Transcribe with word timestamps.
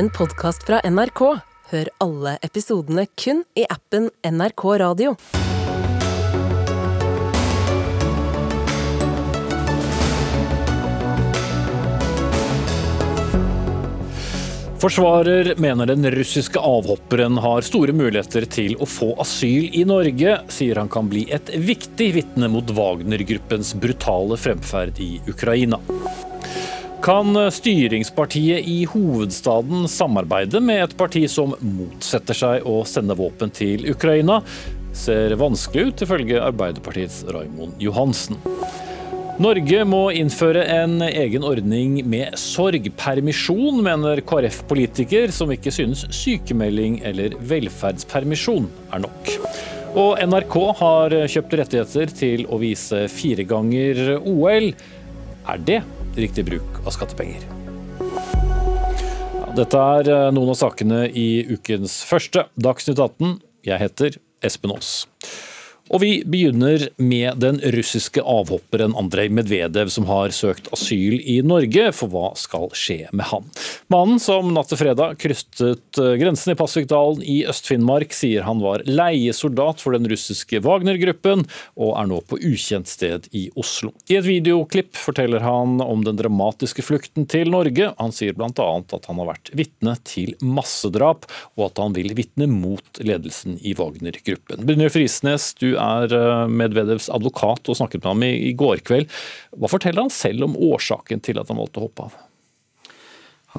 en 0.00 0.08
podkast 0.10 0.62
fra 0.64 0.78
NRK. 0.88 1.20
Hør 1.70 1.88
alle 2.00 2.38
episodene 2.46 3.02
kun 3.20 3.42
i 3.52 3.66
appen 3.68 4.06
NRK 4.24 4.62
Radio. 4.80 5.10
Forsvarer 14.80 15.52
mener 15.60 15.90
den 15.90 16.08
russiske 16.14 16.56
avhopperen 16.56 17.36
har 17.44 17.60
store 17.68 17.92
muligheter 17.92 18.48
til 18.48 18.78
å 18.80 18.88
få 18.88 19.10
asyl 19.20 19.68
i 19.76 19.84
Norge, 19.84 20.38
sier 20.48 20.80
han 20.80 20.88
kan 20.88 21.12
bli 21.12 21.26
et 21.28 21.52
viktig 21.52 22.08
vitne 22.16 22.48
mot 22.48 22.72
Wagner-gruppens 22.72 23.76
brutale 23.76 24.40
fremferd 24.40 25.04
i 25.04 25.12
Ukraina. 25.28 25.82
Kan 27.00 27.32
styringspartiet 27.52 28.66
i 28.68 28.84
hovedstaden 28.84 29.86
samarbeide 29.88 30.60
med 30.60 30.82
et 30.84 30.94
parti 31.00 31.22
som 31.32 31.54
motsetter 31.64 32.36
seg 32.36 32.66
å 32.68 32.82
sende 32.84 33.14
våpen 33.16 33.48
til 33.56 33.86
Ukraina? 33.88 34.42
Ser 34.92 35.32
vanskelig 35.40 35.86
ut, 35.86 36.02
ifølge 36.04 36.42
Arbeiderpartiets 36.44 37.22
Raimond 37.32 37.80
Johansen. 37.80 38.36
Norge 39.40 39.84
må 39.88 40.02
innføre 40.12 40.66
en 40.68 40.98
egen 41.06 41.46
ordning 41.48 42.02
med 42.04 42.36
sorgpermisjon, 42.36 43.80
mener 43.86 44.20
KrF-politiker, 44.20 45.32
som 45.32 45.54
ikke 45.54 45.72
synes 45.72 46.04
sykemelding 46.12 46.98
eller 47.08 47.38
velferdspermisjon 47.40 48.68
er 48.92 49.06
nok. 49.06 49.32
Og 49.96 50.20
NRK 50.20 50.58
har 50.82 51.16
kjøpt 51.32 51.56
rettigheter 51.62 52.12
til 52.20 52.44
å 52.52 52.60
vise 52.60 53.06
fire 53.08 53.48
ganger 53.48 54.18
OL. 54.20 54.68
Er 55.48 55.64
det 55.64 55.80
riktig 56.18 56.46
bruk 56.48 56.80
av 56.84 56.94
skattepenger? 56.96 57.44
Dette 59.58 59.84
er 59.98 60.30
noen 60.34 60.52
av 60.52 60.58
sakene 60.58 61.04
i 61.10 61.42
ukens 61.50 62.00
første 62.06 62.46
Dagsnytt 62.54 63.00
18. 63.02 63.38
Jeg 63.66 63.82
heter 63.82 64.18
Espen 64.46 64.72
Aas. 64.72 65.04
Og 65.90 66.02
vi 66.04 66.10
begynner 66.22 66.84
med 67.02 67.40
den 67.42 67.58
russiske 67.74 68.22
avhopperen 68.22 68.92
Andrej 68.98 69.26
Medvedev, 69.34 69.88
som 69.90 70.06
har 70.06 70.30
søkt 70.34 70.68
asyl 70.74 71.16
i 71.18 71.40
Norge, 71.42 71.88
for 71.96 72.12
hva 72.12 72.28
skal 72.38 72.68
skje 72.78 73.08
med 73.10 73.26
han? 73.32 73.48
Mannen 73.90 74.20
som 74.22 74.52
natt 74.54 74.70
til 74.70 74.78
fredag 74.78 75.18
krysset 75.18 75.98
eh, 75.98 76.12
grensen 76.20 76.52
i 76.52 76.58
Pasvikdalen 76.58 77.24
i 77.26 77.40
Øst-Finnmark, 77.50 78.14
sier 78.14 78.46
han 78.46 78.62
var 78.62 78.84
leiesoldat 78.86 79.82
for 79.82 79.96
den 79.96 80.06
russiske 80.10 80.60
Wagner-gruppen, 80.62 81.42
og 81.74 81.90
er 81.98 82.10
nå 82.12 82.20
på 82.30 82.38
ukjent 82.38 82.90
sted 82.90 83.26
i 83.34 83.48
Oslo. 83.58 83.90
I 84.06 84.20
et 84.20 84.28
videoklipp 84.28 84.94
forteller 84.94 85.42
han 85.42 85.82
om 85.82 86.06
den 86.06 86.20
dramatiske 86.20 86.86
flukten 86.86 87.26
til 87.30 87.50
Norge. 87.50 87.90
Han 87.98 88.14
sier 88.14 88.38
bl.a. 88.38 88.52
at 88.54 89.10
han 89.10 89.22
har 89.24 89.32
vært 89.32 89.50
vitne 89.58 89.96
til 90.06 90.36
massedrap, 90.38 91.26
og 91.58 91.66
at 91.66 91.82
han 91.82 91.98
vil 91.98 92.14
vitne 92.14 92.46
mot 92.46 93.02
ledelsen 93.02 93.58
i 93.58 93.74
Wagner-gruppen. 93.74 94.62
Brynjulf 94.70 95.02
Risnes, 95.02 95.50
du 95.58 95.79
er 95.80 96.14
eh, 96.16 96.50
Medvedevs 96.50 97.10
advokat 97.12 97.70
og 97.70 97.78
snakket 97.78 98.04
med 98.04 98.10
ham 98.12 98.24
i, 98.26 98.52
går 98.58 98.82
kveld. 98.86 99.10
Hva 99.56 99.70
forteller 99.70 100.04
han 100.04 100.12
selv 100.14 100.46
om 100.48 100.58
årsaken 100.70 101.22
til 101.24 101.40
at 101.40 101.50
han 101.50 101.60
valgte 101.60 101.80
å 101.80 101.86
hoppe 101.88 102.08
av? 102.08 102.18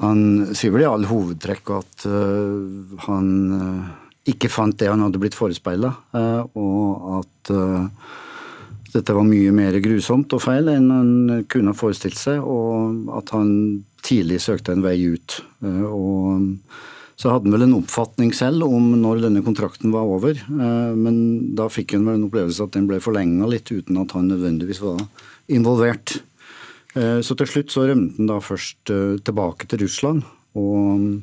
Han 0.00 0.22
sier 0.56 0.72
vel 0.72 0.86
i 0.86 0.88
all 0.88 1.04
hovedtrekk 1.04 1.74
at 1.76 2.06
uh, 2.08 2.96
han 3.04 3.26
uh, 3.52 3.90
ikke 4.30 4.48
fant 4.48 4.78
det 4.80 4.88
han 4.88 5.02
hadde 5.04 5.20
blitt 5.20 5.36
forespeila, 5.36 5.90
og 6.54 7.06
at 7.18 7.50
dette 8.92 9.16
var 9.16 9.26
mye 9.26 9.50
mer 9.50 9.74
grusomt 9.82 10.30
og 10.36 10.44
feil 10.44 10.70
enn 10.70 10.86
han 10.94 11.10
kunne 11.50 11.74
ha 11.74 11.76
forestilt 11.76 12.20
seg, 12.20 12.38
og 12.38 13.10
at 13.18 13.32
han 13.34 13.50
tidlig 14.06 14.38
søkte 14.44 14.76
en 14.76 14.84
vei 14.86 14.94
ut. 15.10 15.40
og 15.90 16.54
så 17.16 17.32
hadde 17.32 17.48
han 17.48 17.56
vel 17.56 17.66
en 17.66 17.78
oppfatning 17.78 18.32
selv 18.36 18.64
om 18.66 18.92
når 18.98 19.22
denne 19.26 19.42
kontrakten 19.44 19.92
var 19.94 20.08
over, 20.08 20.38
eh, 20.38 20.92
men 20.96 21.54
da 21.58 21.68
fikk 21.72 21.96
han 21.96 22.06
vel 22.08 22.18
en 22.18 22.28
opplevelse 22.28 22.64
at 22.64 22.76
den 22.76 22.88
ble 22.90 23.00
forlenga 23.04 23.48
litt 23.50 23.70
uten 23.72 24.00
at 24.00 24.14
han 24.16 24.30
nødvendigvis 24.32 24.82
var 24.82 25.02
involvert. 25.52 26.18
Eh, 26.96 27.20
så 27.24 27.36
til 27.38 27.50
slutt 27.50 27.74
så 27.74 27.86
rømte 27.88 28.18
han 28.20 28.30
da 28.30 28.40
først 28.42 28.92
eh, 28.94 29.18
tilbake 29.24 29.68
til 29.68 29.84
Russland. 29.86 30.24
og 30.54 31.22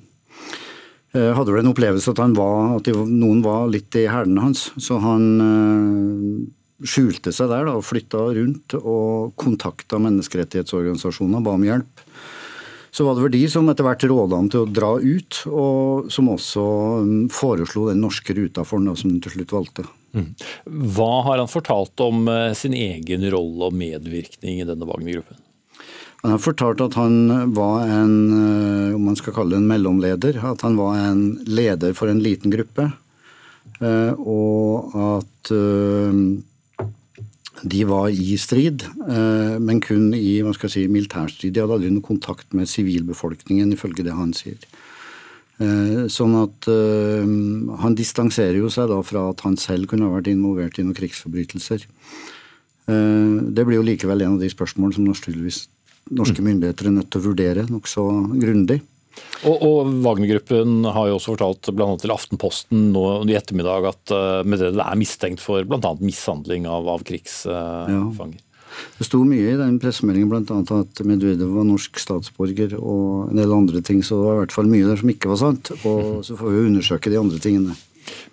hadde 1.09 1.49
vel 1.49 1.63
en 1.63 1.71
opplevelse 1.71 2.11
at, 2.13 2.19
var, 2.37 2.75
at 2.77 2.87
noen 2.93 3.39
var 3.41 3.63
litt 3.69 3.95
i 3.97 4.03
hælene 4.05 4.43
hans. 4.43 4.67
Så 4.77 4.99
han 5.01 5.25
skjulte 6.85 7.33
seg 7.33 7.49
der 7.49 7.65
da, 7.65 7.73
og 7.73 7.85
flytta 7.87 8.21
rundt 8.37 8.75
og 8.77 9.33
kontakta 9.41 9.97
menneskerettighetsorganisasjoner, 10.01 11.41
ba 11.41 11.55
om 11.57 11.65
hjelp 11.65 12.03
så 12.91 13.05
var 13.05 13.15
det 13.15 13.25
vel 13.25 13.35
de 13.35 13.43
som 13.51 13.69
etter 13.69 13.85
hvert 13.85 14.05
råda 14.09 14.39
han 14.39 14.49
til 14.51 14.65
å 14.65 14.69
dra 14.69 14.91
ut, 14.97 15.41
og 15.51 16.09
som 16.13 16.31
også 16.33 16.63
mm, 17.05 17.27
foreslo 17.33 17.87
den 17.89 18.01
norske 18.03 18.35
ruta 18.37 18.65
for 18.67 18.81
ham, 18.81 18.95
som 18.97 19.13
han 19.13 19.21
til 19.23 19.37
slutt 19.37 19.53
valgte. 19.55 19.85
Mm. 20.17 20.31
Hva 20.95 21.11
har 21.27 21.41
han 21.41 21.51
fortalt 21.51 22.01
om 22.01 22.25
eh, 22.31 22.53
sin 22.57 22.73
egen 22.73 23.27
rolle 23.29 23.69
og 23.69 23.77
medvirkning 23.77 24.63
i 24.63 24.67
denne 24.67 24.87
Wagner-gruppen? 24.89 25.45
Han 26.23 26.33
har 26.33 26.41
fortalt 26.43 26.81
at 26.83 26.97
han 26.99 27.53
var 27.55 27.85
en, 27.87 28.15
eh, 28.35 28.95
om 28.97 29.05
man 29.11 29.19
skal 29.19 29.37
kalle 29.37 29.55
det 29.55 29.61
en 29.61 29.69
mellomleder, 29.69 30.41
at 30.49 30.65
han 30.65 30.79
var 30.79 30.97
en 30.99 31.23
leder 31.47 31.93
for 31.95 32.11
en 32.11 32.23
liten 32.23 32.51
gruppe. 32.51 32.89
Eh, 33.79 34.13
og 34.17 34.97
at 34.99 35.53
de 37.63 37.83
var 37.87 38.09
i 38.09 38.37
strid, 38.39 38.83
eh, 38.83 39.55
men 39.59 39.81
kun 39.83 40.13
i 40.15 40.39
hva 40.45 40.53
skal 40.55 40.69
jeg 40.69 40.75
si, 40.75 40.91
militærstrid. 40.91 41.53
De 41.53 41.63
hadde 41.63 41.75
aldri 41.75 41.91
noen 41.91 42.05
kontakt 42.05 42.53
med 42.55 42.69
sivilbefolkningen, 42.71 43.73
ifølge 43.75 44.05
det 44.07 44.15
han 44.15 44.31
sier. 44.37 44.59
Eh, 45.59 46.05
sånn 46.07 46.37
at 46.39 46.69
uh, 46.71 47.25
Han 47.83 47.95
distanserer 47.99 48.61
jo 48.61 48.69
seg 48.71 48.87
da 48.87 49.01
fra 49.03 49.25
at 49.33 49.41
han 49.43 49.57
selv 49.59 49.89
kunne 49.91 50.07
ha 50.07 50.13
vært 50.13 50.29
involvert 50.31 50.79
i 50.79 50.85
noen 50.85 50.95
krigsforbrytelser. 50.95 51.83
Det 52.89 53.63
blir 53.67 53.77
jo 53.77 53.85
likevel 53.85 54.23
en 54.25 54.39
av 54.39 54.41
de 54.41 54.47
spørsmålene 54.49 54.95
som 54.95 55.05
norske 55.05 56.41
myndigheter 56.41 56.87
er 56.89 56.95
nødt 56.95 57.11
til 57.13 57.21
å 57.21 57.25
vurdere 57.27 57.67
nokså 57.69 58.05
grundig. 58.41 58.79
Og, 59.47 59.55
og 59.63 59.93
Wagner-gruppen 60.03 60.83
har 60.83 61.07
jo 61.07 61.15
også 61.15 61.33
fortalt 61.35 61.71
bl.a. 61.71 61.87
til 62.01 62.11
Aftenposten 62.11 62.89
nå 62.93 63.05
i 63.29 63.37
ettermiddag 63.39 63.87
at 63.93 64.13
uh, 64.15 64.41
Medvedev 64.43 64.83
er 64.83 64.99
mistenkt 64.99 65.43
for 65.43 65.63
bl.a. 65.63 65.95
mishandling 66.03 66.67
av, 66.67 66.89
av 66.91 67.05
krigsfanger. 67.07 68.37
Ja. 68.37 68.45
Det 68.99 69.07
sto 69.07 69.21
mye 69.25 69.53
i 69.53 69.57
den 69.59 69.79
pressemeldingen 69.81 70.29
bl.a. 70.29 70.59
at 70.79 71.01
Medvedev 71.07 71.55
var 71.55 71.67
norsk 71.67 71.99
statsborger 71.99 72.75
og 72.79 73.31
en 73.31 73.39
del 73.39 73.55
andre 73.55 73.81
ting, 73.85 74.03
så 74.05 74.19
det 74.19 74.27
var 74.27 74.37
i 74.37 74.41
hvert 74.43 74.55
fall 74.55 74.71
mye 74.71 74.87
der 74.87 74.99
som 74.99 75.13
ikke 75.13 75.31
var 75.31 75.41
sant. 75.41 75.71
Og 75.79 76.19
så 76.27 76.37
får 76.39 76.53
vi 76.53 76.65
undersøke 76.67 77.11
de 77.11 77.21
andre 77.21 77.39
tingene. 77.43 77.77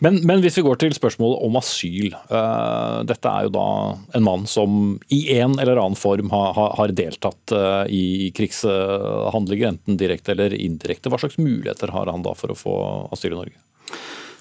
Men, 0.05 0.19
men, 0.29 0.43
hvis 0.45 0.59
vi 0.59 0.65
går 0.67 0.81
til 0.81 0.95
spørsmålet 0.97 1.45
om 1.47 1.59
asyl. 1.61 2.13
Uh, 2.31 3.03
dette 3.09 3.31
er 3.31 3.47
jo 3.47 3.55
da 3.55 3.69
en 4.17 4.27
mann 4.27 4.45
som 4.51 4.97
i 5.13 5.23
en 5.39 5.57
eller 5.59 5.81
annen 5.81 5.99
form 5.99 6.33
har, 6.35 6.93
deltatt 6.97 7.55
uh, 7.57 7.85
i 7.89 8.31
krigshandlinger, 8.37 9.73
enten 9.73 10.01
direkte 10.01 10.35
eller 10.37 10.55
indirekte. 10.57 11.13
Hva 11.13 11.21
slags 11.23 11.41
muligheter 11.41 11.95
har 11.95 12.13
han 12.13 12.27
da 12.27 12.35
for 12.37 12.53
å 12.53 12.59
få 12.59 12.77
asyl 13.17 13.33
i 13.33 13.41
Norge? 13.41 13.63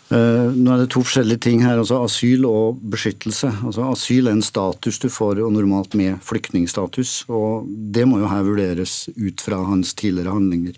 Uh, 0.06 0.54
nå 0.54 0.70
er 0.70 0.84
det 0.84 0.92
to 0.94 1.02
forskjellige 1.02 1.42
ting 1.48 1.64
her. 1.66 1.80
altså 1.82 2.04
Asyl 2.06 2.46
og 2.50 2.82
beskyttelse. 2.94 3.50
Altså 3.66 3.88
Asyl 3.90 4.30
er 4.30 4.36
en 4.38 4.46
status 4.46 5.00
du 5.02 5.08
får 5.10 5.42
og 5.42 5.56
normalt 5.56 5.98
med 5.98 6.20
flyktningstatus. 6.26 7.24
og 7.30 7.66
Det 7.66 8.06
må 8.06 8.22
jo 8.22 8.30
her 8.30 8.46
vurderes 8.46 9.06
ut 9.16 9.42
fra 9.42 9.64
hans 9.72 9.96
tidligere 9.98 10.36
handlinger. 10.36 10.78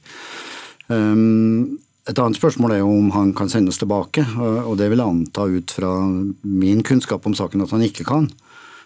Um, 0.88 1.79
et 2.07 2.19
annet 2.19 2.40
spørsmål 2.40 2.72
er 2.72 2.81
jo 2.81 2.91
om 2.91 3.09
han 3.12 3.34
kan 3.35 3.50
sendes 3.51 3.79
tilbake, 3.81 4.23
og 4.40 4.78
det 4.79 4.88
vil 4.91 5.01
jeg 5.01 5.12
anta 5.12 5.47
ut 5.51 5.73
fra 5.75 5.91
min 6.44 6.84
kunnskap 6.88 7.25
om 7.28 7.35
saken 7.35 7.66
at 7.66 7.73
han 7.75 7.84
ikke 7.84 8.07
kan. 8.07 8.29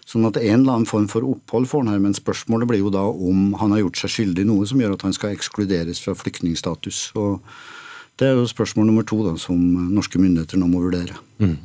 Sånn 0.08 0.26
at 0.26 0.40
en 0.40 0.64
eller 0.64 0.80
annen 0.80 0.88
form 0.90 1.06
for 1.10 1.22
opphold 1.26 1.68
får 1.70 1.84
han 1.84 1.92
her, 1.92 2.00
men 2.02 2.16
spørsmålet 2.18 2.66
blir 2.70 2.82
jo 2.82 2.90
da 2.90 3.04
om 3.06 3.52
han 3.60 3.74
har 3.74 3.84
gjort 3.84 4.00
seg 4.00 4.14
skyldig 4.16 4.42
i 4.42 4.48
noe 4.50 4.66
som 4.66 4.82
gjør 4.82 4.96
at 4.96 5.04
han 5.06 5.14
skal 5.14 5.36
ekskluderes 5.36 6.02
fra 6.02 6.16
flyktningstatus. 6.18 7.04
Og 7.14 7.38
det 8.20 8.28
er 8.28 8.36
jo 8.36 8.48
spørsmål 8.48 8.86
nummer 8.88 9.06
to 9.08 9.18
da, 9.24 9.32
som 9.40 9.58
norske 9.94 10.20
myndigheter 10.20 10.60
nå 10.60 10.68
må 10.68 10.82
vurdere. 10.84 11.16
Mm. 11.42 11.56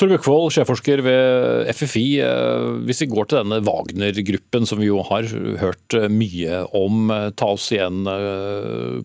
Tor 0.00 0.10
Bøkvold, 0.10 0.48
sjefforsker 0.54 1.02
ved 1.04 1.68
FFI. 1.76 2.04
Eh, 2.24 2.68
hvis 2.88 3.04
vi 3.04 3.10
går 3.12 3.28
til 3.28 3.42
denne 3.42 3.60
Wagner-gruppen, 3.66 4.66
som 4.66 4.80
vi 4.80 4.88
jo 4.88 5.02
har 5.06 5.28
hørt 5.60 5.94
eh, 5.94 6.08
mye 6.10 6.64
om. 6.74 7.12
Eh, 7.14 7.28
ta 7.38 7.52
oss 7.54 7.68
igjen 7.74 8.02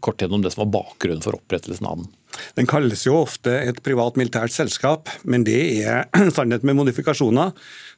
kort 0.01 0.23
gjennom 0.23 0.41
det 0.45 0.53
som 0.55 0.63
var 0.65 0.73
bakgrunnen 0.79 1.21
for 1.25 1.37
opprettelsen 1.37 1.89
av 1.89 2.01
den. 2.01 2.09
Den 2.57 2.69
kalles 2.69 3.03
jo 3.07 3.19
ofte 3.19 3.53
et 3.67 3.81
privat 3.85 4.17
militært 4.19 4.53
selskap, 4.55 5.11
men 5.27 5.43
det 5.45 5.59
er 5.83 6.07
sannhet 6.37 6.65
med 6.65 6.79
modifikasjoner. 6.79 7.53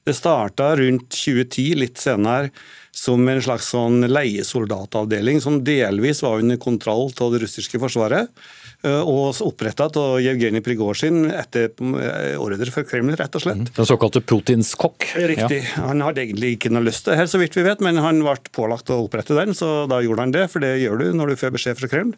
Det 0.08 0.18
starta 0.18 0.74
rundt 0.80 1.14
2010, 1.14 1.76
litt 1.78 2.02
senere, 2.02 2.50
som 2.92 3.24
en 3.30 3.44
slags 3.44 3.70
sånn 3.72 4.04
leiesoldatavdeling 4.10 5.40
som 5.44 5.62
delvis 5.64 6.24
var 6.26 6.42
under 6.42 6.60
kontroll 6.60 7.14
av 7.22 7.36
det 7.36 7.46
russiske 7.46 7.80
forsvaret. 7.80 8.28
Eh, 8.82 9.02
og 9.06 9.38
oppretta 9.46 9.86
av 10.00 10.16
Jevgenij 10.24 10.64
Prigozjin 10.66 11.28
etter 11.30 11.70
eh, 11.70 12.38
ordre 12.42 12.72
for 12.74 12.88
Kreml, 12.88 13.14
rett 13.20 13.36
og 13.38 13.44
slett. 13.44 13.60
Mm. 13.62 13.74
Den 13.78 13.90
såkalte 13.90 14.24
Putins 14.26 14.74
kokk? 14.80 15.06
Riktig. 15.14 15.60
Ja. 15.68 15.86
Han 15.92 16.02
hadde 16.02 16.24
egentlig 16.24 16.56
ikke 16.56 16.72
noe 16.74 16.88
lyst 16.88 17.06
til 17.06 17.20
det 17.20 17.28
så 17.30 17.42
vidt 17.42 17.58
vi 17.58 17.66
vet, 17.68 17.84
men 17.86 18.02
han 18.02 18.24
ble 18.26 18.40
pålagt 18.56 18.90
å 18.90 19.04
opprette 19.04 19.38
den, 19.38 19.54
så 19.58 19.84
da 19.92 20.02
gjorde 20.02 20.26
han 20.26 20.34
det. 20.34 20.48
For 20.50 20.64
det 20.64 20.80
gjør 20.82 21.04
du 21.04 21.12
når 21.20 21.34
du 21.34 21.44
får 21.44 21.54
beskjed 21.54 21.78
fra 21.78 21.92
Kreml. 21.92 22.16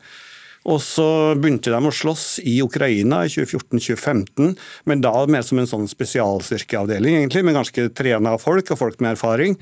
Og 0.71 0.79
så 0.79 1.05
begynte 1.35 1.73
de 1.73 1.79
å 1.83 1.91
slåss 1.91 2.27
i 2.47 2.55
Ukraina 2.63 3.25
i 3.27 3.31
2014-2015, 3.33 4.53
men 4.87 5.03
da 5.03 5.11
mer 5.27 5.43
som 5.43 5.59
en 5.59 5.67
sånn 5.67 5.89
spesialstyrkeavdeling, 5.91 7.17
egentlig, 7.19 7.43
med 7.43 7.59
ganske 7.59 7.89
trena 7.91 8.37
folk 8.39 8.71
og 8.71 8.79
folk 8.79 9.03
med 9.03 9.17
erfaring. 9.17 9.57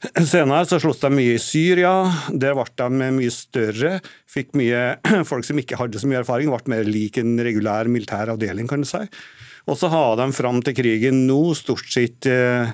Senere 0.00 0.64
så 0.64 0.78
sloss 0.80 1.02
de 1.02 1.10
mye 1.12 1.34
i 1.36 1.42
Syria. 1.42 1.92
Der 2.32 2.56
ble 2.56 2.64
de 2.72 3.10
mye 3.18 3.32
større. 3.34 3.98
Fikk 4.30 4.54
mye 4.56 4.96
folk 5.28 5.44
som 5.44 5.60
ikke 5.60 5.76
hadde 5.80 6.00
så 6.00 6.08
mye 6.08 6.22
erfaring, 6.22 6.48
ble 6.52 6.72
mer 6.72 6.88
lik 6.88 7.20
en 7.20 7.36
regulær 7.44 7.90
militær 7.92 8.32
avdeling, 8.32 8.68
kan 8.70 8.80
du 8.80 8.88
si. 8.88 9.02
Og 9.68 9.76
så 9.76 9.90
har 9.92 10.16
de 10.16 10.30
fram 10.32 10.62
til 10.64 10.76
krigen 10.78 11.26
nå 11.28 11.52
stort 11.58 11.84
sett 11.92 12.26
eh, 12.30 12.72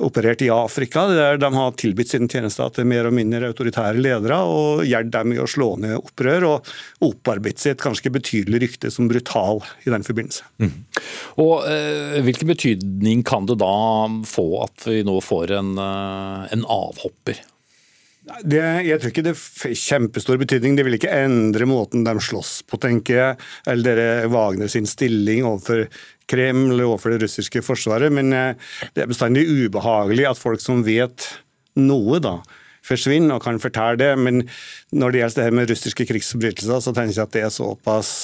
operert 0.00 0.42
i 0.42 0.48
Afrika, 0.50 1.04
der 1.10 1.36
de 1.40 1.50
har 1.54 1.74
tilbudt 1.76 2.08
sine 2.08 2.28
tjenester 2.30 2.70
til 2.72 2.86
mer 2.88 3.08
og 3.08 3.14
mindre 3.16 3.50
autoritære 3.50 4.00
ledere 4.00 4.38
og 4.48 4.84
hjulpet 4.88 5.12
dem 5.12 5.34
i 5.34 5.40
å 5.42 5.48
slå 5.50 5.74
ned 5.82 5.98
opprør, 5.98 6.46
og 6.48 6.72
opparbeidet 7.04 7.60
seg 7.60 7.74
et 7.74 7.84
ganske 7.84 8.12
betydelig 8.14 8.62
rykte 8.64 8.92
som 8.94 9.10
brutal 9.10 9.60
i 9.84 9.92
den 9.92 10.06
forbindelse. 10.06 10.48
Mm. 10.62 10.74
Og 11.44 11.68
eh, 11.68 12.20
Hvilken 12.24 12.52
betydning 12.54 13.24
kan 13.26 13.48
det 13.48 13.58
da 13.60 13.74
få 14.28 14.46
at 14.64 14.88
vi 14.88 15.02
nå 15.06 15.18
får 15.24 15.56
en, 15.58 15.74
eh, 15.80 16.52
en 16.56 16.68
avhopper? 16.72 17.42
Det, 18.22 18.62
jeg 18.86 19.00
tror 19.02 19.10
ikke 19.10 19.24
det 19.26 19.34
får 19.34 19.72
kjempestor 19.78 20.38
betydning. 20.38 20.76
Det 20.78 20.84
vil 20.86 20.94
ikke 20.94 21.14
endre 21.24 21.66
måten 21.66 22.04
de 22.06 22.12
slåss 22.22 22.60
på, 22.70 22.78
tenker 22.82 23.16
jeg. 23.18 23.38
Eller 23.70 23.98
dere 23.98 24.28
Wagner 24.30 24.70
sin 24.70 24.86
stilling 24.86 25.42
overfor 25.48 25.88
Kreml 26.30 26.76
og 26.76 26.92
overfor 26.92 27.16
det 27.16 27.24
russiske 27.24 27.64
forsvaret. 27.66 28.14
Men 28.14 28.30
eh, 28.36 28.54
det 28.94 29.04
er 29.04 29.10
bestandig 29.10 29.48
ubehagelig 29.50 30.28
at 30.30 30.38
folk 30.40 30.62
som 30.62 30.84
vet 30.86 31.26
noe, 31.82 32.20
da, 32.22 32.38
forsvinner 32.86 33.40
og 33.40 33.44
kan 33.48 33.58
fortelle 33.62 33.98
det. 33.98 34.12
Men 34.22 34.44
når 34.94 35.12
det 35.12 35.24
gjelder 35.24 35.40
det 35.40 35.48
her 35.48 35.58
med 35.58 35.74
russiske 35.74 36.06
krigsforbrytelser, 36.12 36.86
så 36.86 36.94
tenker 36.94 37.18
jeg 37.18 37.26
at 37.26 37.36
det 37.36 37.44
er 37.48 37.54
såpass 37.54 38.14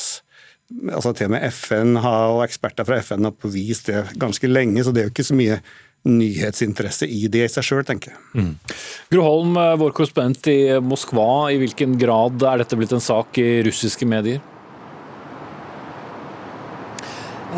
altså 0.69 1.15
Til 1.17 1.31
og 1.31 1.33
med 1.33 1.47
FN 1.49 1.97
har, 1.97 2.35
og 2.35 2.43
eksperter 2.45 2.85
fra 2.85 2.99
FN 3.01 3.25
har 3.25 3.33
påvist 3.33 3.87
det 3.89 4.03
ganske 4.21 4.51
lenge, 4.51 4.83
så 4.85 4.93
det 4.93 5.01
er 5.01 5.07
jo 5.07 5.13
ikke 5.15 5.25
så 5.25 5.37
mye 5.39 5.55
nyhetsinteresse 6.07 7.09
i 7.11 7.27
det 7.33 7.47
i 7.47 7.51
seg 7.53 7.67
sjøl, 7.67 7.83
tenker 7.87 8.15
jeg. 8.15 8.21
Mm. 8.39 8.53
Gro 9.13 9.25
Holm, 9.27 9.57
eh, 9.59 9.75
vår 9.81 9.97
korrespondent 9.97 10.47
i 10.53 10.59
Moskva, 10.85 11.51
i 11.53 11.59
hvilken 11.61 11.99
grad 12.01 12.43
er 12.43 12.63
dette 12.63 12.79
blitt 12.79 12.95
en 12.95 13.05
sak 13.05 13.41
i 13.43 13.63
russiske 13.67 14.09
medier? 14.09 14.43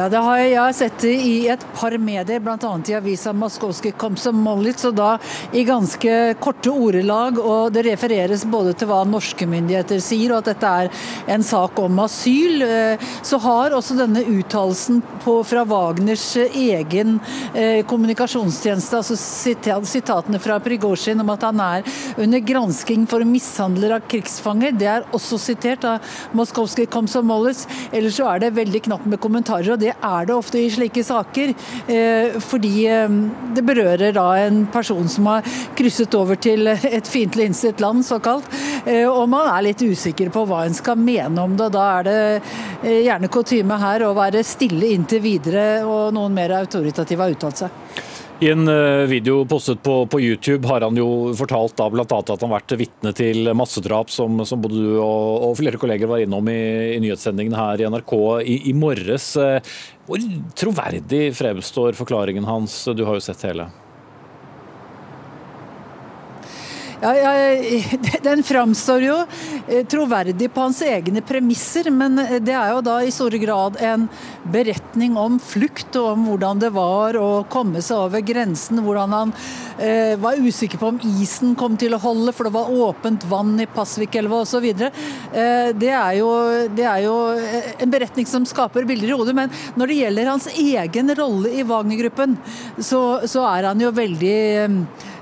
Ja, 0.01 0.07
det 0.09 0.21
har 0.25 0.39
jeg, 0.41 0.53
jeg 0.55 0.61
har 0.65 0.77
sett 0.79 1.03
det 1.03 1.11
i 1.13 1.33
et 1.53 1.65
par 1.77 1.93
medier, 2.01 2.41
bl.a. 2.41 2.69
i 2.89 2.95
avisa 2.97 3.35
Moskovskij 3.37 3.93
Komsomolits, 4.01 4.87
og 4.89 4.95
da 4.97 5.09
i 5.53 5.61
ganske 5.69 6.15
korte 6.41 6.73
ordelag. 6.73 7.37
og 7.37 7.75
Det 7.75 7.83
refereres 7.85 8.47
både 8.49 8.73
til 8.81 8.89
hva 8.89 9.03
norske 9.05 9.45
myndigheter 9.45 10.01
sier, 10.01 10.33
og 10.33 10.39
at 10.41 10.55
dette 10.55 10.71
er 10.85 11.03
en 11.35 11.45
sak 11.45 11.77
om 11.85 12.01
asyl. 12.01 12.65
Eh, 12.65 13.05
så 13.21 13.43
har 13.45 13.77
også 13.77 13.99
denne 13.99 14.23
uttalelsen 14.25 15.03
fra 15.21 15.67
Wagners 15.69 16.25
egen 16.49 17.19
eh, 17.53 17.85
kommunikasjonstjeneste, 17.85 19.03
altså 19.03 19.19
sitatene 19.21 20.41
fra 20.41 20.57
Prigozjin 20.65 21.21
om 21.21 21.35
at 21.37 21.45
han 21.51 21.61
er 21.67 21.93
under 22.17 22.41
gransking 22.41 23.05
for 23.11 23.29
mishandler 23.29 23.99
av 23.99 24.09
krigsfanger, 24.09 24.73
det 24.81 24.89
er 24.95 25.07
også 25.13 25.37
sitert 25.51 25.85
av 25.85 26.17
Moskovskij 26.33 26.89
Komsomolits. 26.89 27.69
Ellers 27.93 28.17
så 28.17 28.33
er 28.33 28.47
det 28.47 28.55
veldig 28.57 28.87
knapt 28.89 29.13
med 29.13 29.21
kommentarer. 29.21 29.75
og 29.77 29.81
det 29.90 29.90
er 29.95 30.27
det 30.29 30.35
ofte 30.37 30.61
i 30.61 30.71
slike 30.73 31.05
saker. 31.07 31.53
Eh, 31.91 32.39
fordi 32.45 32.75
eh, 32.91 33.17
det 33.57 33.65
berører 33.67 34.15
da 34.17 34.27
en 34.43 34.65
person 34.73 35.09
som 35.11 35.31
har 35.31 35.47
krysset 35.79 36.15
over 36.19 36.41
til 36.41 36.71
et 36.71 37.09
fiendtlig 37.09 37.51
innstilt 37.51 37.81
land, 37.83 38.05
såkalt. 38.07 38.49
Eh, 38.85 39.07
og 39.09 39.29
man 39.33 39.51
er 39.53 39.71
litt 39.71 39.83
usikker 39.83 40.33
på 40.35 40.45
hva 40.49 40.65
en 40.67 40.77
skal 40.77 41.01
mene 41.01 41.43
om 41.43 41.57
det. 41.59 41.71
Da 41.75 41.89
er 41.99 42.09
det 42.11 43.01
gjerne 43.05 43.33
kutyme 43.33 43.81
her 43.81 44.07
å 44.07 44.15
være 44.17 44.45
stille 44.47 44.95
inntil 44.95 45.25
videre, 45.25 45.67
og 45.85 46.15
noen 46.17 46.35
mer 46.35 46.61
autoritative 46.63 47.27
har 47.27 47.37
uttalt 47.37 47.65
seg. 47.65 48.09
I 48.41 48.49
en 48.49 48.69
eh, 48.69 49.07
video 49.07 49.45
postet 49.45 49.83
på, 49.83 50.07
på 50.07 50.21
YouTube 50.21 50.69
har 50.69 50.81
han 50.81 50.97
jo 50.97 51.35
fortalt 51.37 51.75
da 51.77 51.91
bl.a. 51.93 52.07
at 52.09 52.31
han 52.33 52.47
har 52.47 52.55
vært 52.55 52.73
vitne 52.81 53.13
til 53.13 53.51
massedrap, 53.53 54.09
som, 54.09 54.41
som 54.49 54.63
både 54.65 54.79
du 54.81 54.95
og, 54.95 55.51
og, 55.51 55.53
flere 55.59 55.77
kolleger 55.77 56.09
var 56.09 56.23
innom 56.25 56.49
i, 56.49 56.63
i 56.95 57.03
nyhetssendingen 57.05 57.59
her 57.59 57.83
i 57.83 57.91
NRK 57.93 58.15
i, 58.41 58.57
i 58.73 58.73
morges. 58.73 59.35
Eh, 59.37 59.77
hvor 60.09 60.25
troverdig 60.57 61.27
fremstår 61.37 62.01
forklaringen 62.01 62.49
hans? 62.49 62.81
Du 62.97 63.05
har 63.05 63.21
jo 63.21 63.27
sett 63.29 63.45
hele. 63.45 63.69
Ja, 67.01 67.15
ja, 67.17 67.33
den 68.23 68.43
framstår 68.45 69.03
jo 69.03 69.15
eh, 69.69 69.87
troverdig 69.89 70.51
på 70.53 70.61
hans 70.67 70.83
egne 70.85 71.23
premisser, 71.25 71.89
men 71.89 72.21
eh, 72.21 72.37
det 72.45 72.53
er 72.53 72.75
jo 72.75 72.83
da 72.85 72.99
i 73.01 73.13
stor 73.15 73.33
grad 73.41 73.79
en 73.81 74.05
beretning 74.53 75.17
om 75.17 75.39
flukt 75.41 75.97
og 75.97 76.11
om 76.13 76.27
hvordan 76.29 76.61
det 76.61 76.71
var 76.75 77.17
å 77.17 77.31
komme 77.49 77.81
seg 77.85 78.05
over 78.05 78.21
grensen. 78.25 78.83
Hvordan 78.85 79.17
han 79.17 79.33
eh, 79.81 80.13
var 80.21 80.41
usikker 80.45 80.81
på 80.81 80.91
om 80.93 81.01
isen 81.23 81.55
kom 81.57 81.79
til 81.81 81.97
å 81.97 82.03
holde, 82.03 82.35
for 82.37 82.49
det 82.49 82.55
var 82.59 82.69
åpent 82.69 83.25
vann 83.31 83.57
i 83.65 83.69
Pasvikelva 83.71 84.43
osv. 84.45 84.69
Eh, 84.69 85.73
det, 85.73 85.93
er 85.97 86.69
det 86.77 86.85
er 86.85 87.05
jo 87.07 87.17
eh, 87.33 87.73
en 87.81 87.97
beretning 87.97 88.29
som 88.29 88.45
skaper 88.49 88.85
bilder 88.89 89.15
i 89.15 89.17
hodet, 89.17 89.37
men 89.41 89.57
når 89.81 89.89
det 89.89 90.01
gjelder 90.03 90.33
hans 90.35 90.51
egen 90.53 91.17
rolle 91.17 91.57
i 91.57 91.65
Wagner-gruppen, 91.65 92.37
så, 92.77 93.23
så, 93.25 93.49
er 93.51 93.71
han 93.71 93.81
jo 93.81 93.89
veldig 93.97 94.37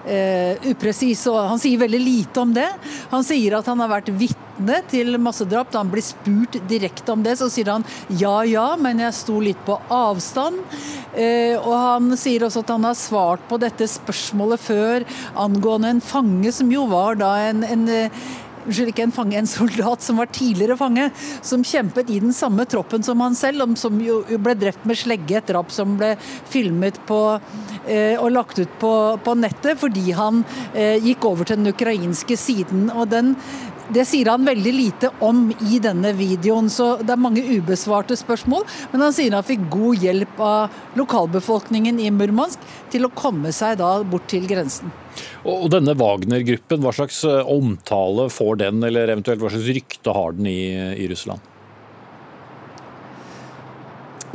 uh, 0.09 0.69
upresis. 0.71 1.27
og 1.31 1.39
Han 1.53 1.61
sier 1.63 1.81
veldig 1.81 2.01
lite 2.03 2.43
om 2.43 2.55
det. 2.57 2.69
Han 3.13 3.27
sier 3.27 3.59
at 3.59 3.69
han 3.71 3.81
har 3.85 3.93
vært 3.93 4.11
vitne 4.17 4.81
til 4.91 5.19
massedrap. 5.23 5.71
Da 5.73 5.83
han 5.83 5.93
blir 5.93 6.05
spurt 6.05 6.59
direkte 6.71 7.15
om 7.15 7.23
det, 7.27 7.37
så 7.41 7.51
sier 7.53 7.73
han 7.75 7.87
ja 8.09 8.41
ja, 8.49 8.73
men 8.81 9.05
jeg 9.05 9.17
sto 9.21 9.39
litt 9.45 9.61
på 9.69 9.79
avstand. 9.93 10.61
Eh, 11.15 11.55
og 11.59 11.73
han 11.73 12.19
sier 12.21 12.45
også 12.47 12.65
at 12.65 12.75
han 12.75 12.89
har 12.89 12.99
svart 12.99 13.47
på 13.49 13.61
dette 13.61 13.89
spørsmålet 13.91 14.61
før 14.61 15.07
angående 15.39 15.95
en 15.95 16.05
fange, 16.05 16.53
som 16.55 16.71
jo 16.73 16.85
var 16.91 17.19
da 17.21 17.33
en, 17.49 17.65
en 17.65 17.89
unnskyld, 18.69 18.93
ikke 18.93 19.07
en 19.07 19.15
fange, 19.15 19.39
en 19.39 19.49
soldat 19.49 20.05
som 20.05 20.21
var 20.21 20.31
tidligere 20.35 20.77
fange, 20.79 21.09
som 21.43 21.65
kjempet 21.65 22.11
i 22.13 22.21
den 22.23 22.35
samme 22.37 22.67
troppen 22.69 23.05
som 23.07 23.21
han 23.25 23.37
selv, 23.39 23.65
som 23.81 23.99
jo 24.03 24.21
ble 24.39 24.55
drept 24.59 24.85
med 24.89 24.99
slegge, 24.99 25.39
et 25.39 25.49
drap 25.49 25.73
som 25.75 25.97
ble 25.99 26.15
filmet 26.51 27.01
på, 27.09 27.41
eh, 27.87 28.17
og 28.19 28.33
lagt 28.35 28.61
ut 28.61 28.79
på, 28.81 28.93
på 29.25 29.37
nettet 29.39 29.81
fordi 29.81 30.13
han 30.17 30.45
eh, 30.75 30.99
gikk 31.03 31.25
over 31.29 31.49
til 31.49 31.61
den 31.61 31.73
ukrainske 31.73 32.37
siden. 32.39 32.89
og 32.91 33.09
den 33.09 33.35
det 33.95 34.05
sier 34.09 34.31
han 34.33 34.47
veldig 34.47 34.73
lite 34.75 35.11
om 35.25 35.49
i 35.71 35.81
denne 35.83 36.13
videoen, 36.17 36.69
så 36.73 36.97
det 37.01 37.15
er 37.15 37.21
mange 37.21 37.43
ubesvarte 37.43 38.17
spørsmål. 38.19 38.67
Men 38.93 39.07
han 39.07 39.15
sier 39.17 39.37
han 39.37 39.47
fikk 39.47 39.67
god 39.73 40.05
hjelp 40.05 40.41
av 40.45 40.81
lokalbefolkningen 40.99 42.01
i 42.03 42.11
Murmansk 42.15 42.65
til 42.93 43.09
å 43.09 43.13
komme 43.17 43.53
seg 43.57 43.79
da 43.81 43.99
bort 44.05 44.29
til 44.31 44.49
grensen. 44.51 44.93
Og 45.49 45.69
denne 45.73 45.97
Wagner-gruppen, 45.99 46.83
hva 46.85 46.95
slags 46.95 47.23
eh, 47.27 47.41
omtale 47.49 48.29
får 48.33 48.61
den, 48.65 48.83
eller 48.87 49.11
eventuelt 49.11 49.43
hva 49.43 49.51
slags 49.53 49.71
rykte 49.73 50.15
har 50.15 50.37
den 50.37 50.51
i, 50.51 50.61
i 50.99 51.09
Russland? 51.11 51.43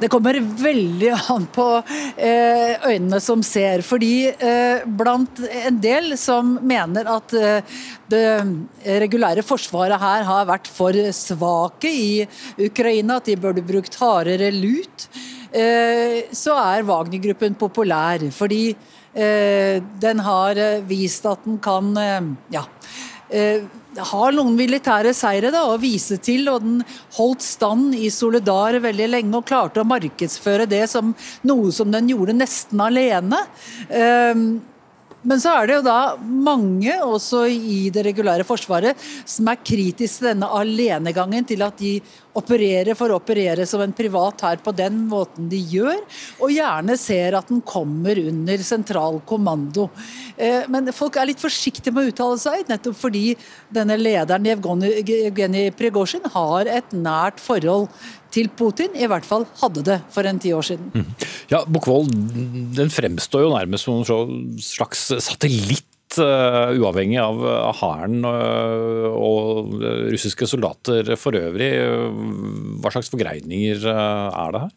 Det 0.04 0.10
kommer 0.12 0.36
veldig 0.36 1.12
an 1.32 1.46
på 1.56 1.66
eh, 1.80 2.74
øynene 2.90 3.22
som 3.24 3.44
ser. 3.46 3.80
Fordi 3.88 4.28
eh, 4.34 4.84
blant 4.84 5.40
en 5.48 5.78
del 5.80 6.18
som 6.20 6.58
mener 6.60 7.08
at 7.08 7.36
eh, 7.40 7.78
det 8.12 8.24
regulære 9.00 9.46
forsvaret 9.48 10.02
her 10.02 10.26
har 10.28 10.50
vært 10.50 10.68
for 10.68 10.98
svake 11.16 11.88
i 11.88 12.10
Ukraina, 12.68 13.22
at 13.22 13.32
de 13.32 13.38
burde 13.40 13.64
brukt 13.64 13.96
hardere 14.02 14.52
lut, 14.54 15.08
så 15.54 16.56
er 16.58 16.86
Wagner-gruppen 16.86 17.56
populær. 17.58 18.24
Fordi 18.34 18.74
den 19.14 20.22
har 20.26 20.62
vist 20.90 21.26
at 21.30 21.46
den 21.46 21.60
kan 21.62 21.92
ja, 22.54 22.64
har 23.98 24.36
noen 24.36 24.56
militære 24.58 25.14
seire 25.18 25.52
da, 25.54 25.66
å 25.70 25.80
vise 25.82 26.18
til, 26.24 26.48
og 26.52 26.66
den 26.66 26.82
holdt 27.18 27.46
stand 27.46 27.96
i 27.96 28.10
Solidar 28.14 28.80
veldig 28.84 29.10
lenge 29.12 29.40
og 29.40 29.48
klarte 29.50 29.84
å 29.84 29.88
markedsføre 29.88 30.68
det 30.70 30.86
som 30.92 31.14
noe 31.48 31.72
som 31.76 31.92
den 31.94 32.10
gjorde 32.12 32.38
nesten 32.38 32.82
alene. 32.84 33.44
Men 35.24 35.40
så 35.40 35.54
er 35.56 35.70
det 35.70 35.78
jo 35.78 35.86
da 35.86 36.00
mange 36.20 36.96
også 37.06 37.46
i 37.48 37.88
det 37.94 38.04
regulære 38.10 38.46
forsvaret 38.48 39.00
som 39.24 39.48
er 39.48 39.62
kritiske 39.64 40.24
til 40.24 40.30
denne 40.30 40.50
alenegangen, 40.52 41.46
til 41.48 41.64
at 41.66 41.80
de 41.80 41.96
opererer 42.38 42.98
for 42.98 43.14
å 43.14 43.20
operere 43.20 43.66
som 43.70 43.82
en 43.84 43.94
privat 43.96 44.42
her 44.46 44.60
på 44.64 44.74
den 44.76 45.04
måten 45.10 45.48
de 45.52 45.60
gjør, 45.74 46.02
og 46.42 46.54
gjerne 46.54 46.98
ser 47.00 47.38
at 47.38 47.50
den 47.52 47.62
kommer 47.66 48.20
under 48.20 48.66
sentral 48.66 49.20
kommando. 49.30 49.88
Eh, 50.36 50.66
men 50.72 50.92
folk 50.96 51.18
er 51.18 51.30
litt 51.30 51.42
forsiktige 51.42 51.94
med 51.94 52.08
å 52.08 52.14
uttale 52.14 52.42
seg, 52.42 52.66
nettopp 52.70 52.98
fordi 53.00 53.26
denne 53.74 53.98
lederen 54.00 54.50
Evgeni 54.54 55.68
Prigozjin 55.78 56.26
har 56.34 56.70
et 56.70 56.94
nært 56.98 57.42
forhold 57.44 57.90
til 58.34 58.50
Putin, 58.58 58.96
i 58.98 59.08
hvert 59.10 59.26
fall 59.28 59.46
hadde 59.62 59.86
det 59.86 60.00
for 60.14 60.26
en 60.26 60.42
ti 60.42 60.54
år 60.56 60.66
siden. 60.74 60.90
Mm. 60.94 61.26
Ja, 61.54 61.64
Bukkvold 61.70 62.12
den 62.74 62.94
fremstår 62.94 63.46
jo 63.46 63.54
nærmest 63.54 63.86
som 63.86 64.02
en 64.02 64.62
slags 64.62 65.12
satellitt 65.22 65.88
helt 66.14 66.80
uavhengig 66.80 67.20
av 67.22 67.42
hæren 67.80 68.24
og 68.26 69.74
russiske 70.12 70.48
soldater 70.48 71.16
for 71.18 71.34
øvrig. 71.34 71.72
Hva 72.82 72.92
slags 72.94 73.10
forgreininger 73.10 73.86
er 73.88 74.54
det 74.54 74.62
her? 74.66 74.72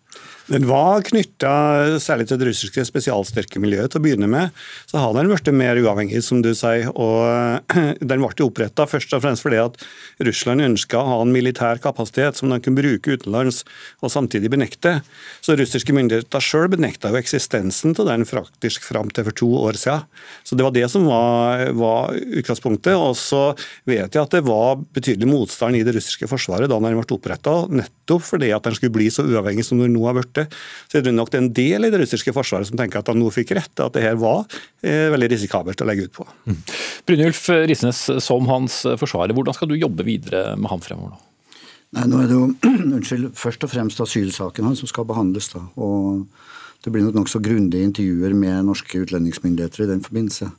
Den 0.46 0.62
var 0.68 1.02
knytta 1.02 1.98
særlig 1.98 2.28
til 2.30 2.38
det 2.38 2.46
russiske 2.46 2.84
spesialstyrkemiljøet 2.86 3.90
til 3.90 3.98
å 3.98 4.04
begynne 4.04 4.28
med. 4.30 4.52
Så 4.86 5.00
har 5.02 5.14
den 5.16 5.26
blitt 5.26 5.48
mer 5.50 5.78
uavhengig, 5.82 6.20
som 6.22 6.38
du 6.44 6.52
sier. 6.54 6.86
og 6.94 7.66
Den 8.12 8.22
ble 8.22 8.44
oppretta 8.46 8.86
først 8.86 9.16
og 9.16 9.24
fremst 9.24 9.42
fordi 9.42 9.58
at 9.58 9.80
Russland 10.22 10.62
ønska 10.62 11.00
å 11.00 11.08
ha 11.08 11.16
en 11.24 11.32
militær 11.34 11.82
kapasitet 11.82 12.38
som 12.38 12.52
de 12.52 12.60
kunne 12.62 12.78
bruke 12.78 13.16
utenlands 13.18 13.64
og 14.06 14.12
samtidig 14.14 14.52
benekte. 14.54 15.00
Så 15.42 15.56
russiske 15.58 15.96
myndigheter 15.96 16.44
sjøl 16.44 16.70
benekta 16.76 17.10
jo 17.10 17.18
eksistensen 17.18 17.96
til 17.98 18.06
den 18.06 18.22
faktisk 18.28 18.86
fram 18.86 19.10
til 19.10 19.26
for 19.26 19.40
to 19.42 19.50
år 19.64 19.80
siden. 19.82 20.06
Så 20.46 20.54
det 20.54 20.68
var 20.68 20.76
det 20.78 20.86
som 20.94 21.10
var, 21.10 21.66
var 21.74 22.14
utgangspunktet. 22.14 22.94
Og 22.94 23.18
så 23.18 23.48
vet 23.88 24.14
jeg 24.14 24.22
at 24.22 24.38
det 24.38 24.44
var 24.46 24.78
betydelig 24.94 25.26
motstand 25.32 25.74
i 25.74 25.82
det 25.82 25.98
russiske 25.98 26.30
forsvaret 26.30 26.70
da 26.70 26.78
den 26.78 26.94
ble 27.02 27.18
oppretta, 27.18 27.58
nettopp 27.66 28.22
fordi 28.30 28.54
at 28.54 28.70
den 28.70 28.78
skulle 28.78 28.94
bli 28.94 29.10
så 29.10 29.26
uavhengig 29.26 29.66
som 29.66 29.82
den 29.82 29.94
nå 29.96 30.06
har 30.06 30.14
blitt 30.14 30.35
borte. 30.36 30.56
Så 30.90 30.98
er 30.98 31.06
det 31.06 31.14
nok 31.14 31.34
en 31.34 31.52
del 31.56 31.86
i 31.86 31.92
det 31.92 32.00
russiske 32.02 32.34
forsvaret 32.36 32.68
som 32.68 32.78
tenker 32.78 33.00
at 33.00 33.08
han 33.10 33.20
nå 33.20 33.30
fikk 33.34 33.54
rett, 33.56 33.74
at 33.80 33.94
det 33.96 34.04
her 34.04 34.18
var 34.20 34.44
eh, 34.82 35.08
veldig 35.14 35.30
risikabelt 35.32 35.80
å 35.80 35.88
legge 35.88 36.08
ut 36.08 36.16
på. 36.16 36.26
Mm. 36.46 36.58
Brynjulf 37.06 37.46
Risnes, 37.70 38.02
som 38.24 38.50
hans 38.50 38.82
forsvarer, 39.00 39.34
hvordan 39.36 39.56
skal 39.56 39.70
du 39.70 39.78
jobbe 39.78 40.06
videre 40.06 40.56
med 40.56 40.70
ham 40.72 40.82
fremover 40.84 41.16
nå? 41.16 41.22
Nei, 41.96 42.04
nå 42.10 42.20
er 42.20 42.28
det 42.28 42.36
jo 42.36 42.44
unnskyld, 42.98 43.32
først 43.38 43.64
og 43.64 43.72
fremst 43.72 44.02
asylsaken 44.02 44.68
hans 44.68 44.82
som 44.82 44.90
skal 44.90 45.08
behandles. 45.08 45.50
da, 45.54 45.64
og 45.76 46.26
Det 46.84 46.92
blir 46.92 47.06
nok 47.06 47.22
nokså 47.22 47.40
grundige 47.42 47.86
intervjuer 47.86 48.36
med 48.36 48.66
norske 48.68 49.04
utlendingsmyndigheter 49.06 49.86
i 49.86 49.90
den 49.94 50.04
forbindelse. 50.04 50.50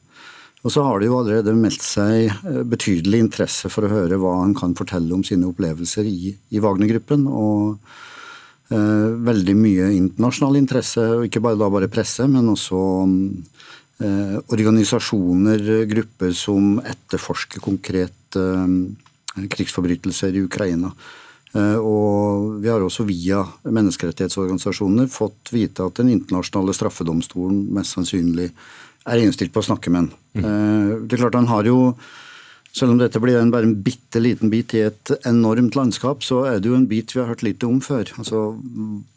Og 0.66 0.74
så 0.74 0.82
har 0.84 1.00
det 1.00 1.08
jo 1.08 1.20
allerede 1.20 1.54
meldt 1.56 1.84
seg 1.86 2.32
eh, 2.32 2.64
betydelig 2.68 3.22
interesse 3.28 3.70
for 3.72 3.86
å 3.86 3.92
høre 3.92 4.18
hva 4.20 4.40
han 4.42 4.56
kan 4.58 4.74
fortelle 4.76 5.14
om 5.16 5.24
sine 5.24 5.48
opplevelser 5.48 6.08
i, 6.10 6.34
i 6.34 6.64
Wagner-gruppen. 6.64 7.28
og 7.30 7.78
veldig 8.70 9.54
mye 9.56 9.92
internasjonal 9.96 10.58
interesse, 10.60 11.04
og 11.18 11.28
ikke 11.28 11.42
bare, 11.44 11.60
da 11.60 11.70
bare 11.72 11.92
presse, 11.92 12.26
men 12.28 12.50
også 12.52 12.80
eh, 14.04 14.34
organisasjoner, 14.54 15.64
grupper 15.88 16.34
som 16.36 16.82
etterforsker 16.84 17.64
konkret 17.64 18.40
eh, 18.40 19.48
krigsforbrytelser 19.56 20.36
i 20.36 20.44
Ukraina. 20.48 20.92
Og 21.58 22.58
vi 22.62 22.68
har 22.70 22.84
også 22.84 23.06
via 23.08 23.40
menneskerettighetsorganisasjoner 23.66 25.08
fått 25.10 25.50
vite 25.56 25.88
at 25.88 25.96
den 25.98 26.12
internasjonale 26.12 26.76
straffedomstolen 26.76 27.64
mest 27.74 27.96
sannsynlig 27.96 28.50
er 29.08 29.24
innstilt 29.24 29.56
på 29.56 29.64
å 29.64 29.66
snakke 29.66 29.90
med 29.90 30.04
ham. 30.04 30.10
Mm. 30.36 31.08
Det 31.08 31.16
er 31.16 31.24
klart 31.24 31.40
Han 31.40 31.50
har 31.50 31.66
jo 31.66 31.80
selv 32.78 32.94
om 32.94 33.00
dette 33.02 33.20
blir 33.22 33.40
en, 33.40 33.52
bare 33.54 33.68
en 33.68 33.78
bitte 33.84 34.22
liten 34.22 34.52
bit 34.54 34.76
i 34.78 34.84
et 34.88 35.14
enormt 35.28 35.78
landskap, 35.78 36.26
så 36.26 36.44
er 36.50 36.60
det 36.62 36.70
jo 36.72 36.78
en 36.78 36.90
bit 36.90 37.14
vi 37.16 37.22
har 37.22 37.32
hørt 37.32 37.46
lite 37.46 37.70
om 37.70 37.80
før. 37.84 38.12
Altså, 38.22 38.50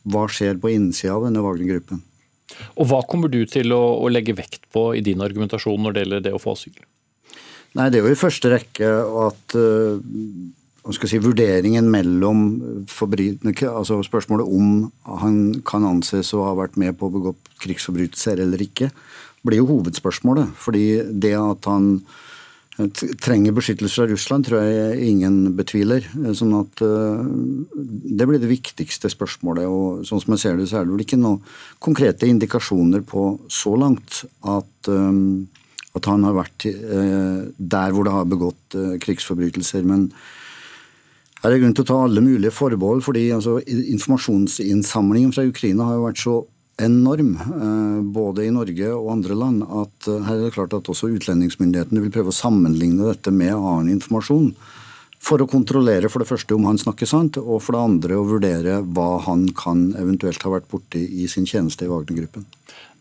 Hva 0.09 0.27
skjer 0.33 0.61
på 0.61 0.73
innsida 0.73 1.17
av 1.17 1.27
denne 1.29 1.43
Wagner-gruppen? 1.45 2.01
Og 2.81 2.89
Hva 2.91 3.03
kommer 3.09 3.31
du 3.33 3.43
til 3.49 3.73
å, 3.77 3.83
å, 4.01 4.09
legge 4.13 4.37
vekt 4.37 4.65
på 4.75 4.91
i 4.97 5.05
din 5.05 5.23
argumentasjon 5.25 5.81
når 5.85 5.95
det 5.95 6.05
gjelder 6.05 6.25
det 6.27 6.35
å 6.37 6.43
få 6.43 6.57
asyl? 6.57 6.81
Nei, 7.79 7.91
Det 7.91 8.01
er 8.01 8.09
jo 8.09 8.15
i 8.15 8.19
første 8.19 8.51
rekke 8.51 8.89
at 9.25 9.55
uh, 9.55 10.01
si, 10.97 11.21
vurderingen 11.23 11.87
mellom 11.93 12.41
altså 12.91 14.01
Spørsmålet 14.07 14.49
om 14.49 14.89
han 15.21 15.37
kan 15.67 15.87
anses 15.87 16.33
å 16.35 16.49
ha 16.49 16.57
vært 16.59 16.81
med 16.81 16.99
på 16.99 17.07
å 17.07 17.15
begå 17.15 17.37
krigsforbrytelser 17.63 18.43
eller 18.43 18.65
ikke, 18.65 18.91
blir 19.47 19.63
jo 19.63 19.71
hovedspørsmålet. 19.71 20.51
Fordi 20.59 20.85
det 21.23 21.37
at 21.39 21.71
han 21.71 21.95
trenger 22.79 23.53
beskyttelse 23.53 23.99
fra 23.99 24.07
Russland, 24.09 24.47
tror 24.47 24.63
jeg 24.63 25.09
ingen 25.11 25.55
betviler. 25.59 26.05
Sånn 26.37 26.55
at 26.59 26.83
eh, 26.85 27.23
Det 28.17 28.27
blir 28.29 28.41
det 28.41 28.51
viktigste 28.51 29.11
spørsmålet. 29.11 29.67
og 29.67 30.05
sånn 30.07 30.23
som 30.23 30.35
jeg 30.35 30.43
ser 30.43 30.57
det, 30.57 30.69
så 30.71 30.81
er 30.81 30.85
det 30.85 30.95
vel 30.95 31.05
ikke 31.05 31.21
noen 31.21 31.41
konkrete 31.79 32.29
indikasjoner 32.31 33.03
på 33.03 33.41
så 33.51 33.75
langt 33.77 34.25
at, 34.43 34.89
eh, 34.89 35.21
at 35.99 36.05
han 36.07 36.25
har 36.25 36.39
vært 36.39 36.69
eh, 36.71 37.51
der 37.59 37.93
hvor 37.93 38.07
det 38.07 38.15
har 38.15 38.31
begått 38.31 38.79
krigsforbrytelser. 39.03 39.85
Men 39.85 40.11
er 41.43 41.59
grunn 41.59 41.75
til 41.75 41.85
å 41.85 41.91
ta 41.91 41.99
alle 42.05 42.23
mulige 42.23 42.53
forbehold, 42.53 43.03
fordi 43.05 43.31
altså, 43.33 43.59
informasjonsinnsamlingen 43.67 45.33
fra 45.35 45.47
Ukraina 45.49 45.89
har 45.89 45.99
jo 45.99 46.07
vært 46.07 46.23
så 46.23 46.39
enorm, 46.83 47.35
eh, 47.37 48.03
både 48.17 48.47
i 48.47 48.53
Norge 48.55 48.91
og 48.97 49.13
andre 49.13 49.37
land, 49.39 49.63
at 49.65 50.09
eh, 50.09 50.23
her 50.27 50.39
er 50.39 50.45
det 50.49 50.55
klart 50.57 50.77
at 50.77 50.91
også 50.91 51.13
utlendingsmyndighetene 51.17 52.03
vil 52.05 52.13
prøve 52.15 52.33
å 52.33 52.37
sammenligne 52.37 53.09
dette 53.09 53.33
med 53.35 53.55
annen 53.55 53.93
informasjon. 53.97 54.53
For 55.21 55.43
å 55.43 55.49
kontrollere 55.51 56.09
for 56.09 56.25
det 56.25 56.31
første 56.31 56.57
om 56.57 56.65
han 56.65 56.81
snakker 56.81 57.09
sant, 57.09 57.37
og 57.37 57.61
for 57.61 57.77
det 57.77 57.83
andre 57.85 58.17
å 58.17 58.27
vurdere 58.29 58.79
hva 58.97 59.19
han 59.27 59.51
kan 59.57 59.91
eventuelt 60.01 60.41
ha 60.47 60.55
vært 60.55 60.71
borti 60.73 61.03
i 61.21 61.29
sin 61.29 61.49
tjeneste 61.49 61.85
i 61.85 61.91
Wagner-gruppen. 61.91 62.47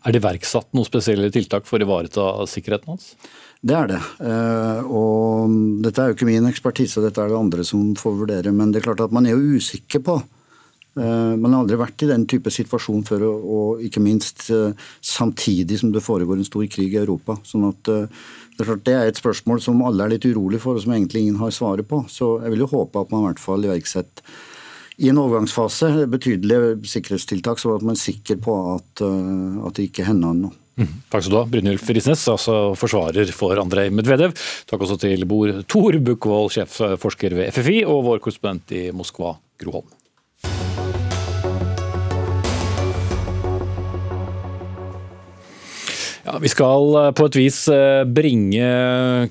Er 0.04 0.12
det 0.12 0.20
iverksatt 0.20 0.68
noen 0.76 0.88
spesielle 0.88 1.32
tiltak 1.32 1.66
for 1.68 1.80
å 1.80 1.86
ivareta 1.88 2.26
sikkerheten 2.48 2.92
hans? 2.92 3.14
Det 3.60 3.76
er 3.76 3.88
det. 3.90 4.00
Eh, 4.24 4.84
og 4.88 5.56
dette 5.84 6.00
er 6.00 6.10
jo 6.10 6.16
ikke 6.16 6.28
min 6.28 6.48
ekspertise, 6.48 7.02
dette 7.04 7.20
er 7.20 7.32
det 7.32 7.40
andre 7.40 7.64
som 7.68 7.90
får 7.96 8.20
vurdere. 8.22 8.52
Men 8.56 8.72
det 8.72 8.80
er 8.80 8.88
klart 8.88 9.02
at 9.04 9.12
man 9.12 9.28
er 9.28 9.36
jo 9.36 9.58
usikker 9.60 10.04
på 10.04 10.20
man 11.00 11.54
har 11.54 11.62
aldri 11.62 11.78
vært 11.80 12.04
i 12.04 12.10
den 12.10 12.26
type 12.28 12.52
situasjon 12.52 13.04
før, 13.08 13.24
og 13.30 13.82
ikke 13.86 14.02
minst 14.04 14.48
eh, 14.52 14.76
samtidig 15.00 15.80
som 15.80 15.94
det 15.94 16.04
foregår 16.04 16.38
en 16.38 16.46
stor 16.46 16.66
krig 16.72 16.94
i 16.94 17.00
Europa. 17.00 17.38
Sånn 17.46 17.68
at 17.70 17.90
eh, 17.92 18.22
det 18.60 18.92
er, 18.92 19.08
et 19.08 19.20
spørsmål 19.20 19.62
som 19.64 19.80
alle 19.86 20.04
er 20.04 20.14
litt 20.14 20.28
urolig 20.28 20.60
for, 20.60 20.76
og 20.76 20.84
som 20.84 20.92
egentlig 20.96 21.24
ingen 21.24 21.40
har 21.40 21.54
svaret 21.56 21.88
på. 21.88 22.02
Så 22.12 22.38
jeg 22.44 22.54
vil 22.54 22.66
jo 22.66 22.72
håpe 22.74 23.00
at 23.00 23.12
man 23.14 23.24
i 23.24 23.30
hvert 23.30 23.42
fall 23.42 23.64
iverksetter 23.64 24.40
i 25.00 25.08
en 25.08 25.16
overgangsfase 25.16 26.04
betydelige 26.12 26.74
sikkerhetstiltak, 26.90 27.56
så 27.62 27.78
at 27.78 27.84
man 27.86 27.96
er 27.96 28.02
sikker 28.02 28.36
på 28.44 28.56
at, 28.74 29.00
at 29.00 29.78
det 29.78 29.86
ikke 29.88 30.04
hender 30.04 30.34
noe. 30.36 30.58
Mm. 30.80 30.90
Takk 31.12 31.24
skal 31.24 31.32
du 31.32 31.38
ha, 31.38 31.46
Brynjulf 31.48 31.88
Risnes, 31.92 32.26
altså 32.32 32.56
forsvarer 32.78 33.32
for 33.36 33.58
Andrej 33.60 33.88
Medvedev. 33.96 34.32
Takk 34.68 34.84
også 34.86 34.98
til 35.02 35.24
Bor 35.28 35.52
Tor 35.68 35.96
Bukkvold, 36.04 36.52
sjefforsker 36.56 37.36
ved 37.36 37.56
FFI, 37.56 37.80
og 37.88 38.04
vår 38.06 38.22
korrespondent 38.24 38.76
i 38.76 38.86
Moskva, 38.96 39.34
Gro 39.60 39.80
Holm. 39.80 39.88
Ja, 46.20 46.34
vi 46.36 46.50
skal 46.52 46.94
eh, 47.00 47.10
på 47.16 47.24
et 47.30 47.36
vis 47.38 47.58
eh, 47.72 48.02
bringe 48.04 48.66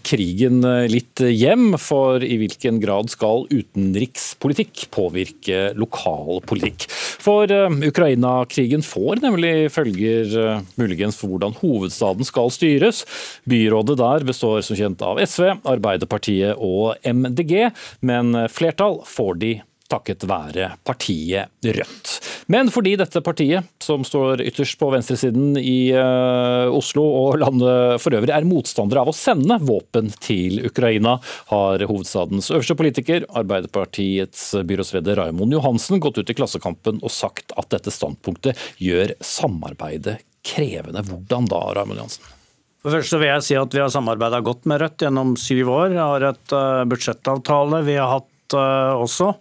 krigen 0.02 0.64
eh, 0.66 0.88
litt 0.90 1.22
hjem, 1.22 1.76
for 1.78 2.24
i 2.26 2.40
hvilken 2.42 2.80
grad 2.82 3.12
skal 3.14 3.46
utenrikspolitikk 3.52 4.88
påvirke 4.96 5.70
lokal 5.78 6.42
politikk? 6.50 6.88
For 7.20 7.52
Ukraina-krigen 7.86 8.82
får 8.86 9.22
nemlig 9.22 9.70
følger 9.76 10.64
muligens 10.80 11.20
for 11.20 11.34
hvordan 11.34 11.58
hovedstaden 11.60 12.26
skal 12.26 12.50
styres. 12.54 13.04
Byrådet 13.50 14.00
der 14.00 14.26
består 14.26 14.64
som 14.66 14.80
kjent 14.80 15.04
av 15.06 15.22
SV, 15.22 15.60
Arbeiderpartiet 15.70 16.58
og 16.58 16.96
MDG, 17.06 17.70
men 18.02 18.34
flertall 18.50 19.02
får 19.06 19.42
de 19.44 19.54
takket 19.90 20.26
være 20.30 20.74
partiet 20.88 21.50
Rødt. 21.66 22.12
Men 22.50 22.70
fordi 22.74 22.96
dette 22.98 23.22
partiet, 23.26 23.68
som 23.84 24.06
står 24.06 24.44
ytterst 24.46 24.80
på 24.80 24.90
venstresiden 24.94 25.58
i 25.60 25.92
uh, 25.94 26.70
Oslo 26.74 27.04
og 27.04 27.40
landet 27.44 28.00
for 28.02 28.16
øvrig, 28.16 28.32
er 28.34 28.48
motstandere 28.48 29.04
av 29.04 29.12
å 29.12 29.16
sende 29.16 29.60
våpen 29.62 30.10
til 30.24 30.62
Ukraina, 30.70 31.18
har 31.52 31.86
hovedstadens 31.90 32.50
øverste 32.54 32.78
politiker, 32.80 33.28
Arbeiderpartiets 33.38 34.52
byrådsleder 34.70 35.20
Raymond 35.22 35.58
Johansen, 35.58 36.02
gått 36.02 36.22
ut 36.22 36.32
i 36.32 36.38
Klassekampen 36.38 37.04
og 37.04 37.14
sagt 37.14 37.54
at 37.60 37.70
dette 37.74 37.94
standpunktet 37.94 38.58
gjør 38.82 39.14
samarbeidet 39.26 40.20
krevende. 40.46 41.04
Hvordan 41.06 41.50
da, 41.50 41.62
Raymond 41.78 42.02
Johansen? 42.02 42.36
For 42.80 42.96
først 42.96 43.18
vil 43.18 43.28
jeg 43.28 43.44
si 43.44 43.58
at 43.60 43.74
Vi 43.76 43.82
har 43.84 43.92
samarbeida 43.92 44.40
godt 44.44 44.68
med 44.70 44.80
Rødt 44.84 45.04
gjennom 45.04 45.36
syv 45.40 45.72
år. 45.76 45.94
Jeg 45.98 46.06
har 46.06 46.28
et 46.32 46.56
uh, 46.56 46.88
budsjettavtale 46.88 47.84
vi 47.88 47.98
har 48.00 48.14
hatt 48.16 48.56
uh, 48.56 48.96
også. 49.04 49.34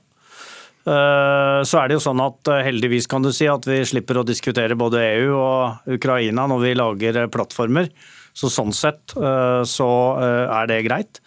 Eh, 0.88 1.62
så 1.68 1.80
er 1.80 1.88
det 1.88 1.98
jo 1.98 2.04
sånn 2.04 2.20
at 2.24 2.48
eh, 2.48 2.62
heldigvis 2.64 3.08
kan 3.10 3.24
du 3.24 3.28
si 3.34 3.48
at 3.50 3.66
vi 3.68 3.82
slipper 3.86 4.20
å 4.20 4.26
diskutere 4.26 4.78
både 4.78 5.02
EU 5.18 5.34
og 5.36 5.90
Ukraina 5.98 6.46
når 6.48 6.62
vi 6.62 6.76
lager 6.78 7.22
eh, 7.24 7.30
plattformer. 7.32 7.90
Så 8.38 8.48
sånn 8.54 8.70
sett 8.76 9.16
så 9.66 9.88
er 10.22 10.68
det 10.70 10.84
greit. 10.86 11.18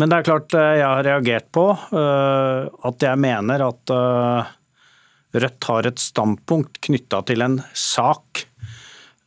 Men 0.00 0.08
det 0.08 0.16
er 0.16 0.24
klart 0.24 0.54
jeg 0.56 0.80
har 0.80 1.02
reagert 1.04 1.50
på 1.52 1.66
at 1.68 3.04
jeg 3.04 3.20
mener 3.20 3.60
at 3.66 3.92
Rødt 5.36 5.68
har 5.68 5.88
et 5.90 6.00
standpunkt 6.00 6.80
knytta 6.86 7.20
til 7.28 7.44
en 7.44 7.58
sak 7.76 8.46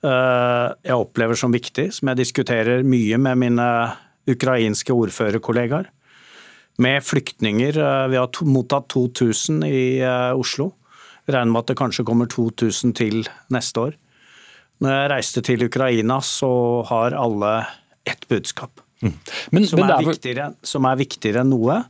jeg 0.01 0.97
opplever 0.97 1.37
som 1.37 1.53
viktig, 1.53 1.91
som 1.93 2.09
jeg 2.09 2.23
diskuterer 2.23 2.81
mye 2.81 3.19
med 3.21 3.43
mine 3.43 3.69
ukrainske 4.33 4.97
ordførerkollegaer 4.97 5.91
med 6.77 7.03
flyktninger. 7.03 7.77
Eh, 7.77 8.07
vi 8.07 8.17
har 8.17 8.45
mottatt 8.45 8.87
2000 8.93 9.63
i 9.67 9.99
eh, 9.99 10.31
Oslo. 10.37 10.71
Regner 11.25 11.51
med 11.51 11.63
at 11.63 11.71
det 11.71 11.79
kanskje 11.79 12.05
kommer 12.07 12.29
2000 12.29 12.95
til 12.97 13.27
neste 13.53 13.87
år. 13.87 13.97
Når 14.83 14.95
jeg 14.95 15.11
reiste 15.13 15.43
til 15.45 15.65
Ukraina, 15.67 16.19
så 16.21 16.83
har 16.89 17.15
alle 17.15 17.53
ett 18.09 18.25
budskap. 18.27 18.81
Mm. 19.03 19.13
Men, 19.51 19.67
som, 19.67 19.79
men 19.79 19.91
er 19.91 19.99
er 20.01 20.09
viktigere, 20.09 20.47
som 20.63 20.87
er 20.89 20.99
viktigere 20.99 21.43
enn 21.43 21.53
noe, 21.53 21.83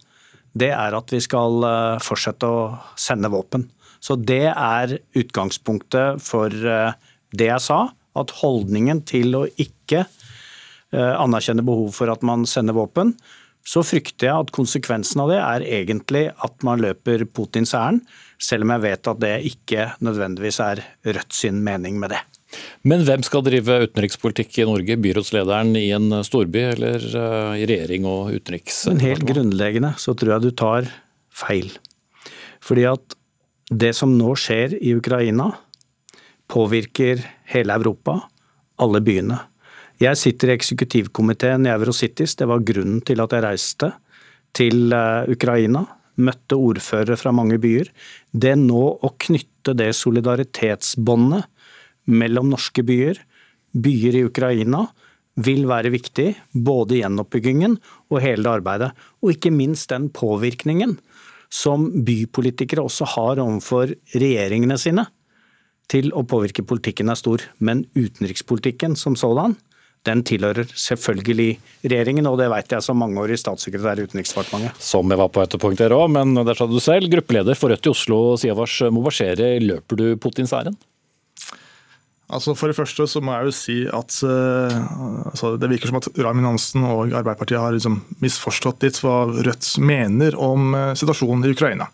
det 0.53 0.69
er 0.75 0.93
at 0.93 1.13
vi 1.13 1.21
skal 1.23 1.65
eh, 1.65 2.03
fortsette 2.03 2.49
å 2.49 2.65
sende 2.99 3.31
våpen. 3.33 3.69
Så 4.03 4.17
det 4.19 4.51
er 4.51 4.97
utgangspunktet 5.15 6.19
for 6.21 6.51
det 6.51 7.45
jeg 7.47 7.63
sa, 7.63 7.85
at 8.19 8.33
holdningen 8.41 8.99
til 9.07 9.31
å 9.39 9.45
ikke 9.47 10.03
anerkjenne 10.91 11.63
behov 11.65 11.95
for 11.95 12.11
at 12.11 12.21
man 12.27 12.43
sender 12.45 12.75
våpen, 12.75 13.13
så 13.63 13.83
frykter 13.85 14.27
jeg 14.27 14.43
at 14.43 14.51
konsekvensen 14.55 15.23
av 15.23 15.31
det 15.31 15.39
er 15.39 15.65
egentlig 15.79 16.25
at 16.43 16.65
man 16.67 16.81
løper 16.83 17.23
Putins 17.31 17.71
ærend, 17.77 18.03
selv 18.41 18.67
om 18.67 18.73
jeg 18.75 18.83
vet 18.83 19.09
at 19.09 19.21
det 19.23 19.33
ikke 19.53 19.87
nødvendigvis 20.03 20.59
er 20.63 20.83
Rødt 21.03 21.35
sin 21.35 21.61
mening 21.63 21.99
med 21.99 22.11
det. 22.15 22.21
Men 22.85 23.01
hvem 23.07 23.23
skal 23.25 23.43
drive 23.45 23.79
utenrikspolitikk 23.87 24.59
i 24.61 24.67
Norge? 24.67 24.97
Byrådslederen 25.01 25.73
i 25.79 25.87
en 25.95 26.11
storby 26.27 26.61
eller 26.73 27.01
eh, 27.01 27.63
i 27.63 27.67
regjering 27.69 28.05
og 28.09 28.35
utenriks? 28.35 28.83
Men 28.91 29.01
helt 29.07 29.25
grunnleggende 29.27 29.93
så 30.01 30.13
tror 30.13 30.35
jeg 30.35 30.45
du 30.45 30.51
tar 30.59 30.89
feil. 31.33 31.71
Fordi 32.63 32.85
at 32.91 33.17
det 33.73 33.93
som 33.97 34.13
nå 34.19 34.35
skjer 34.37 34.75
i 34.77 34.93
Ukraina, 34.97 35.49
påvirker 36.51 37.23
hele 37.49 37.79
Europa, 37.79 38.19
alle 38.83 39.01
byene. 39.01 39.39
Jeg 40.03 40.19
sitter 40.19 40.49
i 40.49 40.55
eksekutivkomiteen 40.57 41.67
i 41.67 41.71
Eurocities, 41.71 42.33
det 42.35 42.47
var 42.49 42.63
grunnen 42.65 42.99
til 43.05 43.21
at 43.23 43.35
jeg 43.35 43.43
reiste 43.45 43.91
til 44.57 44.91
eh, 44.91 45.29
Ukraina. 45.31 45.85
Møtte 46.19 46.57
ordførere 46.59 47.15
fra 47.17 47.31
mange 47.33 47.59
byer. 47.61 47.87
Det 48.29 48.53
nå 48.59 48.81
å 48.99 49.13
knytte 49.21 49.73
det 49.77 49.91
solidaritetsbåndet 49.97 51.47
mellom 52.11 52.51
norske 52.51 52.83
byer, 52.85 53.21
byer 53.73 54.19
i 54.19 54.25
Ukraina, 54.27 54.83
vil 55.33 55.63
være 55.69 55.93
viktig, 55.93 56.27
både 56.51 56.99
gjenoppbyggingen 56.99 57.79
og 58.11 58.21
hele 58.21 58.43
det 58.43 58.51
arbeidet. 58.51 58.91
Og 59.23 59.33
ikke 59.33 59.53
minst 59.55 59.89
den 59.93 60.11
påvirkningen 60.13 60.97
som 61.53 61.87
bypolitikere 62.05 62.83
også 62.83 63.07
har 63.15 63.41
overfor 63.41 63.95
regjeringene 64.13 64.77
sine 64.81 65.07
til 65.89 66.11
å 66.13 66.25
påvirke 66.27 66.65
politikken 66.65 67.09
er 67.09 67.17
stor. 67.19 67.41
Men 67.57 67.87
utenrikspolitikken 67.95 68.97
som 68.99 69.17
sådan, 69.17 69.55
den 70.07 70.23
tilhører 70.27 70.67
selvfølgelig 70.67 71.57
regjeringen, 71.85 72.27
og 72.27 72.39
det 72.41 72.49
vet 72.51 72.75
jeg 72.75 72.83
som 72.83 72.99
mangeårig 72.99 73.37
statssekretær 73.39 74.01
i 74.01 74.07
Utenriksdepartementet. 74.07 74.79
Som 74.83 75.11
jeg 75.11 75.21
var 75.21 75.31
på 75.31 75.43
et 75.45 75.55
punkt 75.61 75.79
der 75.79 75.95
òg, 75.95 76.09
men 76.11 76.35
der 76.43 76.57
sa 76.59 76.67
du 76.67 76.79
selv. 76.83 77.07
Gruppeleder 77.13 77.55
for 77.59 77.71
Rødt 77.71 77.87
i 77.87 77.93
Oslo, 77.93 78.23
Siavash 78.39 78.89
Mobasjere, 78.91 79.55
Løper 79.63 79.99
du 79.99 80.07
Putins 80.19 80.55
ærend? 80.55 80.79
Altså 82.33 82.55
For 82.57 82.71
det 82.71 82.77
første 82.77 83.05
så 83.09 83.21
må 83.21 83.33
jeg 83.35 83.49
jo 83.49 83.55
si 83.55 83.75
at 83.85 84.15
uh, 84.25 84.77
altså 85.29 85.53
det 85.59 85.69
virker 85.69 85.91
som 85.91 85.99
at 85.99 86.07
Raymond 86.17 86.53
Hansen 86.53 86.85
og 86.87 87.11
Arbeiderpartiet 87.11 87.61
har 87.61 87.75
liksom 87.75 87.99
misforstått 88.23 88.85
litt 88.85 88.99
hva 89.03 89.25
Rødt 89.29 89.67
mener 89.83 90.37
om 90.39 90.71
uh, 90.73 90.93
situasjonen 90.97 91.45
i 91.45 91.53
Ukraina. 91.53 91.89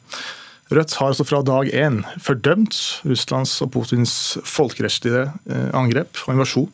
Rødt 0.69 0.93
har 0.99 1.11
altså 1.11 1.25
fra 1.25 1.41
dag 1.41 1.71
én 1.73 2.03
fordømt 2.21 2.77
Russlands 3.09 3.55
og 3.65 3.73
Putins 3.73 4.13
folkerettslige 4.45 5.25
uh, 5.27 5.67
angrep 5.77 6.23
og 6.27 6.37
invasjon 6.37 6.69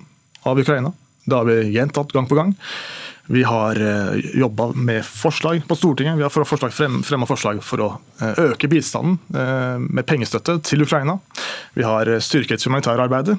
av 0.45 0.61
Ukraina. 0.61 0.93
Det 1.25 1.35
har 1.35 1.47
vi 1.49 1.71
gjentatt 1.73 2.13
gang 2.13 2.27
på 2.29 2.37
gang. 2.37 2.53
Vi 3.27 3.43
har 3.43 3.79
uh, 3.81 4.15
jobba 4.37 4.67
med 4.75 5.05
forslag 5.05 5.63
på 5.67 5.75
Stortinget. 5.75 6.17
Vi 6.19 6.23
har 6.23 6.29
forslag, 6.29 6.73
fremma 6.73 7.25
forslag 7.25 7.63
for 7.65 7.81
å 7.81 7.89
øke 8.39 8.69
bistanden 8.71 9.17
med 9.91 10.05
pengestøtte 10.07 10.53
til 10.63 10.85
Ukraina. 10.85 11.17
Vi 11.75 11.83
har 11.83 12.07
styrket 12.23 12.63
humanitærarbeidet. 12.63 13.35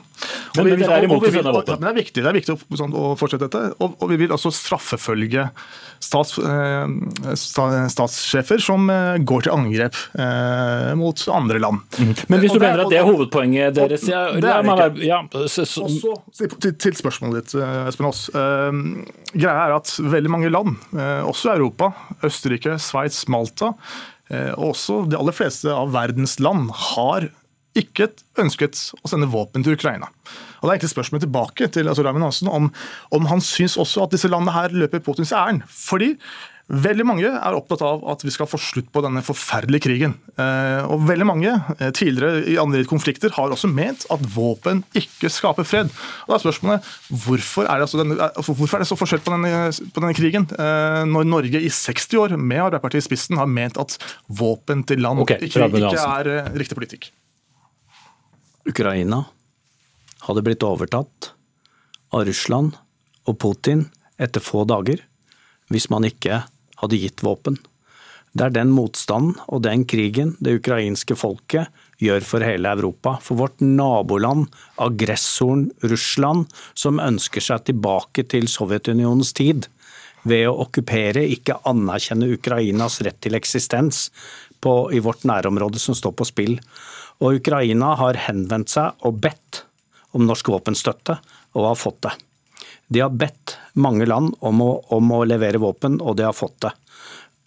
Men- 0.56 0.66
men 0.66 0.78
dere 0.80 0.98
er 0.98 1.04
imot 1.06 1.22
det 1.24 1.88
er 1.88 1.94
viktig, 1.96 2.22
det 2.22 2.26
er 2.26 2.36
viktig 2.36 2.52
å, 2.56 2.76
sånn, 2.76 2.92
å 2.92 3.14
fortsette 3.16 3.46
dette. 3.48 3.62
Og, 3.80 3.94
og 4.02 4.08
vi 4.10 4.16
vil 4.20 4.34
også 4.36 4.50
straffefølge 4.52 5.46
stats, 6.00 6.36
eh, 6.38 6.86
statssjefer 7.88 8.60
som 8.62 8.88
eh, 8.92 9.16
går 9.24 9.46
til 9.46 9.54
angrep 9.54 9.96
eh, 10.18 10.92
mot 10.98 11.24
andre 11.32 11.60
land. 11.62 11.80
Men 12.28 12.40
hvis 12.42 12.52
du 12.52 12.58
er- 12.58 12.66
mener 12.66 12.84
at 12.84 12.90
det 12.92 12.98
er 13.00 13.08
hovedpoenget 13.08 13.74
deres 13.78 14.06
ja, 14.08 14.26
det 14.32 14.44
er 14.44 14.62
det 14.62 14.76
ikke. 14.76 15.06
ja, 15.06 15.22
så, 15.48 15.64
så, 15.66 15.86
Også, 15.86 16.14
til, 16.60 16.74
til 16.76 16.96
spørsmålet 16.98 17.44
ditt, 17.46 17.54
eh, 17.62 17.86
Espen 17.90 18.10
Aas. 18.10 18.26
Eh, 18.28 18.82
greia 19.36 19.56
er 19.70 19.75
at 19.76 19.94
veldig 20.00 20.32
mange 20.32 20.52
land, 20.52 20.76
eh, 20.96 21.22
også 21.26 21.54
Europa, 21.54 21.92
Østerrike, 22.26 22.78
Sveits, 22.82 23.24
Malta, 23.32 23.72
eh, 24.30 24.52
og 24.56 24.72
også 24.74 25.04
de 25.10 25.18
aller 25.18 25.36
fleste 25.36 25.72
av 25.72 25.92
verdens 25.94 26.38
land, 26.40 26.70
har 26.94 27.28
ikke 27.76 28.08
ønsket 28.40 28.78
å 29.04 29.10
sende 29.10 29.28
våpen 29.28 29.64
til 29.64 29.76
Ukraina. 29.76 30.08
Og 30.60 30.64
Det 30.64 30.70
er 30.70 30.76
egentlig 30.78 30.94
spørsmålet 30.94 31.26
tilbake 31.26 31.68
til 31.72 31.88
altså 31.90 32.04
Raymond 32.04 32.24
Hansen 32.24 32.48
om, 32.48 32.70
om 33.12 33.26
han 33.28 33.42
syns 33.44 33.76
også 33.76 34.06
at 34.06 34.14
disse 34.16 34.30
landene 34.32 34.54
her 34.56 34.72
løper 34.72 35.02
Putins 35.04 35.34
ærend. 35.36 35.66
Fordi 35.68 36.14
Veldig 36.66 37.04
mange 37.06 37.28
er 37.30 37.54
opptatt 37.54 37.82
av 37.86 38.00
at 38.10 38.24
vi 38.26 38.32
skal 38.34 38.48
få 38.50 38.58
slutt 38.58 38.88
på 38.90 38.98
denne 39.04 39.20
forferdelige 39.22 39.84
krigen. 39.84 40.16
Eh, 40.34 40.82
og 40.90 41.04
veldig 41.06 41.26
mange 41.28 41.52
eh, 41.76 41.92
tidligere 41.94 42.40
i 42.50 42.56
andre 42.58 42.80
konflikter 42.90 43.30
har 43.36 43.54
også 43.54 43.70
ment 43.70 44.02
at 44.10 44.24
våpen 44.34 44.80
ikke 44.98 45.30
skaper 45.30 45.66
fred. 45.68 45.92
Og 46.26 46.32
da 46.32 46.38
er 46.40 46.42
spørsmålet 46.42 46.88
hvorfor 47.22 47.68
er 47.68 47.78
det, 47.78 47.86
altså 47.86 48.00
denne, 48.00 48.16
altså 48.26 48.56
hvorfor 48.58 48.80
er 48.80 48.82
det 48.82 48.88
så 48.90 48.98
forskjell 48.98 49.22
på 49.22 49.36
denne, 49.36 49.52
på 49.70 50.02
denne 50.02 50.16
krigen, 50.18 50.48
eh, 50.58 51.04
når 51.06 51.30
Norge 51.30 51.62
i 51.62 51.70
60 51.70 52.18
år 52.24 52.34
med 52.34 52.64
Arbeiderpartiet 52.64 53.04
i 53.04 53.06
spissen 53.06 53.38
har 53.38 53.46
ment 53.46 53.78
at 53.78 53.94
våpen 54.26 54.82
til 54.90 55.04
land 55.06 55.22
okay, 55.22 55.38
ikke, 55.46 55.70
ikke 55.70 56.02
er 56.02 56.32
eh, 56.34 56.50
riktig 56.58 56.80
politikk. 56.80 57.12
Ukraina 58.66 59.22
hadde 60.26 60.42
blitt 60.42 60.66
overtatt 60.66 61.30
av 62.10 62.26
Russland 62.26 62.74
og 63.30 63.38
Putin 63.38 63.86
etter 64.18 64.42
få 64.42 64.66
dager 64.66 64.98
hvis 65.70 65.86
man 65.94 66.06
ikke 66.06 66.42
hadde 66.82 67.00
gitt 67.00 67.24
våpen. 67.24 67.58
Det 68.36 68.50
er 68.50 68.52
den 68.52 68.72
motstanden 68.74 69.38
og 69.48 69.62
den 69.64 69.86
krigen 69.88 70.34
det 70.44 70.58
ukrainske 70.58 71.16
folket 71.16 71.70
gjør 72.02 72.24
for 72.26 72.44
hele 72.44 72.68
Europa. 72.76 73.14
For 73.24 73.38
vårt 73.38 73.62
naboland, 73.64 74.50
aggressoren 74.82 75.70
Russland, 75.86 76.50
som 76.76 77.00
ønsker 77.00 77.44
seg 77.44 77.64
tilbake 77.70 78.26
til 78.28 78.50
Sovjetunionens 78.52 79.32
tid 79.36 79.70
ved 80.26 80.44
å 80.50 80.58
okkupere, 80.66 81.24
ikke 81.32 81.62
anerkjenne 81.70 82.28
Ukrainas 82.34 83.00
rett 83.06 83.22
til 83.24 83.38
eksistens 83.38 84.10
på, 84.60 84.90
i 84.92 85.00
vårt 85.00 85.24
nærområde 85.28 85.80
som 85.80 85.96
står 85.96 86.16
på 86.18 86.28
spill. 86.28 86.58
Og 87.22 87.40
Ukraina 87.40 87.94
har 87.96 88.20
henvendt 88.26 88.74
seg 88.74 89.06
og 89.06 89.22
bedt 89.24 89.62
om 90.16 90.26
norsk 90.28 90.50
våpenstøtte, 90.52 91.16
og 91.56 91.70
har 91.70 91.78
fått 91.80 92.02
det. 92.04 92.12
De 92.92 93.00
har 93.00 93.14
bedt 93.14 93.56
mange 93.80 94.06
land 94.08 94.34
om 94.44 94.62
å, 94.64 94.70
om 94.96 95.12
å 95.12 95.24
levere 95.28 95.60
våpen, 95.62 96.00
og 96.00 96.16
de 96.18 96.26
har 96.26 96.36
fått 96.36 96.58
det. 96.64 96.72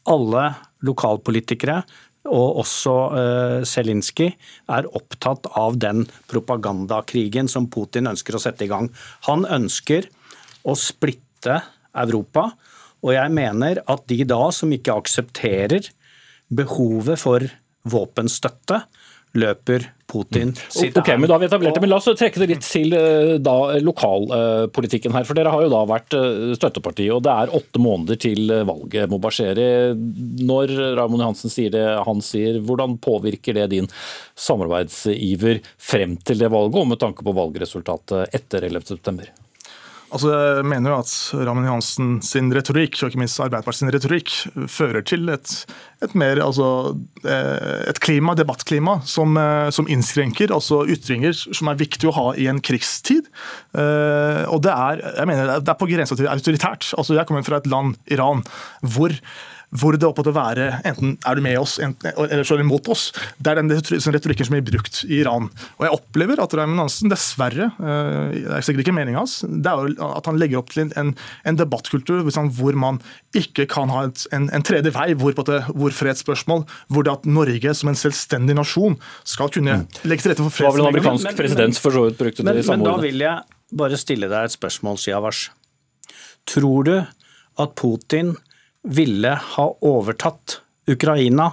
Alle 0.09 0.45
lokalpolitikere, 0.85 1.81
og 2.29 2.59
også 2.61 2.95
uh, 3.13 3.59
Zelinskyj, 3.67 4.31
er 4.69 4.89
opptatt 4.97 5.47
av 5.57 5.79
den 5.81 6.03
propagandakrigen 6.29 7.49
som 7.51 7.69
Putin 7.71 8.11
ønsker 8.11 8.37
å 8.37 8.43
sette 8.43 8.67
i 8.67 8.71
gang. 8.71 8.91
Han 9.29 9.47
ønsker 9.49 10.09
å 10.67 10.75
splitte 10.77 11.61
Europa, 11.97 12.51
og 12.99 13.15
jeg 13.15 13.33
mener 13.33 13.81
at 13.89 14.03
de 14.11 14.21
da 14.27 14.49
som 14.53 14.71
ikke 14.75 14.97
aksepterer 14.99 15.87
behovet 16.51 17.21
for 17.21 17.45
våpenstøtte, 17.89 18.83
løper 19.37 19.85
Putin 20.09 20.55
sitt 20.73 20.97
Ok, 20.97 21.11
men 21.19 21.27
da 21.29 21.35
har 21.35 21.41
vi 21.43 21.47
etablert 21.49 21.75
det, 21.77 21.83
men 21.83 21.91
La 21.91 21.99
oss 21.99 22.07
trekke 22.17 22.41
det 22.41 22.47
litt 22.49 22.65
til 22.65 22.95
eh, 22.97 23.35
da, 23.45 23.55
lokalpolitikken 23.85 25.13
her. 25.13 25.27
for 25.27 25.37
Dere 25.37 25.53
har 25.53 25.65
jo 25.65 25.71
da 25.71 25.83
vært 25.89 26.15
eh, 26.17 26.53
støtteparti, 26.57 27.05
og 27.13 27.21
det 27.27 27.35
er 27.35 27.53
åtte 27.59 27.81
måneder 27.83 28.19
til 28.25 28.49
eh, 28.53 28.65
valget. 28.67 29.11
Mobasheri, 29.11 29.67
når 30.49 30.73
Raymond 30.97 31.21
Johansen 31.21 31.53
sier 31.53 31.73
det 31.75 31.85
han 32.07 32.23
sier, 32.25 32.57
hvordan 32.65 32.97
påvirker 33.03 33.59
det 33.59 33.67
din 33.75 33.91
samarbeidsiver 34.39 35.61
frem 35.77 36.17
til 36.25 36.41
det 36.41 36.49
valget, 36.49 36.81
og 36.81 36.89
med 36.95 37.03
tanke 37.03 37.25
på 37.25 37.35
valgresultatet 37.37 38.33
etter 38.39 38.65
11.9? 38.71 39.48
Altså, 40.10 40.30
jeg 40.34 40.65
mener 40.65 40.89
jo 40.89 40.98
at 41.04 41.12
Raymond 41.38 41.67
Johansen 41.67 42.08
sin 42.26 42.48
retorikk, 42.56 42.95
og 42.98 43.12
ikke 43.12 43.22
minst 43.22 43.38
Arbeiderpartiet 43.43 43.84
sin 43.84 43.91
retorikk, 43.93 44.32
fører 44.72 45.06
til 45.06 45.30
et, 45.30 45.52
et 46.06 46.15
mer 46.17 46.41
altså, 46.41 46.69
eh, 47.22 47.84
et 47.91 48.02
klima, 48.02 48.34
debattklima 48.39 49.00
som, 49.06 49.38
eh, 49.38 49.69
som 49.76 49.89
innskrenker 49.91 50.54
altså 50.56 50.82
ytringer 50.89 51.36
som 51.38 51.69
er 51.69 51.78
viktig 51.84 52.10
å 52.10 52.15
ha 52.17 52.26
i 52.41 52.50
en 52.50 52.62
krigstid. 52.63 53.30
Eh, 53.78 54.41
Og 54.50 54.63
det 54.65 54.74
er, 54.74 55.06
jeg 55.19 55.30
mener, 55.30 55.54
det 55.62 55.76
er 55.76 55.78
på 55.78 55.89
grensa 55.91 56.17
til 56.17 56.32
autoritært. 56.32 56.89
Altså, 56.98 57.13
jeg 57.13 57.30
kommer 57.30 57.45
fra 57.45 57.62
et 57.62 57.69
land, 57.69 57.93
Iran, 58.10 58.41
hvor 58.82 59.13
hvor 59.69 59.93
det 59.93 60.08
opptatt 60.08 60.29
å 60.32 60.34
være 60.34 60.67
enten 60.88 61.12
er 61.29 61.38
du 61.38 61.43
med 61.45 61.58
oss 61.60 61.75
enten, 61.84 62.10
eller 62.17 62.43
så 62.47 62.55
er 62.55 62.62
du 62.62 62.65
imot 62.65 62.88
oss. 62.89 63.10
Det 63.38 63.51
er 63.51 63.60
den 63.60 63.69
retorikken 63.69 64.47
som 64.47 64.55
blir 64.55 64.65
brukt 64.65 65.03
i 65.05 65.19
Iran. 65.21 65.49
Og 65.77 65.86
jeg 65.86 65.93
opplever 65.93 66.41
at 66.41 66.55
Raymond 66.58 66.82
Hansen 66.82 67.12
dessverre, 67.12 67.67
eh, 67.77 68.34
det 68.39 68.55
er 68.58 68.65
sikkert 68.65 68.88
ikke 68.88 68.95
meningen 68.97 69.19
hans, 69.21 69.39
det 69.45 69.69
er 69.69 69.93
at 70.08 70.29
han 70.32 70.39
legger 70.41 70.62
opp 70.63 70.73
til 70.73 70.89
en, 70.97 71.13
en 71.45 71.60
debattkultur 71.60 72.23
hvor 72.25 72.79
man 72.79 72.97
ikke 73.38 73.67
kan 73.69 73.93
ha 73.93 74.08
et, 74.08 74.25
en, 74.34 74.49
en 74.55 74.65
tredje 74.65 74.89
vei, 74.95 75.12
hvor, 75.13 75.36
på 75.38 75.45
det, 75.51 75.62
hvor 75.75 75.93
fredsspørsmål, 75.93 76.65
hvor 76.89 77.05
det 77.05 77.13
at 77.13 77.29
Norge 77.29 77.75
som 77.77 77.93
en 77.93 77.99
selvstendig 77.99 78.58
nasjon 78.58 78.97
skal 79.27 79.53
kunne 79.53 79.84
legge 80.01 80.25
til 80.25 80.34
rette 80.34 80.49
for 80.49 80.49
Det 80.49 80.65
var 80.65 80.77
vel 80.79 80.86
en 80.88 80.91
amerikansk 80.95 81.23
Men- 81.29 81.34
men- 81.36 81.39
president 81.43 81.77
for 81.77 81.93
så 81.93 82.08
vidt 82.08 82.17
brukte 82.17 82.43
Men, 82.43 82.55
det 82.58 82.65
men 82.65 82.71
samme 82.73 82.89
da 82.89 82.97
vil 83.05 83.21
jeg 83.21 83.77
bare 83.77 83.97
stille 84.01 84.25
deg 84.32 84.49
et 84.49 84.58
spørsmål, 84.58 84.97
Siavash. 84.97 85.51
Tror 86.49 86.84
du 86.88 86.95
at 87.60 87.75
Putin 87.77 88.34
ville 88.87 89.33
ha 89.55 89.65
overtatt 89.85 90.59
Ukraina 90.89 91.51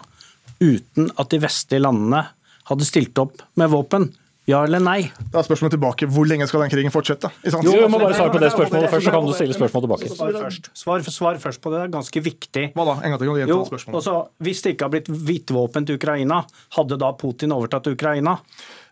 uten 0.63 1.11
at 1.21 1.33
de 1.33 1.41
vestlige 1.43 1.83
landene 1.85 2.23
hadde 2.71 2.87
stilt 2.89 3.19
opp 3.23 3.43
med 3.61 3.71
våpen? 3.73 4.09
Ja 4.47 4.61
eller 4.63 4.79
nei? 4.79 5.09
Da 5.35 5.41
er 5.41 5.47
spørsmålet 5.49 5.75
tilbake 5.75 6.07
hvor 6.07 6.27
lenge 6.31 6.47
skal 6.47 6.63
den 6.63 6.71
krigen 6.71 6.93
fortsette? 6.95 7.33
Jo, 7.43 7.59
vi 7.67 7.89
må 7.91 7.99
bare 7.99 8.15
svare 8.15 8.31
på 8.31 8.39
det 8.39 8.53
spørsmålet 8.55 8.93
først, 8.93 9.09
så 9.09 9.15
kan 9.17 9.27
du 9.27 9.33
stille 9.35 9.57
spørsmål 9.59 9.83
tilbake. 9.89 10.11
Svar 10.13 10.37
først, 10.39 10.69
svar, 10.79 11.07
svar 11.17 11.41
først 11.43 11.63
på 11.65 11.73
det, 11.75 11.81
det 11.81 11.89
er 11.89 11.95
ganske 11.97 12.23
viktig. 12.23 12.65
Hva 12.79 12.87
da? 12.87 12.95
En 13.03 13.11
gang 13.11 13.19
til, 13.19 13.27
kan 13.27 13.35
du 13.35 13.41
gjenta 13.43 13.57
Jo, 13.57 13.65
spørsmålet? 13.67 13.99
også, 13.99 14.15
Hvis 14.47 14.63
det 14.63 14.75
ikke 14.77 14.87
har 14.87 14.95
blitt 14.95 15.11
hvitvåpen 15.11 15.89
til 15.91 15.99
Ukraina, 15.99 16.39
hadde 16.79 17.01
da 17.03 17.11
Putin 17.19 17.57
overtatt 17.59 17.91
Ukraina? 17.91 18.37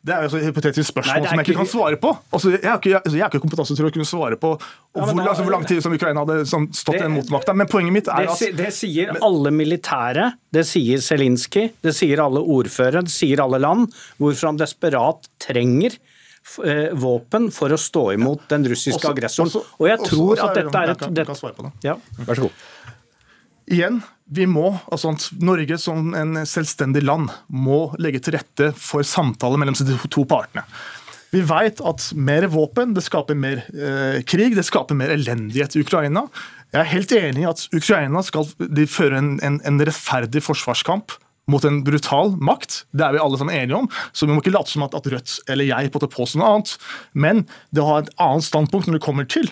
Det 0.04 0.12
er 0.12 0.26
jo 0.28 0.36
et 0.36 0.44
hypotetisk 0.50 0.90
spørsmål 0.92 1.22
Nei, 1.22 1.28
som 1.30 1.38
jeg 1.40 1.46
ikke 1.48 1.56
kan 1.62 1.68
svare 1.70 1.96
på. 1.96 2.10
Altså, 2.36 2.50
jeg, 2.52 2.60
har 2.68 2.76
ikke, 2.76 2.90
jeg, 2.92 3.00
altså, 3.00 3.16
jeg 3.16 3.24
har 3.24 3.30
ikke 3.32 3.40
kompetanse 3.40 3.76
til 3.78 3.86
å 3.88 3.92
kunne 3.94 4.04
svare 4.04 4.36
på 4.36 4.50
Ja, 4.60 5.00
hvor, 5.00 5.14
da- 5.16 5.28
altså, 5.32 5.42
hvor 5.46 5.54
lang 5.54 5.64
tid 5.70 5.80
som 5.82 5.92
Ukraina 5.96 6.20
hadde 6.26 6.46
som, 6.46 6.66
stått 6.76 6.98
Det- 6.98 7.02
den 7.06 7.12
mot 7.16 7.30
makta. 7.32 7.54
Men 7.56 7.66
poenget 7.72 7.92
mitt 7.96 8.08
er 8.12 8.26
Det, 8.26 8.34
at 8.52 8.56
det 8.58 8.72
sier 8.76 9.14
alle 9.24 9.50
militære, 9.50 10.26
det 10.52 10.66
sier 10.68 10.98
Zelinskyj, 11.00 11.70
det 11.82 11.94
sier 11.96 12.20
alle 12.20 12.40
ordførere, 12.44 13.00
det 13.02 13.10
sier 13.16 13.40
alle 13.40 13.58
land, 13.64 13.88
hvorfor 14.20 14.46
han 14.52 14.56
desperat 14.60 15.24
trenger 15.40 15.96
eh, 16.62 16.90
våpen 16.92 17.48
for 17.50 17.72
å 17.72 17.78
stå 17.80 18.12
imot 18.18 18.44
den 18.48 18.64
russiske 18.68 19.00
Også- 19.00 19.14
aggressoren. 19.14 19.48
også- 19.48 19.64
Og 19.80 19.88
jeg 19.88 19.98
tror 20.04 20.36
også 20.36 20.48
at 20.50 20.54
dette 20.60 20.76
er 20.84 20.90
et 20.90 21.14
det- 21.14 21.26
kan 21.26 21.34
svare 21.34 21.54
på 21.56 21.62
det. 21.64 21.72
ja. 21.82 21.96
Vær 22.20 22.34
så 22.36 22.40
god. 22.42 22.50
Igjen, 23.70 24.03
vi 24.29 24.46
må, 24.48 24.72
altså 24.92 25.14
Norge 25.44 25.79
som 25.81 26.12
en 26.16 26.42
selvstendig 26.48 27.05
land 27.05 27.31
må 27.48 27.87
legge 28.00 28.20
til 28.24 28.37
rette 28.37 28.72
for 28.77 29.07
samtaler 29.07 29.61
mellom 29.61 29.77
de 29.79 29.96
to 30.12 30.27
partene. 30.29 30.64
Vi 31.35 31.40
vet 31.42 31.81
at 31.83 32.11
mer 32.14 32.46
våpen 32.53 32.92
det 32.94 33.03
skaper 33.09 33.35
mer 33.35 33.64
eh, 33.74 34.20
krig, 34.29 34.55
det 34.55 34.66
skaper 34.68 34.94
mer 34.94 35.11
elendighet 35.16 35.74
i 35.74 35.83
Ukraina. 35.83 36.29
Jeg 36.74 36.81
er 36.81 36.92
helt 36.92 37.14
enig 37.16 37.42
i 37.42 37.50
at 37.50 37.64
Ukraina 37.74 38.22
skal 38.27 38.46
de 38.59 38.87
føre 38.90 39.18
en, 39.18 39.35
en, 39.46 39.59
en 39.66 39.83
rettferdig 39.83 40.44
forsvarskamp 40.44 41.16
mot 41.50 41.64
en 41.64 41.83
brutal 41.85 42.35
makt. 42.40 42.83
Det 42.96 43.04
er 43.04 43.16
vi 43.16 43.22
alle 43.22 43.40
sammen 43.40 43.57
enige 43.57 43.76
om, 43.83 43.88
så 44.12 44.28
vi 44.28 44.33
må 44.33 44.42
ikke 44.42 44.54
late 44.54 44.72
som 44.72 44.85
at, 44.87 44.94
at 44.96 45.09
Rødt 45.12 45.35
eller 45.52 45.68
jeg 45.68 45.92
på 45.92 46.00
påstår 46.04 46.40
noe 46.40 46.52
annet. 46.54 46.76
Men 47.12 47.44
det 47.74 47.83
å 47.85 47.88
ha 47.90 47.98
et 48.02 48.12
annet 48.22 48.46
standpunkt 48.46 48.88
når 48.88 48.98
det 48.98 49.04
kommer 49.04 49.28
til 49.28 49.50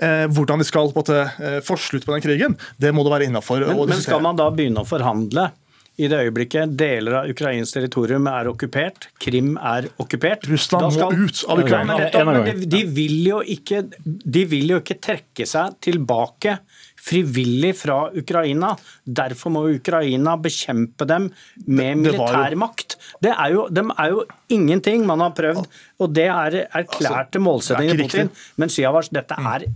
eh, 0.00 0.24
hvordan 0.32 0.62
vi 0.62 0.68
skal 0.68 0.92
på 0.94 1.04
eh, 1.12 1.60
få 1.64 1.76
slutt 1.80 2.06
på 2.06 2.14
den 2.14 2.24
krigen, 2.24 2.56
det 2.80 2.94
må 2.96 3.04
det 3.04 3.12
være 3.16 3.28
innafor. 3.28 3.66
Men, 3.68 3.84
men 3.92 4.02
skal 4.04 4.24
man 4.24 4.40
da 4.40 4.48
begynne 4.54 4.84
å 4.84 4.88
forhandle? 4.88 5.50
I 5.94 6.08
det 6.10 6.16
øyeblikket 6.26 6.72
deler 6.74 7.20
av 7.20 7.28
Ukrains 7.30 7.70
territorium 7.70 8.24
er 8.26 8.48
okkupert, 8.50 9.12
Krim 9.22 9.52
er 9.62 9.86
okkupert 10.02 10.48
Russland 10.50 10.90
skal- 10.96 11.14
må 11.14 11.28
ut 11.28 11.44
av 11.46 11.60
Ukraina. 11.62 11.98
Ja, 12.10 12.24
men 12.24 12.34
nettopp, 12.34 12.56
men 12.56 12.62
de, 12.64 12.66
de, 12.72 12.80
vil 12.96 13.20
jo 13.28 13.38
ikke, 13.54 13.84
de 14.02 14.42
vil 14.50 14.74
jo 14.74 14.80
ikke 14.82 14.96
trekke 14.98 15.46
seg 15.46 15.76
tilbake 15.86 16.56
frivillig 17.04 17.74
fra 17.76 17.98
Ukraina. 18.16 18.72
Derfor 19.04 19.52
må 19.54 19.64
Ukraina 19.74 20.36
bekjempe 20.40 21.06
dem 21.08 21.30
med 21.66 22.00
militærmakt. 22.02 22.96
Det 23.22 23.32
er 23.32 23.54
jo, 23.54 23.66
de 23.68 23.84
er 23.92 24.12
jo 24.14 24.24
ingenting 24.54 25.04
man 25.08 25.24
har 25.24 25.34
prøvd, 25.36 25.66
og 26.00 26.14
det 26.16 26.28
er 26.32 26.60
erklærte 26.64 27.42
målsettinger 27.42 27.96
er 27.96 28.00
i 28.00 28.08
Putin. 28.08 28.32
Men 28.60 28.72
Siavash, 28.72 29.12
dette 29.14 29.36
er 29.36 29.68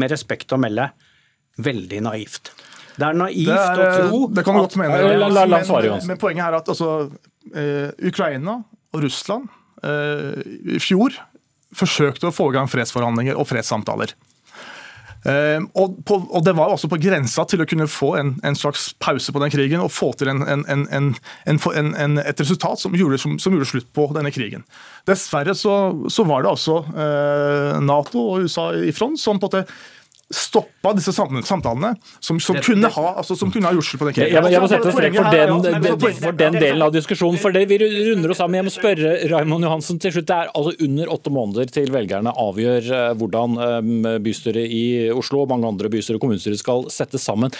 med 0.00 0.14
respekt 0.14 0.54
å 0.54 0.60
melde 0.60 0.88
veldig 1.64 2.00
naivt. 2.08 2.54
Det 2.94 3.06
er 3.08 3.16
naivt 3.18 3.48
Det, 3.50 3.58
er, 3.58 3.80
å 3.82 4.08
tro 4.08 4.24
det 4.30 4.44
kan 4.46 4.56
du 4.56 4.64
godt 4.64 4.78
mene. 4.78 4.98
Men, 5.04 6.08
men 6.08 6.20
poenget 6.20 6.46
er 6.46 6.58
at 6.60 6.70
altså, 6.70 6.90
eh, 7.52 7.90
Ukraina 8.08 8.60
og 8.94 9.02
Russland 9.02 9.50
eh, 9.82 10.44
i 10.76 10.82
fjor 10.82 11.16
forsøkte 11.74 12.30
å 12.30 12.34
få 12.34 12.52
i 12.52 12.54
gang 12.54 12.70
fredsforhandlinger 12.70 13.38
og 13.38 13.48
fredssamtaler. 13.50 14.14
Eh, 15.24 15.60
og, 15.80 15.96
på, 16.04 16.18
og 16.28 16.44
Det 16.44 16.52
var 16.56 16.72
også 16.72 16.90
på 16.92 16.98
grensa 17.00 17.46
til 17.48 17.62
å 17.64 17.68
kunne 17.68 17.88
få 17.88 18.10
en, 18.20 18.34
en 18.44 18.58
slags 18.58 18.90
pause 19.00 19.32
på 19.32 19.40
den 19.40 19.52
krigen 19.54 19.80
og 19.80 19.92
få 19.94 20.10
til 20.20 20.28
en, 20.32 20.44
en, 20.44 22.18
et 22.20 22.42
resultat 22.42 22.82
som 22.82 22.96
gjorde, 22.98 23.18
som, 23.22 23.38
som 23.40 23.56
gjorde, 23.56 23.70
slutt 23.72 23.88
på 23.96 24.06
denne 24.16 24.32
krigen. 24.34 24.66
Dessverre 25.08 25.56
så, 25.56 25.74
så 26.12 26.26
var 26.28 26.44
det 26.44 26.52
altså 26.52 26.82
eh, 26.92 27.80
Nato 27.84 28.28
og 28.34 28.44
USA 28.44 28.70
i 28.76 28.92
front 28.94 29.20
som 29.20 29.40
på 29.40 29.48
en 29.48 29.64
måte 29.64 29.66
stoppa 30.34 30.92
disse 30.98 31.12
samtalene, 31.14 31.92
som, 32.20 32.40
som, 32.42 32.58
kunne 32.64 32.90
ha, 32.90 33.04
altså, 33.20 33.36
som 33.38 33.52
kunne 33.54 33.70
ha 33.70 33.74
gjort 33.76 33.86
slutt 33.88 34.02
på 34.02 34.08
den 34.10 34.16
krigen. 34.16 34.34
jeg, 34.34 34.42
må- 34.44 34.50
jeg 34.52 34.62
må 34.64 34.68
sette 34.72 34.90
en 34.90 34.96
strek 34.96 35.14
for 35.16 35.30
den, 35.30 35.62
den, 35.62 36.16
for 36.24 36.38
den 36.42 36.58
delen 36.58 36.82
av 36.82 36.92
diskusjonen. 36.94 37.38
For 37.40 37.54
det 37.54 37.64
vi 37.70 37.78
runder 37.80 38.34
oss 38.34 38.40
sammen. 38.42 38.58
Jeg 38.60 38.66
må 38.68 38.74
spørre 38.74 39.14
Raymond 39.30 39.64
Johansen 39.68 40.00
til 40.02 40.12
slutt. 40.16 40.26
Det 40.28 40.36
er 40.42 40.50
altså 40.52 40.74
under 40.88 41.14
åtte 41.14 41.32
måneder 41.34 41.70
til 41.78 41.90
velgerne 41.94 42.34
avgjør 42.44 42.90
eh, 42.98 43.08
hvordan 43.20 43.58
eh, 43.68 44.18
bystyret 44.24 44.66
i 44.74 44.84
Oslo 45.14 45.44
og 45.44 45.52
mange 45.54 45.70
andre 45.70 45.90
bystyre 45.92 46.18
og 46.18 46.26
kommunestyrer 46.26 46.58
skal 46.60 46.88
settes 46.92 47.24
sammen. 47.30 47.54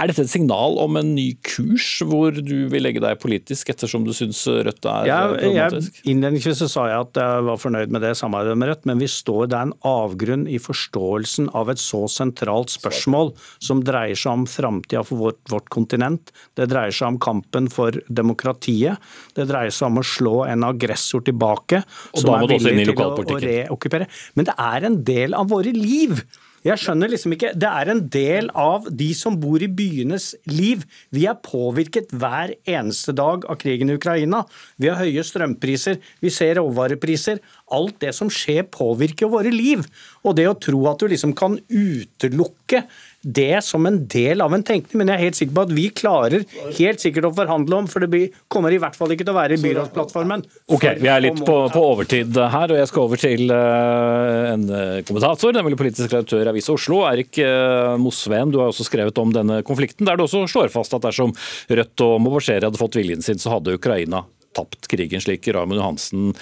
Er 0.00 0.08
dette 0.08 0.22
et 0.24 0.32
signal 0.32 0.78
om 0.80 0.96
en 0.96 1.10
ny 1.12 1.26
kurs 1.44 1.86
hvor 2.08 2.32
du 2.32 2.54
vil 2.72 2.84
legge 2.86 3.02
deg 3.04 3.18
politisk, 3.20 3.68
ettersom 3.68 4.06
du 4.06 4.14
syns 4.16 4.40
Rødt 4.48 4.86
er 4.88 5.08
ja, 5.10 5.18
problematisk? 5.28 5.98
jeg, 5.98 6.06
innledningsvis 6.14 6.62
så 6.62 6.68
sa 6.72 6.86
jeg 6.88 7.04
at 7.04 7.20
jeg 7.20 7.44
var 7.50 7.60
fornøyd 7.60 7.92
med 7.92 8.04
det 8.06 8.14
samarbeidet 8.16 8.56
med 8.62 8.70
Rødt, 8.72 8.86
men 8.88 9.02
vi 9.02 9.10
står 9.12 9.50
det 9.50 9.58
er 9.58 9.68
en 9.68 9.76
avgrunn 9.90 10.46
i 10.48 10.56
forståelsen 10.62 11.52
av 11.58 11.72
et 11.74 11.82
så 11.82 12.06
sentralt 12.08 12.72
spørsmål 12.72 13.34
som 13.60 13.84
dreier 13.84 14.16
seg 14.16 14.40
om 14.40 14.48
framtida 14.48 15.04
for 15.04 15.20
vårt, 15.20 15.40
vårt 15.52 15.68
kontinent. 15.74 16.32
Det 16.56 16.70
dreier 16.72 16.94
seg 16.96 17.12
om 17.12 17.20
kampen 17.20 17.68
for 17.72 18.00
demokratiet. 18.08 19.00
Det 19.36 19.50
dreier 19.52 19.74
seg 19.74 19.90
om 19.90 20.00
å 20.00 20.06
slå 20.06 20.36
en 20.48 20.64
aggressor 20.70 21.26
tilbake 21.28 21.82
Og 22.14 22.22
som 22.22 22.38
er 22.38 22.46
det 22.46 22.56
også 22.56 22.72
inn 22.72 22.80
i 22.80 22.84
villig 22.86 22.94
til 22.94 22.96
å, 22.96 23.10
å 23.10 23.10
lokalpolitikken. 23.10 23.66
reokkupere. 23.66 24.08
Men 24.38 24.48
det 24.48 24.56
er 24.70 24.88
en 24.88 25.02
del 25.04 25.36
av 25.36 25.52
våre 25.52 25.76
liv. 25.76 26.24
Jeg 26.60 26.76
skjønner 26.76 27.08
liksom 27.08 27.32
ikke, 27.32 27.54
Det 27.56 27.68
er 27.68 27.88
en 27.88 28.02
del 28.12 28.50
av 28.52 28.84
de 28.92 29.08
som 29.16 29.38
bor 29.40 29.62
i 29.64 29.68
byenes 29.68 30.34
liv. 30.50 30.84
Vi 31.08 31.24
er 31.24 31.38
påvirket 31.40 32.12
hver 32.12 32.52
eneste 32.68 33.14
dag 33.16 33.46
av 33.48 33.56
krigen 33.62 33.88
i 33.88 33.96
Ukraina. 33.96 34.42
Vi 34.76 34.90
har 34.90 35.00
høye 35.00 35.24
strømpriser, 35.24 35.96
vi 36.20 36.28
ser 36.28 36.60
råvarepriser. 36.60 37.40
Alt 37.72 38.00
det 38.04 38.12
som 38.14 38.28
skjer, 38.28 38.66
påvirker 38.68 39.32
våre 39.32 39.52
liv. 39.54 39.86
Og 40.20 40.36
det 40.36 40.50
å 40.50 40.58
tro 40.58 40.84
at 40.90 41.00
du 41.00 41.08
liksom 41.08 41.32
kan 41.38 41.56
utelukke 41.72 42.84
det 43.22 43.64
som 43.64 43.84
en 43.86 43.98
del 44.08 44.40
av 44.40 44.54
en 44.54 44.62
tenkning, 44.64 44.96
men 45.00 45.10
jeg 45.12 45.18
er 45.18 45.24
helt 45.26 45.38
sikker 45.38 45.56
på 45.56 45.64
at 45.66 45.72
vi 45.76 45.84
klarer 45.92 46.44
helt 46.78 47.02
sikkert 47.02 47.28
å 47.28 47.32
forhandle 47.36 47.82
om, 47.82 47.88
for 47.90 48.00
det 48.00 48.30
kommer 48.52 48.72
i 48.72 48.78
hvert 48.80 48.96
fall 48.96 49.12
ikke 49.12 49.26
til 49.26 49.34
å 49.34 49.36
være 49.36 49.58
i 49.58 49.60
byrådsplattformen. 49.60 50.44
Ok, 50.72 50.86
vi 51.02 51.10
er 51.12 51.24
litt 51.26 51.42
på, 51.44 51.58
på 51.74 51.84
overtid 51.84 52.38
her, 52.40 52.72
og 52.72 52.80
jeg 52.80 52.90
skal 52.90 53.04
over 53.04 53.20
til 53.20 53.52
eh, 53.52 54.48
en 54.54 54.66
eh, 54.72 54.96
kommentator, 55.08 55.52
nemlig 55.56 55.78
politisk 55.80 56.08
redaktør 56.08 56.48
i 56.48 56.52
Avisa 56.54 56.74
Oslo, 56.76 57.02
Erik 57.10 57.36
uh, 57.44 57.94
Mosveen. 58.00 58.52
Du 58.54 58.60
har 58.62 58.72
også 58.72 58.88
skrevet 58.88 59.20
om 59.20 59.36
denne 59.36 59.60
konflikten, 59.68 60.08
der 60.08 60.16
du 60.16 60.24
også 60.24 60.46
slår 60.48 60.72
fast 60.72 60.96
at 60.96 61.04
dersom 61.04 61.36
Rødt 61.68 62.06
og 62.06 62.18
Mobasheri 62.24 62.64
hadde 62.64 62.80
fått 62.80 62.96
viljen 62.96 63.24
sin, 63.24 63.40
så 63.40 63.58
hadde 63.58 63.76
Ukraina 63.76 64.24
tapt 64.56 64.88
krigen, 64.90 65.20
slik 65.22 65.46
Raymond 65.52 65.78
Johansen 65.78 66.32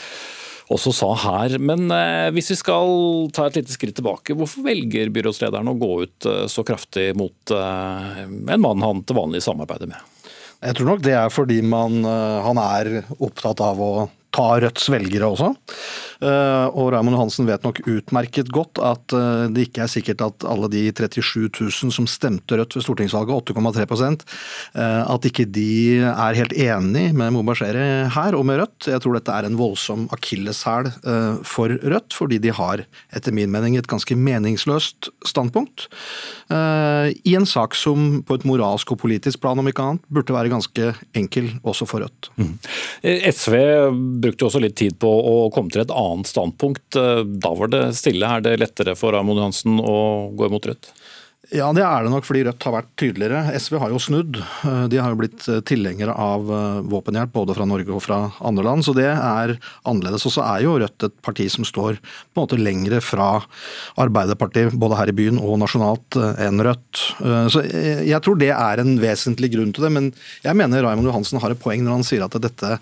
også 0.74 0.92
sa 0.94 1.08
her. 1.22 1.56
Men 1.62 1.88
eh, 1.94 2.28
hvis 2.34 2.52
vi 2.52 2.58
skal 2.60 3.30
ta 3.34 3.48
et 3.48 3.58
lite 3.60 3.74
skritt 3.74 3.96
tilbake, 3.98 4.36
hvorfor 4.36 4.66
velger 4.66 5.12
byrådslederen 5.14 5.72
å 5.72 5.78
gå 5.80 5.90
ut 6.04 6.28
eh, 6.28 6.44
så 6.50 6.64
kraftig 6.66 7.10
mot 7.18 7.54
eh, 7.54 8.22
en 8.24 8.64
mann 8.64 8.84
han 8.84 9.02
til 9.06 9.18
vanlig 9.18 9.42
samarbeider 9.46 9.90
med? 9.90 10.14
Jeg 10.58 10.74
tror 10.74 10.90
nok 10.90 11.02
det 11.06 11.14
er 11.14 11.30
fordi 11.30 11.60
man, 11.62 12.00
han 12.02 12.58
er 12.58 13.04
opptatt 13.22 13.60
av 13.62 13.78
å 13.78 13.92
ta 14.34 14.48
Rødts 14.60 14.88
velgere 14.92 15.28
også. 15.28 15.52
Eh, 16.18 16.66
Og 16.74 16.90
Raymond 16.92 17.16
Hansen 17.18 17.46
vet 17.46 17.62
nok 17.62 17.80
utmerket 17.86 18.50
godt 18.52 18.80
at 18.82 19.14
eh, 19.14 19.46
det 19.54 19.68
ikke 19.68 19.84
er 19.84 19.92
sikkert 19.92 20.24
at 20.24 20.46
alle 20.48 20.70
de 20.72 20.88
37 20.90 21.48
000 21.60 21.94
som 21.94 22.08
stemte 22.10 22.58
Rødt 22.58 22.76
ved 22.76 22.84
stortingsvalget, 22.84 23.52
8,3 23.54 23.84
eh, 24.74 25.02
at 25.14 25.28
ikke 25.30 25.46
de 25.46 25.70
er 26.10 26.38
helt 26.38 26.54
enig 26.58 27.12
med 27.16 27.34
mobasjere 27.36 28.08
her 28.14 28.36
og 28.38 28.46
med 28.48 28.60
Rødt. 28.62 28.90
Jeg 28.90 29.02
tror 29.04 29.16
dette 29.16 29.34
er 29.34 29.48
en 29.48 29.58
voldsom 29.58 30.08
akilleshæl 30.14 30.90
for 31.46 31.72
Rødt, 31.72 32.14
fordi 32.16 32.38
de 32.42 32.52
har 32.54 32.82
etter 33.14 33.34
min 33.34 33.50
mening 33.52 33.76
et 33.78 33.88
ganske 33.88 34.16
meningsløst 34.18 35.10
standpunkt. 35.26 35.86
I 36.50 37.34
en 37.36 37.46
sak 37.48 37.76
som 37.78 38.22
på 38.26 38.38
et 38.38 38.46
moralsk 38.48 38.92
og 38.94 39.00
politisk 39.02 39.42
plan 39.42 39.58
om 39.60 39.68
ikke 39.68 39.84
annet 39.84 40.04
burde 40.12 40.34
være 40.34 40.52
ganske 40.52 40.92
enkel 41.18 41.50
også 41.62 41.88
for 41.88 42.04
Rødt. 42.04 42.30
Mm. 42.40 42.54
SV 43.32 43.54
brukte 44.20 44.46
også 44.48 44.60
litt 44.62 44.76
tid 44.78 44.98
på 45.00 45.08
å 45.08 45.34
komme 45.54 45.72
til 45.72 45.82
et 45.84 45.94
annet 45.94 46.30
standpunkt. 46.30 46.96
Eh, 46.98 47.22
Da 47.24 47.54
var 47.54 47.72
det 47.72 47.82
stille. 47.98 48.26
Er 48.26 48.44
det 48.44 48.58
lettere 48.60 48.96
for 48.98 49.12
Raymond 49.16 49.40
Johansen 49.40 49.78
å 49.80 49.98
gå 50.36 50.48
imot 50.50 50.68
Rødt? 50.70 50.92
Ja, 51.48 51.70
det 51.72 51.80
er 51.80 52.04
det 52.04 52.10
nok 52.12 52.26
fordi 52.28 52.42
Rødt 52.44 52.64
har 52.66 52.74
vært 52.74 52.88
tydeligere. 53.00 53.54
SV 53.56 53.78
har 53.80 53.92
jo 53.94 54.00
snudd. 54.02 54.36
Eh, 54.36 54.82
De 54.92 54.98
har 55.00 55.14
jo 55.14 55.16
blitt 55.16 55.46
eh, 55.48 55.62
tilhengere 55.64 56.12
av 56.12 56.44
eh, 56.52 56.80
våpenhjelp 56.92 57.32
både 57.32 57.56
fra 57.56 57.64
Norge 57.68 57.94
og 57.96 58.02
fra 58.04 58.18
andre 58.44 58.66
land, 58.66 58.84
så 58.84 58.92
det 58.96 59.06
er 59.08 59.54
annerledes. 59.88 60.26
Og 60.28 60.34
så 60.36 60.44
er 60.44 60.66
jo 60.66 60.76
Rødt 60.76 61.08
et 61.08 61.16
parti 61.24 61.48
som 61.48 61.64
står 61.64 62.02
på 62.02 62.36
en 62.36 62.42
måte 62.42 62.60
lengre 62.60 63.00
fra 63.00 63.30
Arbeiderpartiet 63.96 64.76
både 64.76 65.00
her 65.00 65.08
i 65.08 65.16
byen 65.16 65.40
og 65.40 65.56
nasjonalt 65.64 66.20
enn 66.44 66.60
Rødt. 66.68 67.04
Så 67.54 67.64
jeg 67.64 68.20
tror 68.24 68.36
det 68.40 68.52
er 68.52 68.82
en 68.82 68.98
vesentlig 69.00 69.54
grunn 69.56 69.72
til 69.72 69.88
det, 69.88 69.94
men 69.94 70.12
jeg 70.44 70.58
mener 70.58 70.84
Raymond 70.84 71.08
Johansen 71.08 71.40
har 71.40 71.54
et 71.54 71.62
poeng 71.62 71.80
når 71.86 71.96
han 71.96 72.06
sier 72.06 72.26
at 72.26 72.36
dette, 72.44 72.76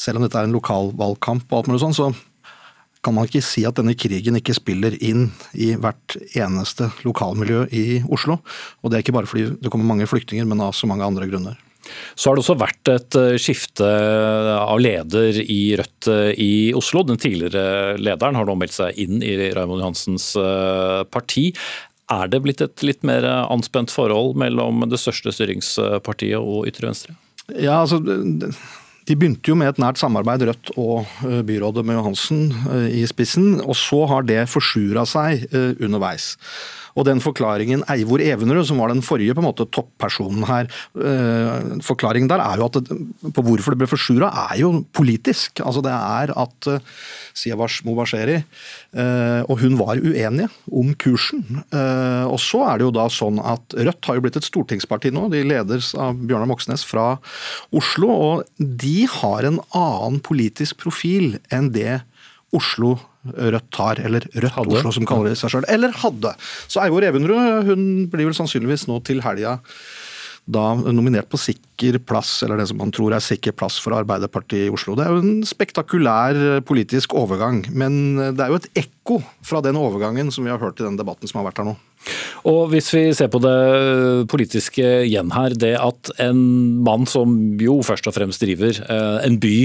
selv 0.00 0.20
om 0.20 0.26
dette 0.28 0.38
er 0.38 0.46
en 0.46 0.54
lokalvalgkamp 0.54 1.50
og 1.50 1.58
alt 1.58 1.72
mulig 1.72 1.82
sånn, 1.82 1.98
så 1.98 2.12
kan 3.02 3.16
man 3.16 3.26
ikke 3.26 3.42
si 3.44 3.64
at 3.66 3.78
denne 3.78 3.96
krigen 3.98 4.38
ikke 4.38 4.54
spiller 4.54 4.94
inn 5.02 5.28
i 5.58 5.72
hvert 5.74 6.16
eneste 6.38 6.92
lokalmiljø 7.06 7.66
i 7.74 7.84
Oslo. 8.06 8.38
Og 8.82 8.90
det 8.90 8.98
er 8.98 9.04
ikke 9.04 9.16
bare 9.16 9.30
fordi 9.30 9.50
det 9.58 9.72
kommer 9.72 9.90
mange 9.90 10.06
flyktninger, 10.10 10.46
men 10.48 10.62
av 10.62 10.76
så 10.78 10.86
mange 10.90 11.06
andre 11.06 11.26
grunner. 11.30 11.58
Så 12.14 12.30
har 12.30 12.36
det 12.36 12.44
også 12.44 12.58
vært 12.60 12.90
et 12.92 13.16
eh, 13.18 13.38
skifte 13.42 13.86
av 14.54 14.78
leder 14.82 15.38
i 15.42 15.74
Rødt 15.78 16.08
eh, 16.12 16.28
i 16.38 16.52
Oslo. 16.78 17.02
Den 17.06 17.20
tidligere 17.20 17.96
lederen 17.98 18.38
har 18.38 18.46
nå 18.46 18.54
meldt 18.58 18.76
seg 18.76 19.00
inn 19.02 19.22
i 19.24 19.34
Raymond 19.50 19.82
Johansens 19.82 20.32
eh, 20.38 21.02
parti. 21.10 21.50
Er 22.12 22.30
det 22.30 22.42
blitt 22.44 22.62
et 22.62 22.84
litt 22.86 23.02
mer 23.06 23.26
anspent 23.26 23.90
forhold 23.90 24.36
mellom 24.38 24.84
det 24.90 25.00
største 25.00 25.32
styringspartiet 25.34 26.38
og 26.38 26.68
ytre 26.70 26.90
venstre? 26.90 27.16
Ja, 27.56 27.80
altså 27.82 27.98
de 29.08 29.16
begynte 29.18 29.50
jo 29.50 29.56
med 29.58 29.72
et 29.72 29.80
nært 29.82 29.98
samarbeid, 30.00 30.44
Rødt 30.48 30.72
og 30.78 31.06
byrådet 31.48 31.84
med 31.86 31.98
Johansen 31.98 32.44
i 32.88 33.02
spissen. 33.10 33.60
Og 33.60 33.74
så 33.78 34.04
har 34.10 34.22
det 34.28 34.44
forsura 34.52 35.06
seg 35.08 35.46
underveis. 35.82 36.36
Og 36.98 37.06
den 37.08 37.22
forklaringen 37.24 37.84
Eivor 37.92 38.22
Evenerud, 38.22 38.66
som 38.68 38.80
var 38.82 38.92
den 38.92 39.02
forrige 39.04 39.34
på 39.36 39.42
en 39.42 39.48
måte 39.48 39.66
toppersonen 39.72 40.44
her, 40.48 40.68
eh, 40.96 41.78
forklaringen 41.84 42.30
der 42.30 42.42
er 42.44 42.60
jo 42.60 42.68
at 42.68 42.78
det, 42.80 42.98
på 43.32 43.44
hvorfor 43.46 43.74
det 43.74 43.82
ble 43.82 43.90
forsura, 43.90 44.30
er 44.50 44.60
jo 44.60 44.72
politisk. 44.92 45.62
Altså 45.64 45.82
Det 45.82 45.92
er 45.92 46.32
at 46.38 46.68
uh, 46.68 46.78
Siavash 47.34 47.84
Mubasheri 47.86 48.38
uh, 48.42 49.42
og 49.48 49.58
hun 49.62 49.78
var 49.80 50.00
uenige 50.00 50.48
om 50.70 50.92
kursen. 50.94 51.62
Og 51.72 52.38
så 52.40 52.62
er 52.68 52.78
det 52.78 52.86
jo 52.86 52.94
da 52.94 53.06
sånn 53.12 53.40
at 53.40 53.74
Rødt 53.76 54.08
har 54.08 54.16
jo 54.16 54.24
blitt 54.24 54.36
et 54.38 54.46
stortingsparti 54.46 55.12
nå. 55.14 55.28
De 55.32 55.42
ledes 55.46 55.92
av 55.98 56.18
Bjørnar 56.20 56.50
Moxnes 56.50 56.84
fra 56.86 57.16
Oslo. 57.74 58.10
Og 58.12 58.44
de 58.58 59.06
har 59.10 59.48
en 59.48 59.60
annen 59.76 60.20
politisk 60.24 60.82
profil 60.84 61.38
enn 61.52 61.72
det 61.74 62.02
Oslo 62.52 62.98
Rødt 63.22 63.78
har, 63.78 64.00
eller 64.02 64.26
Rødt 64.34 64.56
hadde. 64.56 64.78
Oslo 64.80 64.94
som 64.98 65.08
kaller 65.08 65.32
det 65.32 65.40
seg 65.40 65.54
sjøl, 65.54 65.68
eller 65.70 65.94
hadde. 66.02 66.34
Så 66.66 66.82
Eivor 66.84 67.06
Evenrud 67.06 67.68
hun 67.68 67.84
blir 68.12 68.30
vel 68.30 68.38
sannsynligvis 68.38 68.88
nå 68.90 68.98
til 69.06 69.22
helga 69.24 69.60
da 70.50 70.72
nominert 70.74 71.28
på 71.30 71.38
sikker 71.38 72.00
plass, 72.02 72.40
eller 72.42 72.58
det 72.58 72.66
som 72.66 72.80
man 72.80 72.90
tror 72.94 73.14
er 73.14 73.22
sikker 73.22 73.54
plass 73.54 73.76
for 73.78 73.94
Arbeiderpartiet 73.94 74.66
i 74.66 74.72
Oslo. 74.74 74.96
Det 74.98 75.04
er 75.04 75.14
jo 75.14 75.22
en 75.22 75.46
spektakulær 75.46 76.64
politisk 76.66 77.14
overgang, 77.18 77.62
men 77.70 78.18
det 78.34 78.42
er 78.42 78.50
jo 78.50 78.58
et 78.58 78.82
ekko 78.82 79.20
fra 79.46 79.62
den 79.62 79.78
overgangen 79.78 80.34
som 80.34 80.46
vi 80.46 80.50
har 80.50 80.58
hørt 80.62 80.82
i 80.82 80.86
den 80.86 80.98
debatten 80.98 81.30
som 81.30 81.40
har 81.40 81.50
vært 81.50 81.62
her 81.62 81.70
nå. 81.70 81.76
Og 82.50 82.72
Hvis 82.72 82.90
vi 82.90 83.04
ser 83.14 83.30
på 83.30 83.38
det 83.38 84.26
politiske 84.32 84.82
igjen 85.06 85.30
her, 85.30 85.54
det 85.54 85.76
at 85.78 86.10
en 86.24 86.42
mann 86.82 87.06
som 87.06 87.36
jo 87.62 87.78
først 87.86 88.10
og 88.10 88.16
fremst 88.16 88.42
driver 88.42 88.82
eh, 88.82 89.18
en 89.22 89.38
by 89.38 89.56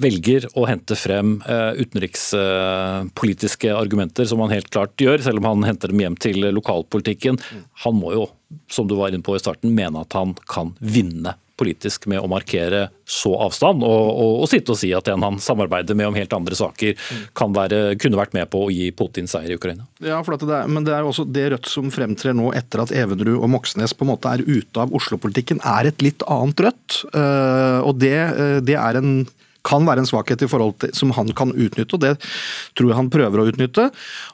velger 0.00 0.46
å 0.56 0.64
hente 0.68 0.96
frem 0.96 1.36
eh, 1.44 1.72
utenrikspolitiske 1.82 3.74
argumenter, 3.76 4.24
som 4.28 4.40
han 4.44 4.54
helt 4.54 4.70
klart 4.72 4.96
gjør, 5.00 5.20
selv 5.24 5.42
om 5.42 5.50
han 5.50 5.68
henter 5.68 5.92
dem 5.92 6.00
hjem 6.02 6.16
til 6.20 6.48
lokalpolitikken. 6.54 7.38
Han 7.84 7.98
må 8.00 8.14
jo, 8.16 8.26
som 8.72 8.88
du 8.88 8.96
var 8.98 9.12
inne 9.12 9.24
på 9.24 9.36
i 9.36 9.42
starten, 9.42 9.74
mene 9.76 10.02
at 10.06 10.16
han 10.16 10.34
kan 10.48 10.74
vinne 10.80 11.36
politisk 11.62 12.08
med 12.10 12.22
å 12.22 12.28
markere 12.30 12.86
så 13.06 13.34
avstand, 13.44 13.84
og, 13.86 14.06
og, 14.10 14.32
og 14.42 14.48
sitte 14.50 14.74
og 14.74 14.78
si 14.80 14.90
at 14.96 15.08
en 15.12 15.22
han 15.22 15.38
samarbeider 15.42 15.96
med 15.98 16.10
om 16.10 16.16
helt 16.16 16.32
andre 16.34 16.56
saker, 16.58 16.96
være, 17.52 17.80
kunne 18.00 18.18
vært 18.18 18.34
med 18.36 18.48
på 18.50 18.64
å 18.64 18.70
gi 18.72 18.88
Putin 18.96 19.28
seier 19.30 19.52
i 19.52 19.58
Ukraina. 19.58 19.86
Ja, 20.02 20.18
det 20.24 20.48
er, 20.48 20.70
men 20.72 20.86
det 20.86 20.96
er 20.96 21.04
jo 21.04 21.12
også 21.12 21.26
det 21.28 21.50
Rødt 21.52 21.68
som 21.70 21.92
fremtrer 21.92 22.34
nå 22.36 22.50
etter 22.56 22.82
at 22.82 22.94
Evenrud 22.96 23.36
og 23.36 23.52
Moxnes 23.52 23.94
på 23.94 24.06
en 24.06 24.12
måte 24.14 24.32
er 24.32 24.44
ute 24.46 24.82
av 24.82 24.94
Oslo-politikken, 24.96 25.60
er 25.60 25.92
et 25.92 26.02
litt 26.04 26.24
annet 26.30 26.66
Rødt. 26.66 26.98
Uh, 27.12 27.84
og 27.84 27.98
det, 28.00 28.16
uh, 28.32 28.58
det 28.64 28.78
er 28.80 28.98
en 28.98 29.14
kan 29.66 29.86
være 29.86 30.02
en 30.02 30.10
svakhet 30.10 30.44
i 30.44 30.50
forhold 30.50 30.78
til, 30.82 30.92
som 30.96 31.14
han 31.16 31.32
kan 31.38 31.54
utnytte, 31.54 31.96
og 31.96 32.04
det 32.04 32.14
tror 32.78 32.92
jeg 32.92 32.98
han 32.98 33.10
prøver 33.12 33.42
å 33.42 33.48
utnytte. 33.52 33.88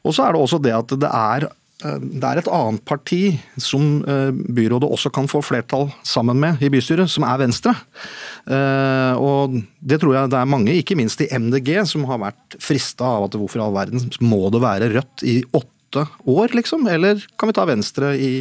Og 0.05 0.17
så 0.17 0.27
er 0.27 0.35
det 0.35 0.43
også 0.43 0.61
det 0.65 0.75
at 0.77 0.95
det 1.01 1.11
er 1.11 1.49
eh, 1.49 1.99
det 2.01 2.25
er 2.25 2.41
et 2.41 2.51
annet 2.59 2.85
parti 2.89 3.23
som 3.61 4.01
eh, 4.09 4.31
byrådet 4.33 4.89
også 4.89 5.13
kan 5.15 5.29
få 5.31 5.43
flertall 5.45 5.89
sammen 6.07 6.41
med 6.41 6.65
i 6.65 6.71
bystyret, 6.73 7.11
som 7.13 7.27
er 7.29 7.41
Venstre. 7.45 7.75
Eh, 8.49 9.15
og 9.21 9.59
Det 9.79 10.01
tror 10.01 10.17
jeg 10.17 10.33
det 10.33 10.41
er 10.41 10.53
mange, 10.55 10.77
ikke 10.81 10.99
minst 10.99 11.21
i 11.25 11.31
MDG, 11.31 11.75
som 11.89 12.07
har 12.11 12.23
vært 12.29 12.61
frista 12.63 13.09
av 13.19 13.29
at 13.29 13.39
hvorfor 13.39 13.61
i 13.61 13.67
all 13.67 13.77
verden 13.77 14.09
må 14.25 14.47
det 14.55 14.65
være 14.65 14.93
Rødt 14.97 15.27
i 15.29 15.43
åtte 15.53 16.07
år, 16.29 16.57
liksom? 16.57 16.89
Eller 16.91 17.21
kan 17.39 17.51
vi 17.51 17.57
ta 17.57 17.69
Venstre 17.69 18.15
i, 18.17 18.33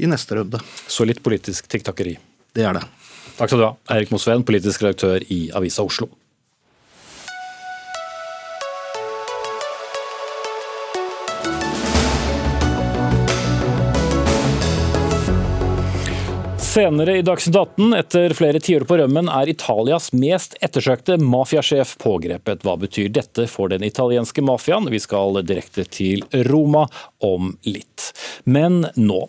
i 0.00 0.08
neste 0.08 0.40
runde? 0.40 0.60
Så 0.88 1.04
litt 1.08 1.22
politisk 1.24 1.68
tiktakeri 1.68 2.16
Det 2.56 2.64
er 2.64 2.80
det. 2.80 2.88
Takk 3.36 3.50
skal 3.50 3.60
du 3.60 3.66
ha, 3.66 3.74
Eirik 3.96 4.14
Mosveen, 4.14 4.46
politisk 4.46 4.86
redaktør 4.86 5.24
i 5.32 5.46
Avisa 5.56 5.84
Oslo. 5.84 6.08
Senere 16.76 17.14
i 17.16 17.22
Dagsnytt 17.24 17.56
18, 17.56 17.94
etter 17.96 18.32
flere 18.36 18.60
tiår 18.60 18.82
på 18.84 18.98
rømmen, 19.00 19.30
er 19.32 19.48
Italias 19.48 20.10
mest 20.12 20.58
ettersøkte 20.60 21.14
mafiasjef 21.16 21.94
pågrepet. 22.02 22.66
Hva 22.66 22.74
betyr 22.76 23.08
dette 23.16 23.46
for 23.48 23.72
den 23.72 23.86
italienske 23.86 24.44
mafiaen? 24.44 24.90
Vi 24.92 25.00
skal 25.00 25.40
direkte 25.48 25.86
til 25.88 26.26
Roma 26.50 26.82
om 27.24 27.54
litt. 27.64 28.10
Men 28.44 28.90
nå. 28.92 29.22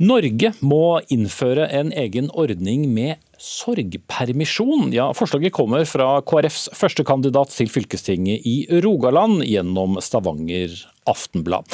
Norge 0.00 0.54
må 0.64 1.02
innføre 1.12 1.68
en 1.76 1.92
egen 1.92 2.32
ordning 2.32 2.88
med 2.96 3.20
sorgpermisjon. 3.44 4.88
Ja, 4.94 5.10
Forslaget 5.16 5.54
kommer 5.56 5.84
fra 5.88 6.16
KrFs 6.24 6.70
førstekandidat 6.76 7.52
til 7.52 7.70
fylkestinget 7.72 8.46
i 8.48 8.56
Rogaland 8.84 9.44
gjennom 9.44 10.00
Stavanger 10.02 10.72
Aftenblad. 11.10 11.68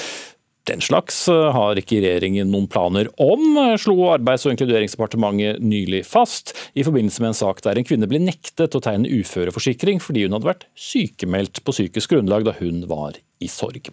Den 0.68 0.82
slags 0.84 1.22
eh, 1.28 1.46
har 1.54 1.78
ikke 1.80 2.02
regjeringen 2.02 2.50
noen 2.52 2.68
planer 2.70 3.08
om, 3.22 3.44
eh, 3.56 3.76
slo 3.80 3.96
Arbeids- 4.12 4.44
og 4.44 4.52
inkluderingsdepartementet 4.54 5.62
nylig 5.64 6.02
fast, 6.08 6.52
i 6.76 6.84
forbindelse 6.84 7.24
med 7.24 7.32
en 7.32 7.40
sak 7.40 7.62
der 7.64 7.80
en 7.80 7.86
kvinne 7.86 8.08
ble 8.10 8.20
nektet 8.22 8.76
å 8.76 8.82
tegne 8.84 9.08
uføreforsikring 9.08 10.02
fordi 10.04 10.26
hun 10.26 10.36
hadde 10.36 10.50
vært 10.50 10.68
sykemeldt 10.76 11.62
på 11.64 11.74
psykisk 11.74 12.12
grunnlag 12.12 12.44
da 12.46 12.54
hun 12.60 12.84
var 12.90 13.16
i 13.40 13.48
sorg. 13.48 13.88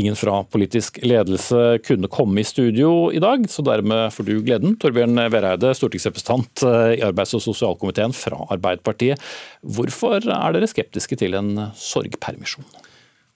Ingen 0.00 0.16
fra 0.16 0.38
politisk 0.48 1.02
ledelse 1.04 1.82
kunne 1.84 2.08
komme 2.12 2.40
i 2.40 2.48
studio 2.48 3.10
i 3.12 3.20
dag, 3.20 3.44
så 3.52 3.64
dermed 3.64 4.08
får 4.14 4.28
du 4.28 4.34
gleden. 4.40 4.78
Torbjørn 4.80 5.20
Vereide, 5.32 5.74
stortingsrepresentant 5.76 6.64
eh, 6.64 6.96
i 6.96 7.04
arbeids- 7.04 7.36
og 7.36 7.44
sosialkomiteen 7.44 8.16
fra 8.16 8.40
Arbeiderpartiet. 8.56 9.20
Hvorfor 9.60 10.24
er 10.24 10.56
dere 10.56 10.72
skeptiske 10.72 11.20
til 11.20 11.36
en 11.36 11.68
sorgpermisjon? 11.76 12.85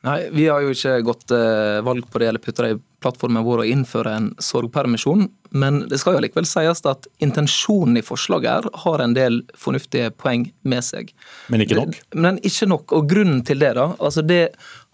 Nei, 0.07 0.31
Vi 0.33 0.47
har 0.49 0.63
jo 0.65 0.73
ikke 0.73 1.01
gått 1.05 1.33
eh, 1.37 1.81
valg 1.85 2.07
på 2.09 2.21
det 2.23 2.31
eller 2.31 2.41
putta 2.41 2.65
det 2.65 2.77
i 2.77 2.81
plattformen 3.01 3.45
vår 3.45 3.63
å 3.63 3.69
innføre 3.69 4.13
en 4.17 4.29
sorgpermisjon. 4.41 5.27
Men 5.51 5.83
det 5.91 5.99
skal 6.01 6.17
jo 6.17 6.23
likevel 6.25 6.47
sies 6.49 6.81
at 6.89 7.09
intensjonen 7.25 7.99
i 8.01 8.05
forslaget 8.05 8.69
her 8.69 8.81
har 8.85 9.03
en 9.05 9.17
del 9.17 9.41
fornuftige 9.59 10.13
poeng 10.17 10.47
med 10.63 10.85
seg. 10.87 11.13
Men 11.53 11.65
ikke 11.65 11.79
nok? 11.81 11.97
Det, 11.97 12.21
men 12.27 12.41
ikke 12.47 12.69
nok. 12.71 12.95
Og 12.97 13.09
grunnen 13.11 13.43
til 13.45 13.61
det, 13.61 13.75
da. 13.77 13.91
altså 13.99 14.25
Det 14.25 14.43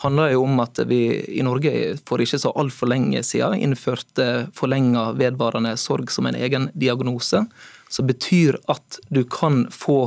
handler 0.02 0.34
jo 0.34 0.42
om 0.46 0.62
at 0.64 0.82
vi 0.90 1.00
i 1.38 1.44
Norge 1.46 1.72
for 2.08 2.22
ikke 2.22 2.40
så 2.42 2.54
altfor 2.58 2.90
lenge 2.90 3.22
siden 3.26 3.62
innførte 3.62 4.48
forlenga 4.56 5.12
vedvarende 5.18 5.76
sorg 5.80 6.10
som 6.14 6.26
en 6.30 6.38
egen 6.38 6.70
diagnose. 6.74 7.44
Som 7.92 8.10
betyr 8.10 8.58
at 8.72 8.98
du 9.14 9.22
kan 9.30 9.66
få 9.70 10.00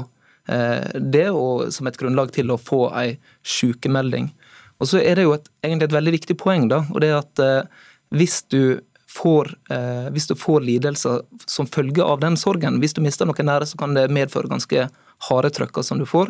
eh, 0.51 0.91
det 0.99 1.29
og 1.31 1.69
som 1.71 1.87
et 1.87 1.99
grunnlag 1.99 2.35
til 2.35 2.51
å 2.51 2.59
få 2.59 2.87
ei 2.99 3.13
sykemelding. 3.47 4.33
Og 4.79 4.89
så 4.91 5.01
er 5.03 5.19
det 5.19 5.27
jo 5.27 5.35
et, 5.35 5.49
egentlig 5.63 5.89
et 5.89 5.97
veldig 5.97 6.13
viktig 6.15 6.37
poeng, 6.39 6.69
da, 6.71 6.83
og 6.87 7.03
det 7.03 7.11
er 7.11 7.19
at 7.21 7.43
eh, 7.45 7.89
hvis 8.15 8.43
du 8.51 8.61
Får, 9.09 9.47
eh, 9.73 10.11
hvis 10.13 10.27
du 10.29 10.35
får 10.37 10.61
lidelser 10.61 11.23
som 11.49 11.65
følge 11.65 12.03
av 12.05 12.19
den 12.21 12.35
sorgen, 12.37 12.75
hvis 12.77 12.93
du 12.93 12.99
mister 13.01 13.25
noen 13.25 13.47
nære, 13.49 13.65
så 13.65 13.79
kan 13.81 13.95
det 13.97 14.03
medføre 14.13 14.51
ganske 14.51 14.83
harde 15.25 15.49
trøkker 15.49 15.81
som 15.81 15.97
du 15.97 16.05
får. 16.05 16.29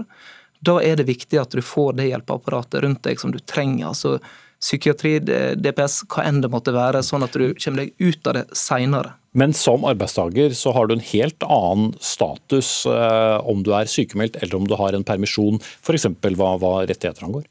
Da 0.64 0.78
er 0.80 0.96
det 0.96 1.10
viktig 1.10 1.42
at 1.42 1.52
du 1.52 1.60
får 1.60 1.98
det 1.98 2.08
hjelpeapparatet 2.08 2.86
rundt 2.86 3.04
deg 3.04 3.20
som 3.20 3.36
du 3.36 3.40
trenger. 3.44 3.90
altså 3.92 4.16
Psykiatri, 4.60 5.18
DPS, 5.60 6.02
hva 6.12 6.26
enn 6.28 6.42
det 6.44 6.50
måtte 6.52 6.72
være, 6.76 7.04
sånn 7.04 7.28
at 7.28 7.36
du 7.36 7.54
kommer 7.60 7.84
deg 7.86 7.94
ut 8.00 8.32
av 8.32 8.40
det 8.40 8.46
seinere. 8.56 9.14
Men 9.40 9.54
som 9.54 9.86
arbeidstaker 9.88 10.56
så 10.58 10.74
har 10.76 10.88
du 10.88 10.96
en 10.96 11.06
helt 11.12 11.46
annen 11.46 11.94
status 12.04 12.88
eh, 12.90 13.38
om 13.44 13.62
du 13.64 13.72
er 13.78 13.92
sykemeldt 13.92 14.40
eller 14.42 14.58
om 14.58 14.68
du 14.68 14.76
har 14.80 14.96
en 14.96 15.06
permisjon, 15.06 15.62
f.eks. 15.84 16.10
Hva, 16.26 16.56
hva 16.60 16.74
rettigheter 16.90 17.28
angår? 17.28 17.46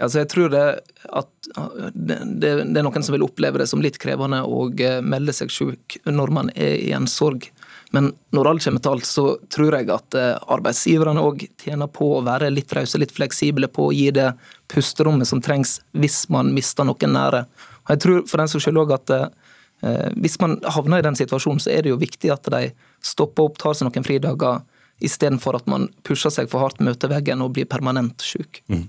Altså 0.00 0.22
jeg 0.22 0.30
tror 0.32 0.52
det, 0.52 0.64
at 1.12 1.48
det, 1.94 2.18
det, 2.40 2.50
er 2.50 2.84
noen 2.86 3.04
som 3.04 3.14
vil 3.14 3.26
oppleve 3.26 3.60
det 3.60 3.68
som 3.70 3.82
litt 3.84 3.98
krevende 4.00 4.42
å 4.46 4.66
eh, 4.80 5.00
melde 5.04 5.34
seg 5.36 5.52
syk 5.52 5.98
når 6.08 6.32
man 6.34 6.52
er 6.54 6.78
i 6.80 6.92
en 6.96 7.08
sorg. 7.10 7.50
Men 7.90 8.12
når 8.34 8.48
alt 8.50 8.64
kommer 8.64 8.82
til 8.84 8.94
alt, 8.94 9.08
så 9.08 9.24
tror 9.50 9.76
jeg 9.76 9.90
at 9.90 10.16
eh, 10.18 10.36
arbeidsgiverne 10.54 11.24
òg 11.26 11.44
tjener 11.60 11.90
på 11.90 12.12
å 12.16 12.24
være 12.26 12.52
litt 12.54 12.72
rause, 12.76 13.00
litt 13.02 13.14
fleksible 13.14 13.70
på 13.72 13.88
å 13.88 13.94
gi 13.94 14.08
det 14.14 14.30
pusterommet 14.70 15.28
som 15.28 15.42
trengs 15.42 15.80
hvis 15.98 16.22
man 16.30 16.52
mister 16.54 16.86
noen 16.86 17.16
nære. 17.16 17.44
Og 17.84 17.94
jeg 17.94 18.04
tror 18.04 18.20
for 18.30 18.42
den 18.42 18.52
saks 18.52 18.68
skyld 18.68 18.82
òg 18.84 18.94
at 18.94 19.14
eh, 19.16 20.06
hvis 20.16 20.38
man 20.42 20.60
havner 20.76 21.02
i 21.02 21.08
den 21.08 21.18
situasjonen, 21.18 21.62
så 21.62 21.74
er 21.74 21.82
det 21.82 21.94
jo 21.94 22.00
viktig 22.00 22.30
at 22.30 22.46
de 22.54 22.70
stopper 23.02 23.50
opp, 23.50 23.58
tar 23.58 23.74
seg 23.74 23.90
noen 23.90 24.06
fridager, 24.06 24.62
istedenfor 25.00 25.56
at 25.56 25.68
man 25.70 25.88
pusher 26.06 26.32
seg 26.32 26.50
for 26.52 26.62
hardt 26.62 26.82
møter 26.84 27.10
veggen 27.10 27.42
og 27.42 27.54
blir 27.56 27.68
permanent 27.68 28.22
syk. 28.22 28.62
Mm. 28.70 28.86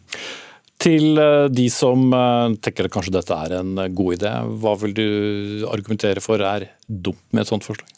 Til 0.81 1.19
eh, 1.21 1.47
de 1.53 1.67
som 1.69 2.09
eh, 2.15 2.53
tenker 2.65 2.87
at 2.87 2.93
kanskje 2.93 3.13
dette 3.13 3.37
er 3.37 3.59
en 3.59 3.75
god 3.93 4.15
idé, 4.17 4.31
hva 4.61 4.75
vil 4.81 4.95
du 4.97 5.07
argumentere 5.69 6.23
for 6.23 6.41
er 6.41 6.71
dumt 6.87 7.21
med 7.29 7.43
et 7.43 7.51
sånt 7.51 7.67
forslag? 7.67 7.89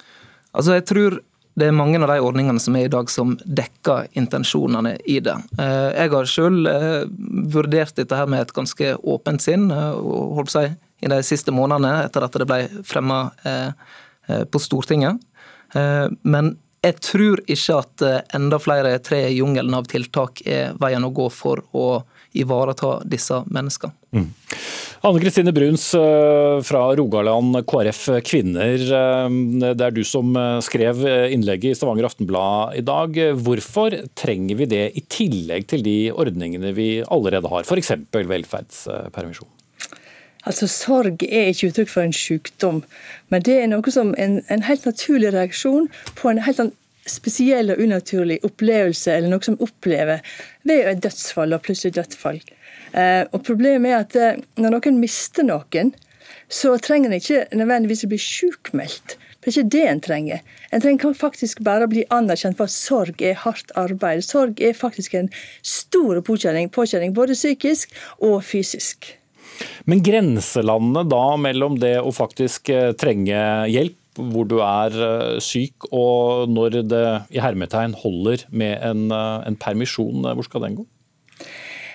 Altså, 0.51 0.75
jeg 0.75 0.85
tror 0.89 1.21
det 1.59 1.67
er 1.69 1.75
mange 1.77 1.99
av 2.01 2.09
de 2.09 2.17
ordningene 2.25 2.59
som 2.59 2.75
er 2.75 2.87
i 2.87 2.91
dag 2.91 3.11
som 3.13 3.35
dekker 3.45 4.09
intensjonene 4.19 4.95
i 5.07 5.19
det. 5.23 5.35
Eh, 5.61 5.89
jeg 5.95 6.11
har 6.15 6.29
selv 6.29 6.67
vurdert 7.53 7.95
dette 7.99 8.17
her 8.17 8.27
med 8.29 8.43
et 8.43 8.55
ganske 8.55 8.95
åpent 8.99 9.43
sinn 9.43 9.69
og 9.71 10.39
holdt 10.39 10.55
seg 10.55 10.73
i 11.03 11.11
de 11.11 11.19
siste 11.25 11.53
månedene 11.55 12.07
etter 12.07 12.25
at 12.25 12.35
det 12.39 12.47
ble 12.47 12.83
fremma 12.87 13.25
på 14.23 14.59
Stortinget. 14.63 15.17
Men 15.75 16.53
jeg 16.79 16.95
tror 17.03 17.41
ikke 17.43 17.75
at 17.81 18.03
enda 18.37 18.59
flere 18.63 18.93
tre 19.03 19.19
i 19.27 19.35
jungelen 19.35 19.75
av 19.75 19.89
tiltak 19.91 20.39
er 20.47 20.77
veien 20.79 21.03
å 21.03 21.11
gå 21.11 21.27
for 21.33 21.59
å 21.75 21.87
ivareta 22.33 22.97
disse 23.05 23.43
menneskene. 23.53 23.93
Mm. 24.13 24.29
Anne 25.03 25.19
Kristine 25.19 25.51
Bruns 25.51 25.89
eh, 25.97 26.61
fra 26.63 26.83
Rogaland 26.95 27.57
KrF 27.67 28.03
Kvinner. 28.23 28.79
Eh, 28.79 29.33
det 29.75 29.87
er 29.87 29.95
du 29.95 30.03
som 30.07 30.29
eh, 30.39 30.59
skrev 30.63 31.01
innlegget 31.33 31.73
i 31.73 31.79
Stavanger 31.79 32.07
Aftenblad 32.07 32.77
i 32.79 32.85
dag. 32.87 33.19
Hvorfor 33.43 33.97
trenger 34.15 34.61
vi 34.61 34.69
det 34.71 34.85
i 34.95 35.03
tillegg 35.11 35.67
til 35.73 35.83
de 35.83 35.97
ordningene 36.13 36.71
vi 36.77 36.87
allerede 37.03 37.51
har, 37.51 37.67
f.eks. 37.67 37.91
velferdspermisjon? 38.13 39.51
Altså, 40.43 40.67
Sorg 40.67 41.23
er 41.23 41.51
ikke 41.51 41.69
uttrykk 41.71 41.91
for 41.91 42.03
en 42.03 42.15
sykdom, 42.15 42.81
men 43.31 43.43
det 43.43 43.59
er 43.61 43.69
noe 43.71 43.91
som 43.95 44.11
en, 44.19 44.41
en 44.51 44.63
helt 44.67 44.87
naturlig 44.87 45.31
reaksjon 45.35 45.87
på 46.19 46.31
en 46.31 46.41
helt 46.43 46.59
spesiell 47.09 47.73
og 47.73 47.81
unaturlig 47.83 48.39
opplevelse, 48.47 49.11
eller 49.11 49.31
noe 49.33 49.45
som 49.45 49.59
opplever 49.63 50.23
ved 50.67 50.87
et 50.91 51.03
dødsfall 51.03 51.55
og 51.55 51.63
plutselig 51.65 51.97
dødsfall. 51.97 52.39
Eh, 52.93 53.23
og 53.31 53.43
Problemet 53.45 53.91
er 53.91 54.01
at 54.03 54.17
eh, 54.19 54.41
når 54.61 54.77
noen 54.77 55.01
mister 55.01 55.45
noen, 55.47 55.93
så 56.53 56.75
trenger 56.81 57.09
en 57.09 57.19
ikke 57.19 57.45
nødvendigvis 57.55 58.05
å 58.05 58.11
bli 58.11 58.19
sjukmeldt. 58.21 59.17
Det 59.43 59.49
er 59.49 59.55
ikke 59.57 59.71
det 59.75 59.87
en 59.89 60.03
trenger. 60.03 60.43
En 60.71 60.83
trenger 60.83 61.15
faktisk 61.17 61.63
bare 61.67 61.87
å 61.87 61.91
bli 61.91 62.05
anerkjent 62.13 62.55
for 62.59 62.69
at 62.69 62.75
sorg 62.75 63.23
er 63.25 63.41
hardt 63.41 63.73
arbeid. 63.79 64.23
Sorg 64.23 64.61
er 64.63 64.77
faktisk 64.77 65.17
en 65.19 65.27
stor 65.67 66.21
påkjenning, 66.23 66.71
påkjenning 66.71 67.15
både 67.17 67.35
psykisk 67.35 67.91
og 68.23 68.39
fysisk. 68.47 69.09
Men 69.89 69.99
grenselandene 70.05 71.03
da 71.11 71.25
mellom 71.37 71.75
det 71.81 71.97
å 71.99 72.13
faktisk 72.15 72.71
eh, 72.73 72.93
trenge 72.95 73.43
hjelp 73.69 73.99
hvor 74.17 74.45
du 74.45 74.59
er 74.61 75.39
syk, 75.43 75.87
og 75.91 76.49
når 76.49 76.81
det 76.85 77.05
i 77.33 77.41
hermetegn 77.41 77.95
holder 77.97 78.45
med 78.49 78.77
en, 78.85 79.07
en 79.11 79.57
permisjon, 79.57 80.27
hvor 80.33 80.45
skal 80.45 80.65
den 80.67 80.77
gå? 80.81 80.87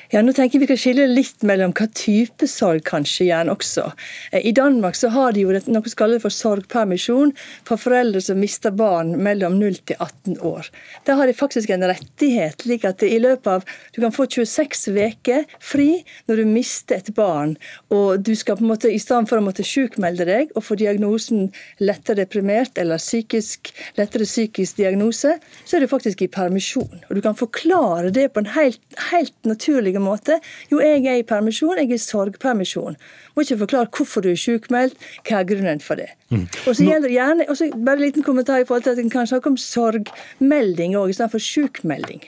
Ja, 0.09 0.23
nå 0.25 0.33
tenker 0.33 0.57
jeg 0.57 0.63
Vi 0.63 0.69
kan 0.71 0.79
skille 0.81 1.05
litt 1.11 1.43
mellom 1.45 1.75
hva 1.77 1.85
type 1.93 2.47
sorg 2.49 2.81
kanskje 2.89 3.27
gjerne 3.27 3.53
også. 3.53 3.91
Eh, 4.33 4.41
I 4.49 4.55
Danmark 4.57 4.97
så 4.97 5.11
har 5.13 5.35
de 5.37 5.43
jo 5.43 5.53
noe 5.53 5.91
som 5.93 6.15
for 6.23 6.33
sorgpermisjon 6.33 7.35
for 7.69 7.77
foreldre 7.77 8.23
som 8.25 8.41
mister 8.41 8.73
barn 8.73 9.11
mellom 9.21 9.59
0 9.61 9.77
til 9.85 9.99
18 10.01 10.39
år. 10.41 10.71
Der 11.05 11.19
har 11.21 11.29
de 11.29 11.35
faktisk 11.37 11.69
en 11.75 11.85
rettighet, 11.85 12.57
slik 12.65 12.87
at 12.89 13.05
i 13.05 13.19
løpet 13.21 13.51
av 13.53 13.67
du 13.93 14.01
kan 14.01 14.15
få 14.15 14.25
26 14.25 14.89
uker 14.97 15.45
fri 15.61 16.03
når 16.29 16.41
du 16.41 16.45
mister 16.55 17.03
et 17.03 17.13
barn, 17.13 17.59
og 17.93 18.25
du 18.25 18.33
skal 18.33 18.57
på 18.57 18.65
en 18.65 18.73
måte, 18.73 18.89
i 18.89 19.03
stedet 19.03 19.29
for 19.29 19.43
å 19.43 19.45
måtte 19.45 19.67
sjukmelde 19.67 20.25
deg 20.25 20.57
og 20.57 20.65
få 20.71 20.79
diagnosen 20.81 21.51
lettere 21.85 22.23
deprimert 22.23 22.81
eller 22.81 22.97
psykisk, 23.03 23.75
lettere 24.01 24.25
psykisk 24.25 24.81
diagnose, 24.81 25.37
så 25.65 25.77
er 25.77 25.85
du 25.85 25.93
faktisk 25.93 26.25
i 26.25 26.33
permisjon. 26.33 27.05
Og 27.11 27.15
Du 27.19 27.21
kan 27.21 27.37
forklare 27.37 28.09
det 28.15 28.31
på 28.33 28.41
en 28.41 28.53
helt, 28.57 28.81
helt 29.13 29.37
naturlig 29.45 29.98
måte. 30.03 30.39
Jo, 30.73 30.81
jeg 30.85 31.05
er 31.07 31.21
i 31.21 31.27
permisjon, 31.27 31.79
jeg 31.81 31.91
er 31.91 31.99
i 31.99 32.03
sorgpermisjon. 32.03 32.99
Må 33.35 33.45
ikke 33.45 33.61
forklare 33.65 33.93
hvorfor 33.95 34.25
du 34.25 34.31
er 34.33 34.41
sykmeldt, 34.41 34.97
hva 35.29 35.43
er 35.43 35.49
grunnen 35.49 35.85
for 35.85 36.01
det. 36.01 36.11
Mm. 36.33 36.47
Og 36.67 36.73
så 36.73 36.87
gjelder 36.87 37.15
gjerne, 37.15 37.47
også 37.49 37.71
Bare 37.75 38.01
en 38.01 38.05
liten 38.05 38.25
kommentar 38.27 38.61
i 38.61 38.67
forhold 38.69 38.85
til 38.85 38.97
at 38.97 39.03
en 39.03 39.13
kan 39.13 39.29
snakke 39.29 39.51
om 39.51 39.57
sorgmelding 39.61 40.97
òg, 40.99 41.13
istedenfor 41.13 41.43
sykmelding. 41.43 42.27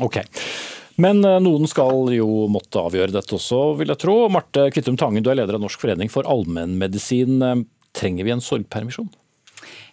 Okay. 0.00 0.24
Men 1.00 1.24
eh, 1.24 1.40
noen 1.42 1.68
skal 1.70 2.12
jo 2.14 2.46
måtte 2.52 2.82
avgjøre 2.82 3.14
dette 3.14 3.36
også, 3.38 3.62
vil 3.80 3.92
jeg 3.92 4.02
tro. 4.02 4.16
Marte 4.32 4.68
Kvittum 4.74 4.98
Tangen, 5.00 5.24
du 5.24 5.30
er 5.32 5.40
leder 5.40 5.56
av 5.58 5.64
Norsk 5.64 5.80
forening 5.82 6.12
for 6.12 6.28
allmennmedisin. 6.28 7.40
Eh, 7.42 7.64
trenger 7.96 8.28
vi 8.28 8.34
en 8.34 8.44
sorgpermisjon? 8.44 9.10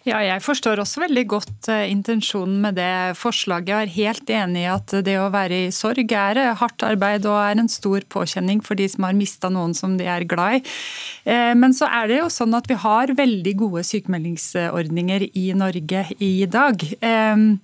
Ja, 0.08 0.22
jeg 0.24 0.40
forstår 0.40 0.80
også 0.80 1.02
veldig 1.02 1.26
godt 1.28 1.68
uh, 1.68 1.82
intensjonen 1.84 2.62
med 2.64 2.78
det 2.80 3.18
forslaget. 3.20 3.68
Jeg 3.68 3.84
er 3.84 3.92
helt 3.98 4.32
enig 4.32 4.62
i 4.62 4.70
at 4.72 4.94
det 5.04 5.18
å 5.20 5.28
være 5.32 5.66
i 5.66 5.74
sorg 5.76 6.14
er 6.16 6.40
hardt 6.56 6.86
arbeid 6.88 7.28
og 7.28 7.36
er 7.36 7.60
en 7.60 7.68
stor 7.68 8.06
påkjenning 8.08 8.62
for 8.64 8.80
de 8.80 8.88
som 8.88 9.04
har 9.04 9.18
mista 9.18 9.52
noen 9.52 9.76
som 9.76 9.98
de 10.00 10.08
er 10.08 10.24
glad 10.30 10.60
i. 10.60 10.62
Uh, 11.28 11.52
men 11.52 11.76
så 11.76 11.90
er 12.00 12.08
det 12.08 12.22
jo 12.22 12.30
sånn 12.32 12.56
at 12.56 12.70
vi 12.70 12.80
har 12.80 13.12
veldig 13.18 13.56
gode 13.60 13.84
sykemeldingsordninger 13.90 15.28
i 15.36 15.50
Norge 15.60 16.06
i 16.16 16.36
dag. 16.48 16.86
Uh, 17.04 17.60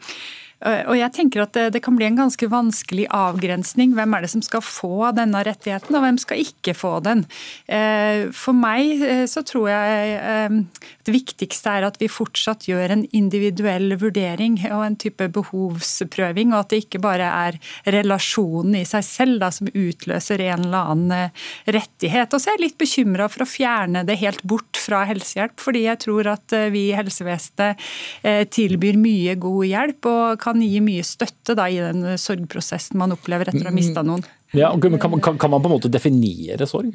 og 0.64 0.94
jeg 0.96 1.12
tenker 1.12 1.42
at 1.44 1.52
det, 1.52 1.66
det, 1.74 1.82
kan 1.84 1.98
bli 1.98 2.06
en 2.08 2.16
ganske 2.16 2.48
vanskelig 2.48 3.04
avgrensning. 3.12 3.92
Hvem 3.96 4.16
er 4.16 4.24
det 4.24 4.30
som 4.32 4.42
skal 4.44 4.64
få 4.64 5.10
denne 5.16 5.42
rettigheten, 5.44 5.92
og 5.94 6.04
hvem 6.04 6.20
skal 6.20 6.40
ikke 6.40 6.72
få 6.74 6.94
den? 7.04 7.26
Eh, 7.68 8.32
for 8.34 8.56
meg 8.56 9.04
eh, 9.04 9.24
så 9.28 9.44
tror 9.46 9.68
jeg 9.68 10.14
eh, 10.16 10.56
det 11.06 11.14
viktigste 11.14 11.72
er 11.78 11.86
at 11.86 11.98
vi 12.00 12.08
fortsatt 12.10 12.66
gjør 12.68 12.94
en 12.94 13.04
individuell 13.16 13.94
vurdering 14.00 14.58
og 14.70 14.82
en 14.84 14.98
type 15.00 15.28
behovsprøving, 15.36 16.52
og 16.52 16.64
at 16.64 16.72
det 16.72 16.82
ikke 16.84 17.02
bare 17.04 17.28
er 17.30 17.58
relasjonen 17.94 18.80
i 18.80 18.84
seg 18.88 19.06
selv 19.06 19.40
da, 19.42 19.50
som 19.54 19.70
utløser 19.70 20.42
en 20.48 20.66
eller 20.66 20.92
annen 20.94 21.36
rettighet. 21.76 22.34
Og 22.34 22.42
så 22.42 22.50
er 22.50 22.58
jeg 22.58 22.64
litt 22.66 22.78
bekymra 22.80 23.28
for 23.32 23.44
å 23.44 23.48
fjerne 23.50 24.04
det 24.06 24.18
helt 24.22 24.42
bort 24.46 24.80
fra 24.80 25.04
helsehjelp, 25.08 25.56
fordi 25.62 25.86
jeg 25.86 26.02
tror 26.06 26.32
at 26.34 26.56
vi 26.74 26.88
i 26.90 26.96
helsevesenet 26.96 27.86
tilbyr 28.54 28.98
mye 29.00 29.36
god 29.40 29.66
hjelp. 29.70 30.10
og 30.10 30.40
kan 30.42 30.60
gi 30.62 30.80
mye 30.84 31.04
støtte 31.06 31.56
da, 31.58 31.68
i 31.70 31.80
den 31.82 32.16
sorgprosessen 32.20 32.98
man 32.98 33.14
opplever 33.14 33.50
etter 33.50 33.66
å 33.66 33.70
ha 33.70 33.74
mista 33.74 34.04
noen. 34.06 34.24
Ja, 34.56 34.70
kan, 34.80 34.98
kan, 34.98 35.38
kan 35.38 35.52
man 35.52 35.62
på 35.62 35.70
en 35.70 35.76
måte 35.76 35.92
definere 35.92 36.68
sorg? 36.70 36.94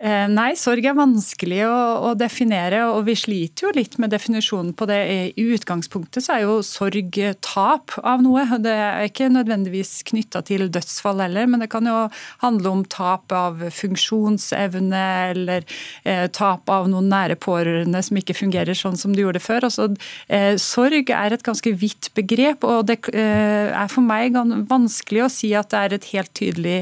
Eh, 0.00 0.26
nei, 0.32 0.54
sorg 0.56 0.86
er 0.88 0.94
vanskelig 0.96 1.58
å, 1.68 1.78
å, 2.08 2.10
definere, 2.16 2.86
og 2.88 3.02
vi 3.04 3.12
sliter 3.20 3.66
jo 3.66 3.72
litt 3.76 3.98
med 4.00 4.08
definisjonen 4.14 4.72
på 4.72 4.86
det. 4.88 4.96
I 5.36 5.44
utgangspunktet 5.52 6.24
så 6.24 6.38
er 6.38 6.46
jo 6.46 6.54
sorg 6.64 7.18
tap 7.44 7.92
av 8.00 8.22
noe. 8.24 8.46
Det 8.64 8.72
er 8.72 9.10
ikke 9.10 9.28
nødvendigvis 9.28 9.98
knytta 10.08 10.40
til 10.48 10.70
dødsfall 10.72 11.20
heller, 11.20 11.50
men 11.52 11.60
det 11.60 11.68
kan 11.74 11.84
jo 11.84 11.98
handle 12.40 12.72
om 12.72 12.84
tap 12.88 13.34
av 13.36 13.60
funksjonsevne 13.76 15.02
eller 15.34 15.66
eh, 16.08 16.24
tap 16.32 16.72
av 16.72 16.88
noen 16.88 17.10
nære 17.12 17.36
pårørende 17.44 18.00
som 18.06 18.20
ikke 18.22 18.38
fungerer 18.38 18.78
sånn 18.78 18.96
som 18.96 19.12
de 19.12 19.26
gjorde 19.26 19.42
før. 19.44 19.68
Altså, 19.68 19.90
eh, 20.32 20.54
sorg 20.56 21.12
er 21.12 21.36
et 21.36 21.44
ganske 21.44 21.74
vidt 21.76 22.08
begrep, 22.16 22.64
og 22.64 22.88
det 22.88 23.02
eh, 23.12 23.68
er 23.68 23.92
for 23.92 24.00
meg 24.00 24.32
vanskelig 24.70 25.26
å 25.26 25.30
si 25.36 25.52
at 25.52 25.74
det 25.74 25.84
er 25.84 25.98
et 25.98 26.10
helt 26.14 26.32
tydelig 26.40 26.78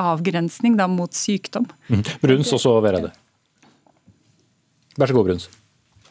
avgrensning 0.00 0.76
da, 0.78 0.88
mot 0.90 1.14
sykdom. 1.16 1.66
Mm. 1.88 2.04
Bruns 2.22 2.52
og 2.54 2.62
så 2.62 2.76
Vereide. 2.84 3.12
Vær 4.98 5.08
så 5.08 5.16
god, 5.16 5.30
Bruns. 5.30 5.48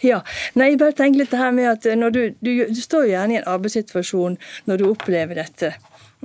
Ja, 0.01 0.23
nei, 0.57 0.73
bare 0.81 0.95
tenk 0.97 1.17
litt 1.19 1.29
det 1.29 1.37
her 1.37 1.51
med 1.53 1.67
at 1.69 1.85
du, 1.85 2.21
du, 2.41 2.51
du, 2.65 2.79
står 2.81 3.11
gjerne 3.11 3.35
i 3.35 3.39
en 3.41 3.49
arbeidssituasjon 3.51 4.37
når 4.69 4.81
du 4.81 4.87
opplever 4.89 5.37
dette. 5.37 5.75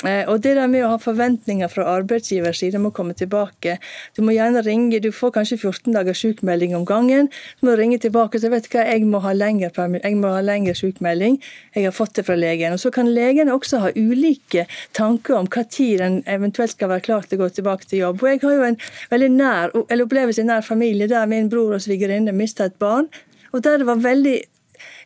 Eh, 0.05 0.29
og 0.29 0.43
det 0.45 0.53
der 0.59 0.69
med 0.69 0.85
å 0.85 0.91
ha 0.93 0.97
forventninger 1.01 1.71
fra 1.73 1.87
arbeidsgivers 1.89 2.59
side 2.61 2.77
om 2.77 2.91
å 2.91 2.93
komme 2.93 3.15
tilbake 3.17 3.79
Du 4.13 4.21
må 4.21 4.35
gjerne 4.35 4.61
ringe, 4.61 4.99
du 5.01 5.09
får 5.09 5.33
kanskje 5.39 5.57
14 5.57 5.95
dagers 5.95 6.21
sykmelding 6.21 6.75
om 6.77 6.85
gangen. 6.85 7.31
Så 7.57 7.65
må 7.65 7.73
du 7.73 7.81
ringe 7.81 7.99
tilbake 8.03 8.41
si 8.41 8.51
vet 8.53 8.69
du 8.69 8.77
hva, 8.77 8.85
jeg 8.85 9.07
må 9.09 9.23
ha 9.25 9.33
lengre, 9.33 9.71
jeg 9.73 10.19
lengre 10.45 10.75
sykmelding. 10.77 11.39
Jeg 11.75 11.89
har 11.89 11.95
fått 11.97 12.19
det 12.19 12.27
fra 12.29 12.37
legen. 12.37 12.77
Og 12.77 12.81
Så 12.81 12.93
kan 12.93 13.09
legene 13.09 13.55
også 13.57 13.81
ha 13.85 13.93
ulike 13.97 14.67
tanker 14.93 15.39
om 15.39 15.49
tid 15.49 16.01
en 16.01 16.23
eventuelt 16.27 16.71
skal 16.71 16.93
være 16.93 17.07
klar 17.07 17.23
til 17.23 17.39
å 17.39 17.45
gå 17.45 17.49
tilbake 17.57 17.89
til 17.89 18.05
jobb. 18.05 18.23
Og 18.23 18.29
Jeg 18.29 18.41
har 18.43 18.53
jo 18.53 18.67
en 18.69 18.79
veldig 19.11 19.31
nær, 19.31 19.73
eller 19.89 20.05
opplevelse 20.05 20.43
i 20.43 20.45
nær 20.45 20.61
familie 20.63 21.09
der 21.09 21.27
min 21.27 21.49
bror 21.49 21.75
og 21.75 21.81
svigerinne 21.81 22.33
mista 22.33 22.65
et 22.65 22.79
barn. 22.79 23.09
Og 23.53 23.65
der 23.65 23.79
det 23.79 23.87
var 23.87 23.97
veldig 23.97 24.43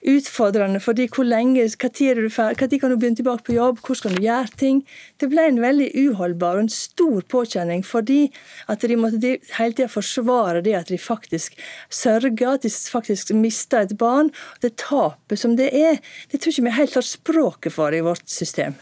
utfordrende. 0.06 0.80
fordi 0.80 1.08
hvor 1.08 1.24
lenge, 1.24 1.68
tid 1.68 2.78
kan 2.80 2.90
du 2.90 2.96
begynne 2.96 3.16
tilbake 3.16 3.44
på 3.44 3.52
jobb, 3.52 3.78
Hvor 3.86 3.94
skal 3.94 4.14
du 4.16 4.22
gjøre 4.22 4.48
ting? 4.56 4.86
Det 5.20 5.28
ble 5.28 5.46
en 5.48 5.60
veldig 5.60 5.90
uholdbar 5.94 6.56
og 6.56 6.60
en 6.60 6.68
stor 6.68 7.20
påkjenning 7.22 7.84
fordi 7.84 8.32
at 8.68 8.80
de 8.80 8.96
måtte 8.96 9.38
hele 9.58 9.72
tida 9.72 9.88
forsvare 9.88 10.62
det 10.62 10.74
at 10.74 10.88
de 10.88 10.98
faktisk 10.98 11.56
sørger, 11.90 12.54
at 12.54 12.62
de 12.62 12.70
faktisk 12.70 13.32
mister 13.34 13.80
et 13.80 13.98
barn. 13.98 14.30
Det 14.62 14.76
tapet 14.76 15.38
som 15.38 15.56
det 15.56 15.74
er, 15.74 16.00
det 16.32 16.40
tror 16.40 16.52
ikke 16.52 16.68
vi 16.68 16.70
helt 16.70 16.94
har 16.94 17.02
språket 17.02 17.72
for 17.72 17.92
i 17.94 18.00
vårt 18.00 18.28
system. 18.28 18.74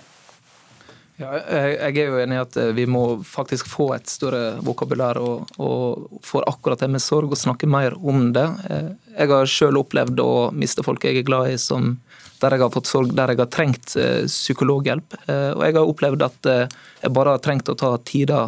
Ja, 1.19 1.33
jeg 1.35 1.97
er 1.99 2.13
jo 2.13 2.19
enig 2.23 2.37
i 2.37 2.41
at 2.45 2.57
eh, 2.61 2.69
vi 2.77 2.85
må 2.87 3.03
faktisk 3.27 3.67
få 3.67 3.89
et 3.97 4.07
større 4.07 4.61
vokabular 4.63 5.19
og, 5.19 5.49
og 5.59 6.21
for 6.23 6.47
akkurat 6.47 6.85
det 6.85 6.89
med 6.95 7.03
sorg, 7.03 7.33
og 7.35 7.41
snakke 7.41 7.67
mer 7.67 7.97
om 7.99 8.29
det. 8.37 8.45
Eh, 8.71 8.93
jeg 9.17 9.33
har 9.33 9.51
selv 9.51 9.81
opplevd 9.81 10.23
å 10.23 10.29
miste 10.55 10.85
folk 10.87 11.09
jeg 11.09 11.19
er 11.19 11.27
glad 11.27 11.51
i, 11.51 11.57
som 11.59 11.97
der 12.39 12.55
jeg 12.55 12.63
har 12.63 12.71
fått 12.71 12.87
sorg, 12.87 13.17
der 13.19 13.33
jeg 13.33 13.41
har 13.41 13.51
trengt 13.51 13.97
eh, 13.99 14.29
psykologhjelp. 14.31 15.17
Og 15.27 15.65
jeg 15.67 15.75
har 15.81 15.91
opplevd 15.91 16.23
at 16.23 16.49
jeg 16.53 17.11
bare 17.17 17.35
har 17.35 17.43
trengt 17.43 17.73
å 17.73 17.75
ta 17.79 17.91
tida 18.07 18.45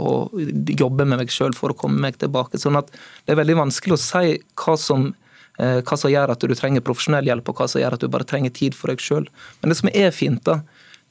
og 0.00 0.32
jobbe 0.72 1.04
med 1.04 1.20
meg 1.20 1.32
sjøl 1.32 1.52
for 1.56 1.74
å 1.74 1.76
komme 1.76 2.00
meg 2.06 2.16
tilbake. 2.22 2.56
Sånn 2.60 2.80
at 2.80 2.88
det 2.88 3.34
er 3.34 3.40
veldig 3.42 3.58
vanskelig 3.60 3.98
å 3.98 4.00
si 4.00 4.38
hva 4.62 4.78
som, 4.80 5.10
hva 5.60 6.00
som 6.00 6.08
gjør 6.08 6.32
at 6.32 6.48
du 6.48 6.56
trenger 6.56 6.84
profesjonell 6.88 7.28
hjelp, 7.28 7.52
og 7.52 7.60
hva 7.60 7.68
som 7.68 7.84
gjør 7.84 7.98
at 7.98 8.06
du 8.06 8.08
bare 8.16 8.28
trenger 8.32 8.56
tid 8.56 8.76
for 8.78 8.88
deg 8.88 9.04
sjøl. 9.04 9.28
Men 9.60 9.74
det 9.74 9.80
som 9.82 9.92
er 9.92 10.16
fint, 10.16 10.40
da, 10.48 10.62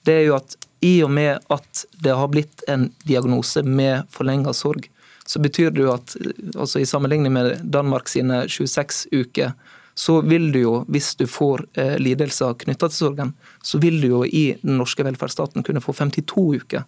det 0.08 0.16
er 0.22 0.28
jo 0.30 0.38
at 0.40 0.58
i 0.86 1.00
og 1.04 1.12
med 1.12 1.42
at 1.54 1.86
det 2.04 2.14
har 2.16 2.30
blitt 2.32 2.64
en 2.70 2.90
diagnose 3.08 3.64
med 3.66 4.08
forlenga 4.14 4.54
sorg, 4.54 4.88
så 5.28 5.42
betyr 5.44 5.74
det 5.76 5.84
jo 5.84 5.94
at 5.96 6.14
altså 6.56 6.80
i 6.80 6.88
sammenligning 6.88 7.34
med 7.34 7.58
Danmark 7.64 8.08
sine 8.08 8.46
26 8.48 9.10
uker, 9.12 9.52
så 9.98 10.20
vil 10.22 10.52
du 10.54 10.60
jo, 10.60 10.74
hvis 10.94 11.16
du 11.18 11.26
får 11.28 11.64
eh, 11.74 11.96
lidelser 11.98 12.54
knytta 12.62 12.86
til 12.92 12.98
sorgen, 13.00 13.32
så 13.66 13.80
vil 13.82 13.98
du 14.04 14.08
jo 14.12 14.20
i 14.26 14.52
den 14.62 14.78
norske 14.78 15.02
velferdsstaten 15.04 15.66
kunne 15.66 15.82
få 15.82 15.96
52 15.98 16.44
uker. 16.62 16.84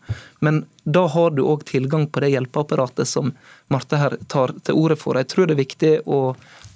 Men 0.45 0.61
da 0.85 1.07
har 1.09 1.33
du 1.33 1.41
òg 1.41 1.65
tilgang 1.65 2.05
på 2.05 2.21
det 2.21 2.29
hjelpeapparatet 2.35 3.09
som 3.09 3.33
Marte 3.73 3.97
her 3.97 4.13
tar 4.29 4.53
til 4.61 4.77
orde 4.77 4.99
for. 5.01 5.17
Jeg 5.17 5.31
tror 5.33 5.49
det 5.49 5.57
er 5.57 5.63
viktig 5.63 5.93
å 6.05 6.19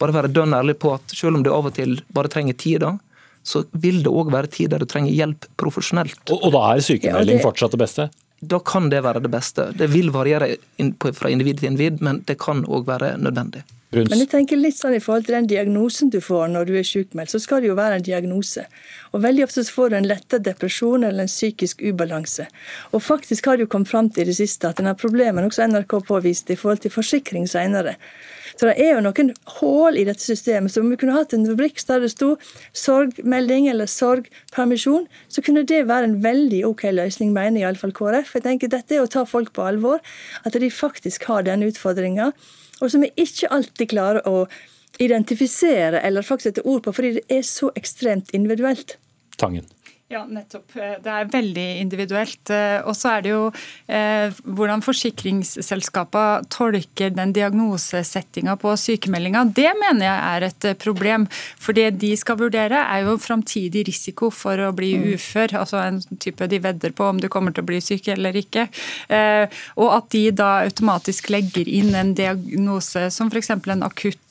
bare 0.01 0.17
være 0.17 0.33
dønn 0.33 0.57
ærlig 0.57 0.79
på 0.81 0.95
at 0.97 1.13
selv 1.13 1.37
om 1.37 1.45
du 1.45 1.53
av 1.53 1.69
og 1.69 1.77
til 1.77 1.99
bare 2.17 2.33
trenger 2.33 2.57
tid 2.57 2.81
da, 2.81 2.95
så 3.43 3.65
vil 3.71 4.01
det 4.03 4.11
òg 4.11 4.31
være 4.33 4.51
tid 4.51 4.73
der 4.73 4.83
du 4.83 4.89
trenger 4.89 5.13
hjelp 5.13 5.47
profesjonelt. 5.59 6.21
Og, 6.29 6.39
og 6.39 6.55
da 6.55 6.65
er 6.71 6.85
sykemelding 6.85 7.37
ja, 7.37 7.43
det... 7.43 7.47
fortsatt 7.47 7.75
det 7.75 7.81
beste? 7.83 8.09
da 8.47 8.59
kan 8.59 8.89
det 8.89 9.03
være 9.03 9.21
det 9.23 9.31
beste. 9.31 9.69
Det 9.77 9.87
vil 9.93 10.11
variere 10.11 10.55
fra 11.15 11.31
individ 11.31 11.61
til 11.61 11.71
individ, 11.71 12.01
men 12.03 12.23
det 12.27 12.37
kan 12.41 12.65
òg 12.65 12.87
være 12.87 13.15
nødvendig. 13.21 13.63
Bruns. 13.93 14.09
Men 14.09 14.23
jeg 14.23 14.29
tenker 14.31 14.57
litt 14.57 14.77
sånn 14.79 14.95
i 14.97 15.01
forhold 15.03 15.27
til 15.27 15.35
den 15.35 15.47
diagnosen 15.51 16.09
du 16.09 16.17
får 16.23 16.47
når 16.49 16.65
du 16.65 16.73
er 16.79 16.87
sykmeldt, 16.87 17.29
så 17.29 17.39
skal 17.41 17.61
det 17.61 17.69
jo 17.69 17.75
være 17.77 17.99
en 17.99 18.05
diagnose. 18.05 18.63
Og 19.13 19.21
Veldig 19.21 19.43
ofte 19.45 19.61
så 19.61 19.75
får 19.75 19.91
du 19.91 19.97
en 19.99 20.07
lettere 20.09 20.45
depresjon 20.47 21.05
eller 21.05 21.27
en 21.27 21.29
psykisk 21.29 21.83
ubalanse. 21.85 22.47
Og 22.91 23.03
faktisk 23.05 23.45
har 23.45 23.59
det 23.59 23.67
jo 23.67 23.73
kommet 23.75 23.91
fram 23.91 24.09
til 24.09 24.25
i 24.25 24.31
det 24.31 24.39
siste 24.39 24.71
at 24.71 24.81
denne 24.81 24.95
problemer, 24.97 25.45
også 25.45 25.67
NRK 25.69 25.99
påviste 26.09 26.55
i 26.55 26.57
forhold 26.57 26.81
til 26.81 26.95
forsikring 26.95 27.45
senere. 27.49 27.93
Så 28.55 28.69
det 28.69 28.75
er 28.81 28.95
jo 28.95 29.03
noen 29.05 29.31
hull 29.59 29.99
i 29.99 30.05
dette 30.07 30.23
systemet. 30.23 30.73
Så 30.73 30.83
om 30.83 30.89
vi 30.91 30.97
kunne 31.01 31.15
hatt 31.17 31.33
en 31.35 31.45
rubrikk 31.49 31.81
der 31.87 32.03
det 32.03 32.11
sto 32.13 32.33
sorgmelding 32.77 33.69
eller 33.71 33.89
sorgpermisjon, 33.89 35.07
så 35.27 35.43
kunne 35.45 35.65
det 35.67 35.85
være 35.89 36.11
en 36.11 36.19
veldig 36.23 36.63
OK 36.69 36.87
løsning, 36.93 37.33
mener 37.35 37.63
iallfall 37.63 37.95
KrF. 37.95 38.35
Jeg 38.37 38.47
tenker 38.47 38.73
Dette 38.73 38.97
er 38.97 39.05
å 39.05 39.11
ta 39.11 39.25
folk 39.29 39.53
på 39.55 39.65
alvor, 39.65 40.03
at 40.45 40.57
de 40.59 40.69
faktisk 40.73 41.25
har 41.29 41.47
denne 41.47 41.71
utfordringa 41.71 42.31
og 42.83 42.91
som 42.91 43.03
vi 43.03 43.11
ikke 43.19 43.51
alltid 43.53 43.91
klarer 43.93 44.27
å 44.27 44.45
identifisere 45.01 46.01
eller 46.05 46.25
faktisk 46.25 46.51
sette 46.51 46.65
ord 46.69 46.83
på, 46.85 46.93
fordi 46.95 47.15
det 47.17 47.23
er 47.31 47.45
så 47.47 47.71
ekstremt 47.79 48.33
individuelt. 48.35 48.97
Tangen. 49.41 49.65
Ja, 50.11 50.25
nettopp. 50.29 50.73
Det 50.75 51.09
er 51.09 51.29
veldig 51.31 51.65
individuelt. 51.81 52.49
Eh, 52.51 52.81
og 52.85 52.93
så 52.97 53.15
er 53.15 53.23
det 53.23 53.31
jo 53.31 53.43
eh, 53.87 54.35
hvordan 54.43 54.83
forsikringsselskapene 54.85 56.43
tolker 56.53 57.13
den 57.15 57.31
diagnosesettinga 57.33 58.57
på 58.61 58.75
sykemeldinga. 58.77 59.45
Det 59.55 59.71
mener 59.79 60.05
jeg 60.05 60.19
er 60.27 60.45
et 60.49 60.67
eh, 60.69 60.77
problem. 60.77 61.25
For 61.57 61.73
det 61.77 61.95
de 62.03 62.11
skal 62.19 62.37
vurdere, 62.41 62.83
er 62.83 63.07
jo 63.07 63.15
framtidig 63.21 63.85
risiko 63.87 64.29
for 64.33 64.59
å 64.61 64.73
bli 64.75 64.91
mm. 64.99 65.07
ufør. 65.15 65.55
Altså 65.63 65.81
en 65.81 66.01
type 66.21 66.49
de 66.51 66.61
vedder 66.61 66.93
på 66.93 67.07
om 67.09 67.23
du 67.23 67.29
kommer 67.31 67.55
til 67.55 67.65
å 67.65 67.71
bli 67.71 67.81
syk 67.81 68.11
eller 68.13 68.37
ikke. 68.37 68.67
Eh, 69.07 69.47
og 69.79 69.95
at 69.97 70.11
de 70.13 70.27
da 70.35 70.51
automatisk 70.67 71.31
legger 71.33 71.71
inn 71.71 71.95
en 71.97 72.13
diagnose 72.17 73.07
som 73.15 73.31
f.eks. 73.33 73.55
en 73.55 73.87
akutt 73.87 74.19
eh, 74.19 74.22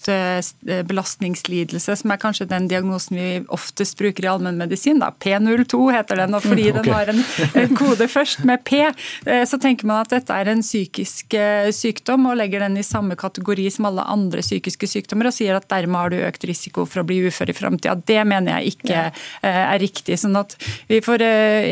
belastningslidelse, 0.88 1.96
som 1.98 2.12
er 2.12 2.20
kanskje 2.20 2.48
den 2.50 2.68
diagnosen 2.70 3.18
vi 3.18 3.28
oftest 3.52 3.98
bruker 3.98 4.26
i 4.26 4.30
allmennmedisin, 4.32 5.02
P02 5.22 5.80
heter 5.92 6.22
den, 6.22 6.34
og 6.36 6.44
fordi 6.44 6.68
okay. 6.70 6.82
den 6.82 6.92
har 6.92 7.10
en, 7.12 7.22
en, 7.62 7.76
kode 7.78 8.08
først 8.10 8.44
med 8.48 8.62
P, 8.64 8.80
eh, 8.82 9.44
så 9.48 9.58
tenker 9.62 9.88
man 9.88 10.02
at 10.04 10.12
dette 10.12 10.34
er 10.34 10.50
en 10.52 10.62
psykisk 10.64 11.36
eh, 11.38 11.70
sykdom 11.74 12.28
og 12.30 12.38
legger 12.40 12.64
den 12.64 12.78
i 12.80 12.86
samme 12.86 13.16
kategori 13.18 13.68
som 13.72 13.88
alle 13.90 14.06
andre 14.10 14.44
psykiske 14.44 14.88
sykdommer 14.90 15.30
og 15.30 15.36
sier 15.36 15.58
at 15.58 15.68
dermed 15.70 15.98
har 15.98 16.12
du 16.12 16.18
økt 16.22 16.46
risiko 16.48 16.86
for 16.88 17.02
å 17.02 17.06
bli 17.08 17.20
ufør 17.28 17.52
i 17.52 17.56
framtida. 17.56 17.96
Det 17.96 18.20
mener 18.28 18.58
jeg 18.58 18.76
ikke. 18.76 19.04
Eh, 19.42 19.62
er 19.62 19.80
riktig. 19.82 20.18
sånn 20.20 20.36
at 20.38 20.54
vi 20.88 21.00
får 21.04 21.22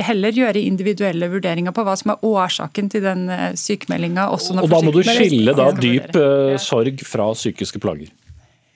heller 0.07 0.35
gjøre 0.35 0.63
individuelle 0.63 1.29
vurderinger 1.31 1.75
på 1.77 1.85
hva 1.87 1.97
som 1.99 2.15
er 2.15 2.25
årsaken 2.27 2.91
til 2.93 3.05
den 3.05 3.27
sykemeldinga. 3.59 4.29
Og 4.33 4.71
da 4.71 4.81
må 4.85 4.95
du 4.95 5.03
skille 5.07 5.55
da 5.57 5.71
dyp 5.77 6.17
sorg 6.63 7.05
fra 7.07 7.31
psykiske 7.37 7.83
plager? 7.83 8.11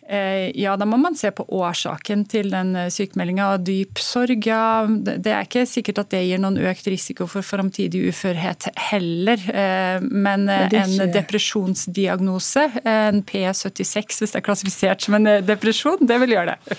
Eh, 0.08 0.50
ja, 0.60 0.74
da 0.76 0.84
må 0.84 0.98
man 1.00 1.14
se 1.16 1.30
på 1.32 1.46
årsaken 1.56 2.26
til 2.28 2.50
den 2.52 2.74
eh, 2.76 2.90
sykemeldinga. 2.92 3.54
Dyp 3.64 4.00
sorg, 4.02 4.44
ja. 4.46 4.84
Det 4.86 5.32
er 5.32 5.46
ikke 5.46 5.64
sikkert 5.68 6.02
at 6.02 6.10
det 6.12 6.24
gir 6.26 6.42
noen 6.42 6.58
økt 6.60 6.88
risiko 6.92 7.26
for 7.30 7.46
framtidig 7.46 8.02
uførhet 8.10 8.68
heller. 8.90 9.40
Eh, 9.48 10.04
men 10.04 10.46
en 10.52 10.96
depresjonsdiagnose, 11.14 12.66
en 12.84 13.22
P76 13.24 14.20
hvis 14.20 14.34
det 14.34 14.40
er 14.42 14.46
klassifisert 14.46 15.06
som 15.06 15.16
en 15.18 15.30
depresjon, 15.46 16.04
det 16.04 16.20
vil 16.22 16.36
gjøre 16.36 16.54
det. 16.54 16.76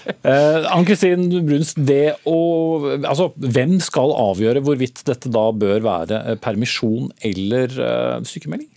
Ann-Kristin 0.70 1.28
Bruns, 1.48 1.74
det 1.78 2.16
å, 2.30 2.38
altså, 3.02 3.32
hvem 3.42 3.80
skal 3.84 4.14
avgjøre 4.14 4.62
hvorvidt 4.66 5.02
dette 5.08 5.32
da 5.34 5.48
bør 5.56 5.82
være 5.86 6.38
permisjon 6.44 7.10
eller 7.26 7.74
sykemelding? 8.28 8.75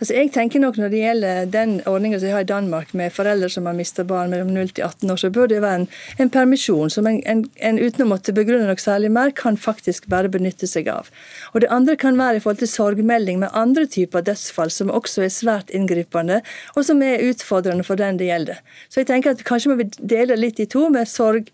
Altså 0.00 0.14
jeg 0.16 0.30
tenker 0.32 0.62
nok 0.62 0.78
Når 0.80 0.92
det 0.92 1.00
gjelder 1.02 1.48
den 1.52 1.72
ordninga 1.88 2.18
som 2.18 2.30
jeg 2.30 2.34
har 2.34 2.44
i 2.46 2.48
Danmark 2.48 2.94
med 2.96 3.12
foreldre 3.12 3.50
som 3.52 3.66
har 3.68 3.76
mista 3.76 4.04
barn 4.04 4.32
mellom 4.32 4.52
0 4.54 4.72
til 4.72 4.84
18 4.86 5.12
år, 5.12 5.18
så 5.20 5.30
bør 5.30 5.50
det 5.50 5.60
være 5.60 5.82
en, 5.82 5.88
en 6.24 6.30
permisjon 6.32 6.92
som 6.92 7.06
en, 7.06 7.18
en, 7.28 7.42
en, 7.60 7.78
uten 7.78 8.06
å 8.06 8.08
måtte 8.14 8.32
begrunne 8.36 8.68
noe 8.70 8.80
særlig 8.80 9.10
mer, 9.12 9.34
kan 9.36 9.58
faktisk 9.60 10.08
bare 10.12 10.30
benytte 10.32 10.68
seg 10.70 10.88
av. 10.88 11.10
Og 11.52 11.60
Det 11.60 11.68
andre 11.70 11.96
kan 12.00 12.16
være 12.18 12.40
i 12.40 12.44
forhold 12.44 12.62
til 12.62 12.72
sorgmelding 12.72 13.42
med 13.42 13.52
andre 13.52 13.84
typer 13.86 14.24
dødsfall 14.24 14.72
som 14.72 14.92
også 14.94 15.26
er 15.26 15.34
svært 15.34 15.74
inngripende, 15.76 16.40
og 16.76 16.88
som 16.88 17.02
er 17.04 17.20
utfordrende 17.28 17.84
for 17.84 18.00
den 18.00 18.16
det 18.20 18.30
gjelder. 18.30 18.64
Så 18.88 19.02
jeg 19.02 19.10
tenker 19.12 19.36
at 19.36 19.44
kanskje 19.44 19.74
må 19.74 19.82
vi 19.82 19.90
dele 20.00 20.38
litt 20.40 20.62
i 20.64 20.68
to 20.70 20.88
med 20.88 21.08
sorg 21.12 21.52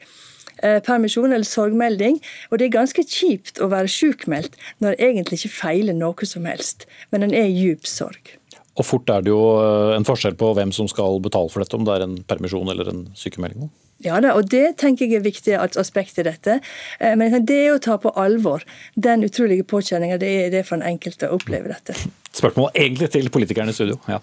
permisjon 0.62 1.32
eller 1.32 1.46
sorgmelding. 1.46 2.20
Og 2.50 2.58
det 2.58 2.68
er 2.68 2.78
ganske 2.78 3.04
kjipt 3.04 3.60
å 3.60 3.70
være 3.72 3.90
sjukmeldt 3.92 4.56
når 4.80 4.96
det 4.96 5.10
egentlig 5.10 5.40
ikke 5.40 5.56
feiler 5.58 5.96
noe 5.96 6.28
som 6.28 6.48
helst, 6.48 6.88
men 7.12 7.26
en 7.26 7.36
er 7.36 7.50
i 7.50 7.56
djup 7.56 7.88
sorg. 7.88 8.36
Og 8.76 8.84
fort 8.84 9.08
er 9.12 9.24
det 9.24 9.32
jo 9.32 9.40
eh, 9.62 9.94
en 9.96 10.06
forskjell 10.06 10.36
på 10.38 10.52
hvem 10.56 10.72
som 10.74 10.88
skal 10.90 11.20
betale 11.24 11.50
for 11.52 11.64
dette, 11.64 11.76
om 11.78 11.86
det 11.86 11.96
er 11.96 12.04
en 12.04 12.16
permisjon 12.28 12.68
eller 12.72 12.92
en 12.92 13.06
sykemelding. 13.16 13.70
Ja 14.04 14.18
da, 14.20 14.34
og 14.36 14.50
det 14.52 14.74
tenker 14.82 15.08
jeg 15.08 15.16
er 15.16 15.24
viktig 15.24 15.54
aspekt 15.80 16.18
i 16.20 16.26
dette. 16.26 16.58
Eh, 17.00 17.16
men 17.16 17.32
det 17.48 17.56
er 17.62 17.72
å 17.76 17.80
ta 17.82 17.96
på 18.00 18.12
alvor 18.20 18.66
den 19.08 19.24
utrolige 19.24 19.64
påkjenninga 19.68 20.20
det 20.20 20.34
er 20.42 20.52
det 20.52 20.66
for 20.68 20.76
den 20.76 20.88
enkelte 20.92 21.30
å 21.30 21.40
oppleve 21.40 21.72
dette. 21.72 21.96
Spørsmål 22.36 22.74
egentlig 22.74 23.10
til 23.16 23.32
politikerne 23.32 23.72
i 23.72 23.76
studio. 23.76 24.00
ja. 24.12 24.20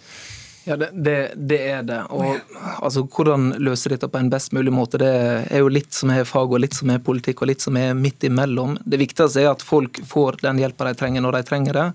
Ja, 0.64 0.78
det, 0.80 0.90
det, 0.96 1.18
det, 1.36 1.60
er 1.68 1.82
det. 1.84 2.00
Og 2.16 2.40
altså, 2.80 3.04
Hvordan 3.04 3.52
løse 3.60 3.92
dette 3.92 4.08
på 4.08 4.20
en 4.22 4.32
best 4.32 4.54
mulig 4.56 4.72
måte, 4.72 5.02
det 5.02 5.12
er 5.12 5.64
jo 5.64 5.72
litt 5.72 5.92
som 5.96 6.14
er 6.14 6.28
fag 6.28 6.56
og 6.56 6.64
litt 6.64 6.78
som 6.78 6.94
er 6.94 7.04
politikk 7.04 7.44
og 7.44 7.52
litt 7.52 7.64
som 7.66 7.78
er 7.80 7.92
midt 7.98 8.24
imellom. 8.24 8.78
Det 8.86 9.02
viktigste 9.02 9.44
er 9.44 9.52
at 9.52 9.66
folk 9.66 10.00
får 10.08 10.40
den 10.46 10.62
hjelpa 10.64 10.88
de 10.88 10.96
trenger 11.00 11.26
når 11.26 11.40
de 11.40 11.48
trenger 11.52 11.80
det 11.80 11.88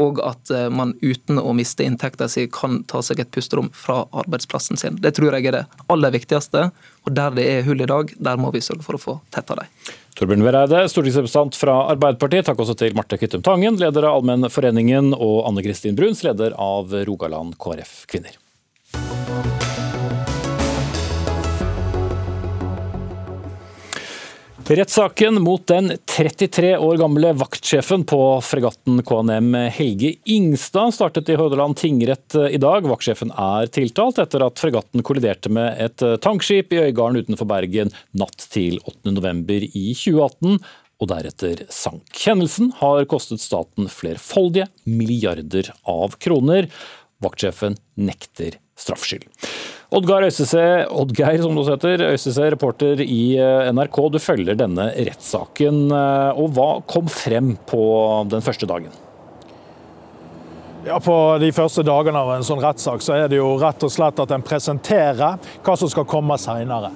og 0.00 0.20
at 0.24 0.50
eh, 0.50 0.68
man 0.72 0.94
uten 1.02 1.40
å 1.40 1.52
miste 1.56 1.84
inntekta 1.84 2.28
si 2.30 2.46
kan 2.52 2.80
ta 2.88 3.02
seg 3.04 3.22
et 3.22 3.32
pusterom 3.34 3.70
fra 3.76 4.02
arbeidsplassen 4.22 4.80
sin. 4.80 4.96
Det 5.02 5.14
tror 5.16 5.36
jeg 5.36 5.50
er 5.50 5.58
det 5.58 5.64
aller 5.92 6.14
viktigste. 6.14 6.70
Og 7.04 7.16
der 7.16 7.34
det 7.36 7.48
er 7.50 7.66
hull 7.66 7.82
i 7.82 7.90
dag, 7.90 8.14
der 8.16 8.40
må 8.40 8.52
vi 8.54 8.62
sørge 8.64 8.86
for 8.86 8.96
å 8.96 9.02
få 9.02 9.18
tetta 9.34 9.58
dem. 9.58 9.68
Torbjørn 10.18 10.44
Vereide, 10.44 10.82
stortingsrepresentant 10.92 11.56
fra 11.56 11.78
Arbeiderpartiet. 11.94 12.46
Takk 12.50 12.60
også 12.62 12.76
til 12.78 12.96
Marte 12.98 13.16
Kvittum 13.20 13.44
Tangen, 13.46 13.80
leder 13.80 14.08
av 14.08 14.20
Allmennforeningen, 14.20 15.14
og 15.16 15.42
Anne 15.48 15.64
Kristin 15.64 15.96
Bruns, 15.98 16.24
leder 16.26 16.56
av 16.60 16.92
Rogaland 17.08 17.56
KrF 17.62 18.02
Kvinner. 18.12 18.36
Rettssaken 24.72 25.42
mot 25.42 25.66
den 25.66 25.92
33 26.04 26.76
år 26.78 26.96
gamle 26.96 27.32
vaktsjefen 27.36 28.06
på 28.08 28.18
fregatten 28.40 29.02
KNM 29.04 29.54
Helge 29.74 30.14
Ingstad 30.24 30.94
startet 30.96 31.28
i 31.28 31.34
Hordaland 31.36 31.76
tingrett 31.76 32.34
i 32.48 32.56
dag. 32.56 32.86
Vaktsjefen 32.88 33.34
er 33.36 33.68
tiltalt 33.68 34.22
etter 34.22 34.46
at 34.46 34.62
fregatten 34.62 35.04
kolliderte 35.04 35.52
med 35.52 35.76
et 35.76 36.04
tankskip 36.24 36.72
i 36.72 36.80
Øygarden 36.86 37.20
utenfor 37.20 37.50
Bergen 37.50 37.92
natt 38.16 38.46
til 38.54 38.78
8.11. 38.88 39.68
i 39.76 39.92
2018 39.92 40.56
og 40.56 41.10
deretter 41.10 41.66
sank. 41.68 42.06
Kjennelsen 42.16 42.72
har 42.80 43.04
kostet 43.12 43.44
staten 43.44 43.92
flerfoldige 43.92 44.70
milliarder 44.88 45.68
av 45.84 46.16
kroner. 46.16 46.70
Vaktsjefen 47.20 47.76
nekter 48.00 48.56
straffskyld. 48.80 49.28
Oddgeir 49.92 50.24
Øystese, 50.24 50.64
Oddgeir, 50.88 51.42
som 51.42 51.56
du 51.56 51.66
heter, 51.68 52.00
Øystese, 52.14 52.46
reporter 52.54 53.00
i 53.04 53.36
eh, 53.36 53.68
NRK. 53.76 53.98
Du 54.14 54.18
følger 54.24 54.56
denne 54.56 54.86
rettssaken. 54.96 55.82
Eh, 55.92 56.40
og 56.40 56.54
hva 56.56 56.68
kom 56.88 57.10
frem 57.12 57.50
på 57.68 57.82
den 58.32 58.40
første 58.44 58.68
dagen? 58.70 58.94
Ja, 60.86 60.96
På 60.98 61.36
de 61.38 61.52
første 61.52 61.84
dagene 61.84 62.18
av 62.24 62.32
en 62.34 62.46
sånn 62.46 62.62
rettssak 62.64 63.04
så 63.04 63.14
er 63.14 63.28
det 63.30 63.36
jo 63.36 63.52
rett 63.60 63.84
og 63.84 63.92
slett 63.92 64.18
at 64.18 64.32
en 64.34 64.42
presenterer 64.42 65.36
hva 65.62 65.76
som 65.78 65.92
skal 65.92 66.08
komme 66.08 66.40
senere. 66.40 66.88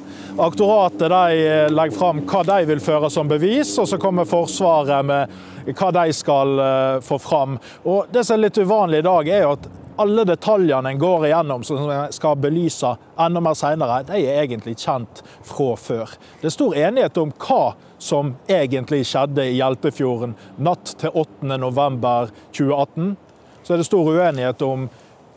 Aktoratet 0.43 1.13
de 1.13 1.71
legger 1.71 2.01
fram 2.01 2.25
hva 2.27 2.43
de 2.49 2.61
vil 2.73 2.83
føre 2.83 3.13
som 3.13 3.29
bevis, 3.29 3.77
og 3.79 3.87
så 3.93 4.01
kommer 4.01 4.27
Forsvaret 4.27 5.07
med 5.07 5.77
hva 5.77 5.93
de 6.01 6.17
skal 6.17 6.61
eh, 6.65 7.01
få 7.05 7.21
fram. 7.21 7.61
Og 7.85 8.09
Det 8.09 8.25
som 8.25 8.41
er 8.41 8.49
litt 8.49 8.65
uvanlig 8.65 9.05
i 9.05 9.11
dag, 9.13 9.37
er 9.37 9.45
jo 9.45 9.59
at 9.59 9.75
alle 9.97 10.25
detaljene 10.29 10.93
en 10.93 11.01
går 11.01 11.27
igjennom 11.29 11.65
som 11.65 11.91
en 11.91 12.13
skal 12.13 12.37
belyse 12.41 12.97
enda 13.21 13.41
mer 13.43 13.55
senere, 13.59 14.03
de 14.09 14.23
er 14.23 14.43
egentlig 14.45 14.77
kjent 14.79 15.23
fra 15.47 15.77
før. 15.81 16.17
Det 16.41 16.51
er 16.51 16.57
stor 16.57 16.77
enighet 16.77 17.21
om 17.21 17.33
hva 17.33 17.75
som 17.99 18.35
egentlig 18.49 19.07
skjedde 19.09 19.49
i 19.49 19.57
Hjelpefjorden 19.57 20.35
natt 20.61 20.97
til 21.01 21.11
8.11.2018 21.17 23.17
så 23.67 23.75
er 23.75 23.83
det 23.83 23.89
stor 23.89 24.07
uenighet 24.07 24.63
om 24.63 24.85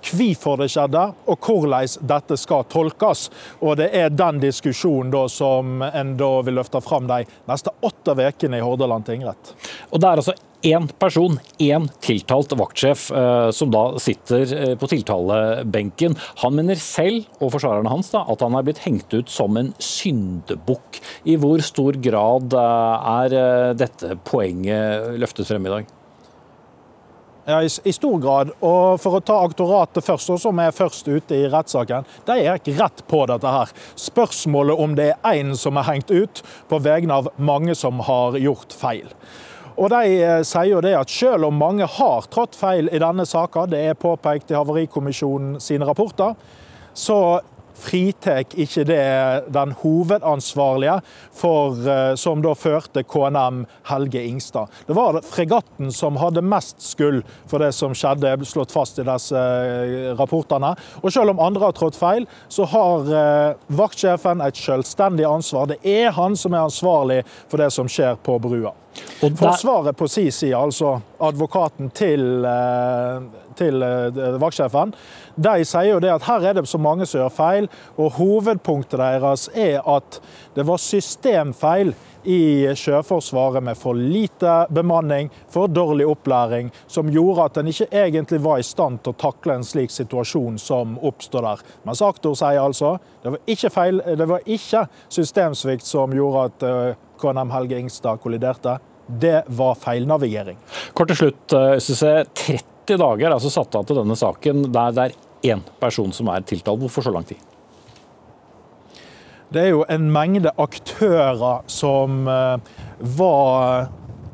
hvorfor 0.06 0.60
det 0.62 0.68
skjedde, 0.70 1.02
og 1.26 1.48
hvordan 1.48 1.88
dette 2.12 2.36
skal 2.38 2.68
tolkes. 2.70 3.24
Og 3.66 3.78
Det 3.78 3.90
er 3.90 4.14
den 4.14 4.40
diskusjonen 4.40 5.10
da 5.12 5.24
som 5.28 5.82
en 5.82 6.16
da 6.18 6.30
vil 6.46 6.60
løfte 6.60 6.82
fram 6.82 7.08
de 7.10 7.24
neste 7.50 7.74
åtte 7.82 8.14
ukene 8.14 8.58
i 8.58 8.62
Hordaland 8.62 9.06
tingrett. 9.06 9.56
Og 9.90 10.00
det 10.00 10.08
er 10.08 10.22
altså 10.22 10.38
én 10.62 10.88
person, 11.00 11.40
én 11.58 11.88
tiltalt 12.04 12.52
vaktsjef, 12.60 13.10
eh, 13.12 13.50
som 13.56 13.72
da 13.72 13.84
sitter 14.00 14.54
eh, 14.56 14.74
på 14.80 14.90
tiltalebenken. 14.92 16.18
Han 16.44 16.56
mener 16.56 16.80
selv, 16.80 17.30
og 17.40 17.54
forsvarerne 17.56 17.92
hans, 17.92 18.12
da, 18.12 18.26
at 18.28 18.44
han 18.44 18.58
er 18.58 18.66
blitt 18.68 18.84
hengt 18.84 19.14
ut 19.14 19.32
som 19.32 19.58
en 19.60 19.72
syndebukk. 19.80 21.00
I 21.30 21.38
hvor 21.40 21.64
stor 21.64 22.00
grad 22.04 22.58
eh, 22.58 23.14
er 23.24 23.74
dette 23.80 24.18
poenget 24.28 25.16
løftet 25.22 25.48
frem 25.48 25.66
i 25.70 25.74
dag? 25.78 25.96
Ja, 27.50 27.64
i, 27.64 27.94
stor 27.94 28.20
grad. 28.22 28.52
Og 28.62 29.00
for 29.02 29.18
å 29.18 29.24
ta 29.26 29.40
aktoratet 29.42 30.06
først, 30.06 30.36
som 30.44 30.60
er 30.62 30.76
først 30.76 31.08
ute 31.08 31.38
i 31.38 31.48
rettssaken, 31.50 32.06
de 32.28 32.36
er 32.44 32.60
ikke 32.60 32.76
rett 32.78 33.02
på 33.10 33.24
dette 33.32 33.54
her. 33.56 33.72
Spørsmålet 33.98 34.84
om 34.84 34.94
det 35.00 35.14
er 35.16 35.40
én 35.40 35.56
som 35.58 35.80
er 35.80 35.88
hengt 35.88 36.12
ut, 36.14 36.44
på 36.70 36.82
vegne 36.84 37.16
av 37.24 37.32
mange 37.42 37.74
som 37.80 38.04
har 38.06 38.38
gjort 38.38 38.76
feil. 38.76 39.08
Og 39.78 39.92
De 39.94 40.02
eh, 40.18 40.42
sier 40.48 40.74
jo 40.74 40.82
det 40.84 40.96
at 40.98 41.12
selv 41.14 41.50
om 41.50 41.60
mange 41.60 41.88
har 41.88 42.28
trådt 42.32 42.58
feil 42.58 42.90
i 42.92 43.02
denne 43.02 43.28
saka, 43.30 43.68
det 43.70 43.84
er 43.92 44.00
påpekt 44.00 44.52
i 44.52 44.58
Havarikommisjonen 44.58 45.60
sine 45.64 45.88
rapporter, 45.88 46.36
så 46.98 47.40
fritar 47.80 48.44
ikke 48.60 48.84
det 48.84 49.04
den 49.56 49.72
hovedansvarlige 49.80 50.98
for, 51.32 51.78
eh, 51.88 52.16
som 52.20 52.42
da 52.44 52.52
førte 52.58 53.06
KNM 53.08 53.62
Helge 53.88 54.24
Ingstad. 54.28 54.68
Det 54.88 54.98
var 54.98 55.22
fregatten 55.24 55.94
som 55.96 56.20
hadde 56.20 56.44
mest 56.44 56.84
skyld 56.84 57.24
for 57.48 57.64
det 57.64 57.72
som 57.78 57.96
skjedde, 57.96 58.36
slått 58.44 58.76
fast 58.76 59.00
i 59.00 59.08
disse 59.08 59.38
eh, 59.38 60.12
rapportene. 60.20 60.74
Og 61.00 61.14
selv 61.14 61.32
om 61.32 61.40
andre 61.40 61.70
har 61.70 61.78
trådt 61.78 61.96
feil, 61.96 62.28
så 62.50 62.68
har 62.68 63.56
vaktsjefen 63.72 64.44
et 64.44 64.60
selvstendig 64.60 65.24
ansvar. 65.24 65.72
Det 65.72 65.80
er 65.88 66.12
han 66.12 66.36
som 66.36 66.54
er 66.54 66.68
ansvarlig 66.68 67.24
for 67.48 67.62
det 67.62 67.72
som 67.72 67.88
skjer 67.88 68.20
på 68.24 68.36
brua. 68.44 68.74
Og 69.24 69.36
Forsvaret 69.38 69.98
på 69.98 70.08
sin 70.08 70.32
side, 70.32 70.56
altså 70.58 70.96
advokaten 71.20 71.90
til, 71.96 72.46
til 73.60 73.84
vaktsjefen, 74.40 74.94
de 75.36 75.66
sier 75.68 75.92
jo 75.94 76.02
det 76.04 76.14
at 76.14 76.28
her 76.28 76.48
er 76.50 76.58
det 76.58 76.66
så 76.72 76.80
mange 76.82 77.08
som 77.08 77.22
gjør 77.22 77.34
feil, 77.36 77.68
og 78.00 78.16
hovedpunktet 78.18 79.00
deres 79.00 79.50
er 79.54 79.84
at 79.84 80.22
det 80.56 80.66
var 80.68 80.80
systemfeil 80.82 81.94
i 82.24 82.76
Sjøforsvaret 82.76 83.64
med 83.64 83.78
for 83.80 83.96
lite 83.96 84.66
bemanning, 84.76 85.30
for 85.50 85.68
dårlig 85.68 86.08
opplæring, 86.08 86.72
som 86.88 87.12
gjorde 87.12 87.46
at 87.46 87.58
en 87.58 87.72
ikke 87.72 87.88
egentlig 87.92 88.42
var 88.44 88.60
i 88.60 88.68
stand 88.68 89.00
til 89.04 89.14
å 89.14 89.20
takle 89.20 89.56
en 89.56 89.68
slik 89.68 89.94
situasjon 89.94 90.60
som 90.60 90.98
oppstår 91.06 91.48
der. 91.48 91.64
Mens 91.88 92.04
aktor 92.04 92.36
sier 92.40 92.62
altså 92.64 92.98
det 93.24 93.36
var 93.36 93.40
ikke, 93.48 93.72
feil, 93.74 94.02
det 94.20 94.28
var 94.28 94.48
ikke 94.48 94.86
systemsvikt 95.08 95.88
som 95.88 96.16
gjorde 96.16 96.46
at 96.50 96.68
eh, 96.68 97.06
KNM 97.20 97.52
Helge 97.54 97.80
Ingstad 97.80 98.22
kolliderte. 98.24 98.78
Det 99.08 99.44
var 99.48 99.78
feilnavigering. 99.80 100.58
Kort 100.94 101.12
til 101.12 101.22
slutt, 101.24 101.56
ØCC. 101.56 102.04
Eh, 102.10 102.26
30 102.90 103.00
dager 103.02 103.28
er 103.28 103.36
altså 103.36 103.52
satt 103.54 103.76
av 103.78 103.86
til 103.86 104.02
denne 104.02 104.18
saken 104.18 104.68
der 104.74 104.96
det 104.98 105.08
er 105.10 105.54
én 105.54 105.64
person 105.82 106.12
som 106.16 106.30
er 106.34 106.46
tiltalt. 106.46 106.82
Hvorfor 106.82 107.06
så 107.06 107.14
lang 107.14 107.26
tid? 107.30 107.42
Det 109.50 109.64
er 109.64 109.72
jo 109.74 109.86
en 109.90 110.12
mengde 110.14 110.52
aktører 110.62 111.64
som 111.70 112.28
eh, 112.30 112.76
var 113.18 113.90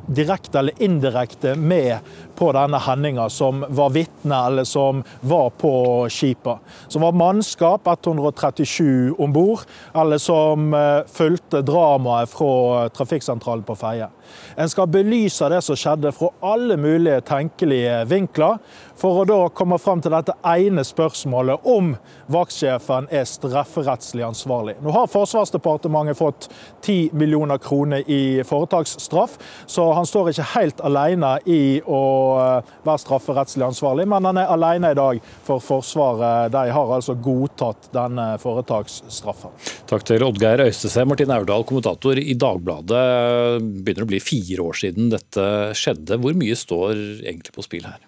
direkte 0.08 0.60
eller 0.60 0.84
indirekte 0.84 1.56
med 1.56 1.98
på 2.36 2.52
denne 2.56 2.80
hendinga, 2.82 3.30
som 3.30 3.66
var 3.70 3.94
vitne 3.96 4.40
eller 4.48 4.64
som 4.64 5.04
var 5.22 5.50
på 5.50 5.74
skipet. 6.10 6.60
Som 6.88 7.02
var 7.02 7.12
mannskap, 7.12 7.88
137 7.88 9.16
om 9.18 9.34
bord, 9.34 9.66
eller 9.94 10.18
som 10.18 10.74
eh, 10.74 11.02
fulgte 11.08 11.62
dramaet 11.66 12.30
fra 12.30 12.90
trafikksentralen 12.90 13.64
på 13.64 13.76
Feie. 13.80 14.10
En 14.56 14.70
skal 14.70 14.88
belyse 14.90 15.50
det 15.52 15.62
som 15.62 15.78
skjedde 15.78 16.12
fra 16.16 16.32
alle 16.46 16.78
mulige 16.80 17.22
tenkelige 17.28 18.02
vinkler, 18.10 18.60
for 18.96 19.22
å 19.22 19.28
da 19.28 19.40
komme 19.54 19.78
fram 19.82 20.02
til 20.02 20.14
dette 20.16 20.36
ene 20.48 20.84
spørsmålet 20.88 21.68
om 21.68 21.94
vaktsjefen 22.32 23.10
er 23.14 23.28
strafferettslig 23.28 24.24
ansvarlig. 24.26 24.78
Nå 24.84 24.94
har 24.96 25.12
Forsvarsdepartementet 25.12 26.18
fått 26.20 26.48
10 26.82 27.14
millioner 27.14 27.60
kroner 27.62 28.04
i 28.10 28.44
foretaksstraff, 28.48 29.38
så 29.68 29.92
han 29.98 30.08
står 30.08 30.32
ikke 30.32 30.50
helt 30.56 30.84
alene 30.86 31.36
i 31.46 31.82
å 31.86 32.02
være 32.86 33.02
strafferettslig 33.04 33.66
ansvarlig, 33.68 34.08
men 34.12 34.30
han 34.30 34.42
er 34.42 34.52
alene 34.54 34.94
i 34.94 34.98
dag 34.98 35.22
for 35.46 35.64
Forsvaret. 35.64 36.54
De 36.56 36.64
har 36.78 36.96
altså 36.98 37.18
godtatt 37.20 37.90
denne 37.96 38.28
foretaksstraffen. 38.42 39.54
Takk 39.90 40.08
til 40.08 40.26
Oddgeir 40.26 40.66
Øystese. 40.66 41.06
Martin 41.08 41.34
Aurdal, 41.36 41.68
kommentator 41.68 42.20
i 42.22 42.38
Dagbladet. 42.40 43.06
Begynner 43.86 44.08
å 44.08 44.12
bli 44.16 44.24
fire 44.24 44.66
år 44.66 44.82
siden 44.86 45.14
dette 45.14 45.48
skjedde. 45.78 46.20
Hvor 46.22 46.38
mye 46.38 46.58
står 46.58 46.94
egentlig 47.26 47.56
på 47.56 47.66
spill 47.66 47.88
her? 47.90 48.04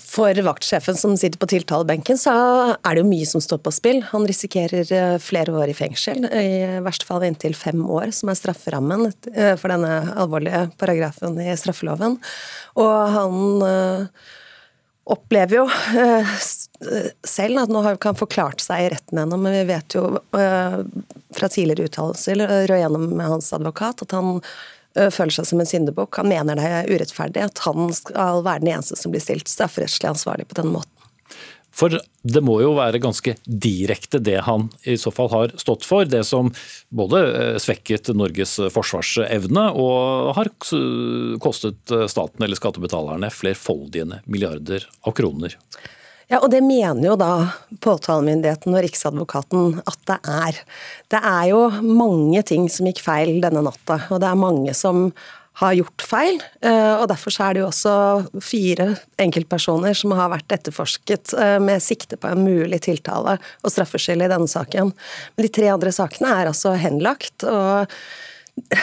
For 0.00 0.38
vaktsjefen 0.46 0.96
som 0.96 1.16
sitter 1.20 1.38
på 1.40 1.48
tiltalebenken, 1.50 2.16
så 2.18 2.32
er 2.74 2.94
det 2.94 3.02
jo 3.02 3.08
mye 3.08 3.26
som 3.28 3.42
står 3.44 3.60
på 3.64 3.72
spill. 3.74 4.00
Han 4.14 4.24
risikerer 4.28 4.92
eh, 4.96 5.16
flere 5.20 5.52
år 5.52 5.72
i 5.72 5.76
fengsel, 5.76 6.24
i 6.24 6.80
verste 6.84 7.08
fall 7.08 7.26
inntil 7.26 7.56
fem 7.58 7.82
år, 7.84 8.08
som 8.16 8.32
er 8.32 8.38
strafferammen 8.38 9.10
eh, 9.34 9.52
for 9.60 9.74
denne 9.74 10.14
alvorlige 10.16 10.66
paragrafen 10.80 11.36
i 11.42 11.52
straffeloven. 11.60 12.16
Og 12.80 12.94
han 13.18 13.66
eh, 13.68 14.30
opplever 15.14 15.60
jo 15.60 15.66
selv 17.28 17.60
at 17.60 17.72
nå 17.72 17.82
har 17.84 17.98
han 18.00 18.16
forklart 18.16 18.64
seg 18.64 18.86
i 18.86 18.92
retten 18.94 19.20
ennå, 19.20 19.36
men 19.40 19.52
vi 19.52 19.66
vet 19.68 19.96
jo 19.98 20.06
fra 20.32 21.50
tidligere 21.52 21.90
uttalelser 21.90 22.40
og 22.40 22.72
gjennom 22.72 23.20
hans 23.20 23.50
advokat 23.52 24.00
at 24.06 24.16
han 24.16 24.40
føler 24.94 25.34
seg 25.34 25.48
som 25.50 25.62
en 25.62 25.68
syndebukk. 25.68 26.20
Han 26.20 26.30
mener 26.30 26.58
det 26.58 26.66
er 26.70 26.90
urettferdig 26.90 27.42
at 27.48 27.62
han 27.66 27.90
skal 27.94 28.44
være 28.46 28.64
den 28.64 28.74
eneste 28.76 28.98
som 29.00 29.14
blir 29.14 29.24
stilt 29.24 29.50
strafferettslig 29.50 30.12
ansvarlig 30.12 30.48
på 30.50 30.58
denne 30.60 30.76
måten. 30.78 30.90
For 31.74 31.90
det 32.22 32.42
må 32.46 32.60
jo 32.62 32.76
være 32.76 33.00
ganske 33.02 33.34
direkte 33.44 34.20
det 34.22 34.36
han 34.46 34.68
i 34.86 34.94
så 35.00 35.10
fall 35.14 35.30
har 35.32 35.54
stått 35.58 35.82
for. 35.86 36.06
Det 36.06 36.22
som 36.26 36.52
både 36.94 37.58
svekket 37.62 38.12
Norges 38.14 38.54
forsvarsevne 38.70 39.66
og 39.74 40.30
har 40.38 40.52
kostet 41.42 41.96
staten 42.12 42.46
eller 42.46 42.60
skattebetalerne 42.60 43.32
flerfoldige 43.34 44.22
milliarder 44.30 44.86
av 45.02 45.18
kroner. 45.18 45.58
Ja, 46.32 46.40
og 46.40 46.48
det 46.54 46.62
mener 46.64 47.04
jo 47.10 47.14
da 47.20 47.30
påtalemyndigheten 47.84 48.74
og 48.74 48.84
Riksadvokaten 48.86 49.80
at 49.84 50.00
det 50.08 50.18
er. 50.24 50.60
Det 51.12 51.20
er 51.20 51.46
jo 51.52 51.62
mange 51.84 52.42
ting 52.48 52.68
som 52.72 52.88
gikk 52.88 53.02
feil 53.04 53.40
denne 53.44 53.64
natta, 53.66 54.00
og 54.08 54.22
det 54.22 54.30
er 54.30 54.40
mange 54.40 54.76
som 54.76 55.10
har 55.60 55.76
gjort 55.78 56.02
feil. 56.02 56.40
Eh, 56.66 56.94
og 56.98 57.06
Derfor 57.10 57.36
er 57.44 57.54
det 57.54 57.62
jo 57.62 57.68
også 57.68 57.94
fire 58.42 58.88
enkeltpersoner 59.22 59.94
som 59.94 60.14
har 60.18 60.32
vært 60.32 60.56
etterforsket 60.56 61.34
eh, 61.38 61.58
med 61.62 61.82
sikte 61.84 62.18
på 62.18 62.32
en 62.32 62.42
mulig 62.42 62.80
tiltale 62.88 63.36
og 63.62 63.70
straffskyld 63.70 64.26
i 64.26 64.30
denne 64.32 64.50
saken. 64.50 64.90
Men 65.36 65.46
de 65.46 65.52
tre 65.54 65.70
andre 65.70 65.94
sakene 65.94 66.32
er 66.40 66.50
altså 66.50 66.74
henlagt. 66.80 67.46
og 67.46 67.92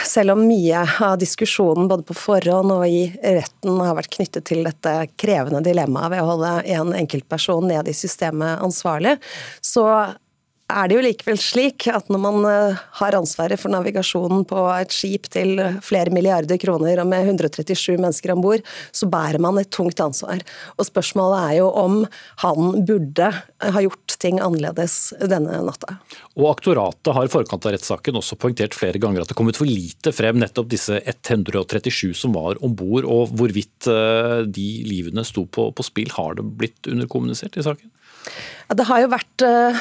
selv 0.06 0.34
om 0.34 0.42
mye 0.46 0.82
av 1.00 1.16
diskusjonen 1.18 1.88
både 1.88 2.04
på 2.06 2.16
forhånd 2.16 2.74
og 2.74 2.84
i 2.86 3.06
retten 3.22 3.80
har 3.80 3.96
vært 3.96 4.12
knyttet 4.12 4.44
til 4.50 4.66
dette 4.66 4.92
krevende 5.20 5.62
dilemmaet 5.64 6.12
ved 6.12 6.22
å 6.22 6.32
holde 6.34 6.52
en 6.76 6.92
enkeltperson 6.96 7.70
ned 7.70 7.88
i 7.88 7.96
systemet 7.96 8.60
ansvarlig, 8.62 9.16
så 9.64 9.86
er 10.72 10.88
det 10.88 10.96
jo 10.96 11.04
likevel 11.04 11.38
slik 11.40 11.86
at 11.92 12.08
når 12.12 12.20
man 12.22 12.46
eh, 12.48 12.82
har 13.00 13.16
ansvaret 13.18 13.60
for 13.60 13.72
navigasjonen 13.72 14.44
på 14.48 14.62
et 14.72 14.94
skip 14.94 15.28
til 15.32 15.60
flere 15.84 16.12
milliarder 16.14 16.60
kroner 16.60 17.02
og 17.02 17.10
med 17.10 17.28
137 17.28 17.98
mennesker 17.98 18.32
om 18.34 18.44
bord, 18.44 18.64
så 18.94 19.08
bærer 19.12 19.42
man 19.42 19.60
et 19.60 19.72
tungt 19.74 20.00
ansvar. 20.00 20.42
Og 20.78 20.88
spørsmålet 20.88 21.42
er 21.42 21.58
jo 21.60 21.68
om 21.82 21.98
han 22.44 22.84
burde 22.88 23.32
ha 23.32 23.84
gjort 23.84 24.01
ting 24.22 24.40
annerledes 24.42 25.12
denne 25.20 25.60
natta. 25.66 25.98
Og 26.38 26.48
Aktoratet 26.52 27.12
har 27.16 27.28
i 27.28 27.32
forkant 27.32 27.66
av 27.66 27.74
rettssaken 27.74 28.18
også 28.20 28.38
poengtert 28.40 28.76
flere 28.78 29.00
ganger 29.02 29.24
at 29.24 29.32
det 29.32 29.38
kom 29.38 29.50
ut 29.50 29.58
for 29.58 29.68
lite 29.68 30.14
frem 30.14 30.38
nettopp 30.40 30.70
disse 30.72 31.00
137 31.02 32.12
som 32.18 32.36
var 32.36 32.60
om 32.64 32.76
bord, 32.78 33.08
og 33.08 33.34
hvorvidt 33.36 33.90
eh, 33.90 34.38
de 34.46 34.68
livene 34.88 35.26
sto 35.26 35.44
på, 35.46 35.70
på 35.74 35.86
spill. 35.86 36.12
Har 36.16 36.38
det 36.38 36.46
blitt 36.60 36.88
underkommunisert 36.90 37.58
i 37.58 37.66
saken? 37.66 37.90
Ja, 38.68 38.76
Det 38.78 38.86
har 38.88 39.02
jo 39.02 39.08
vært 39.12 39.44
uh, 39.44 39.80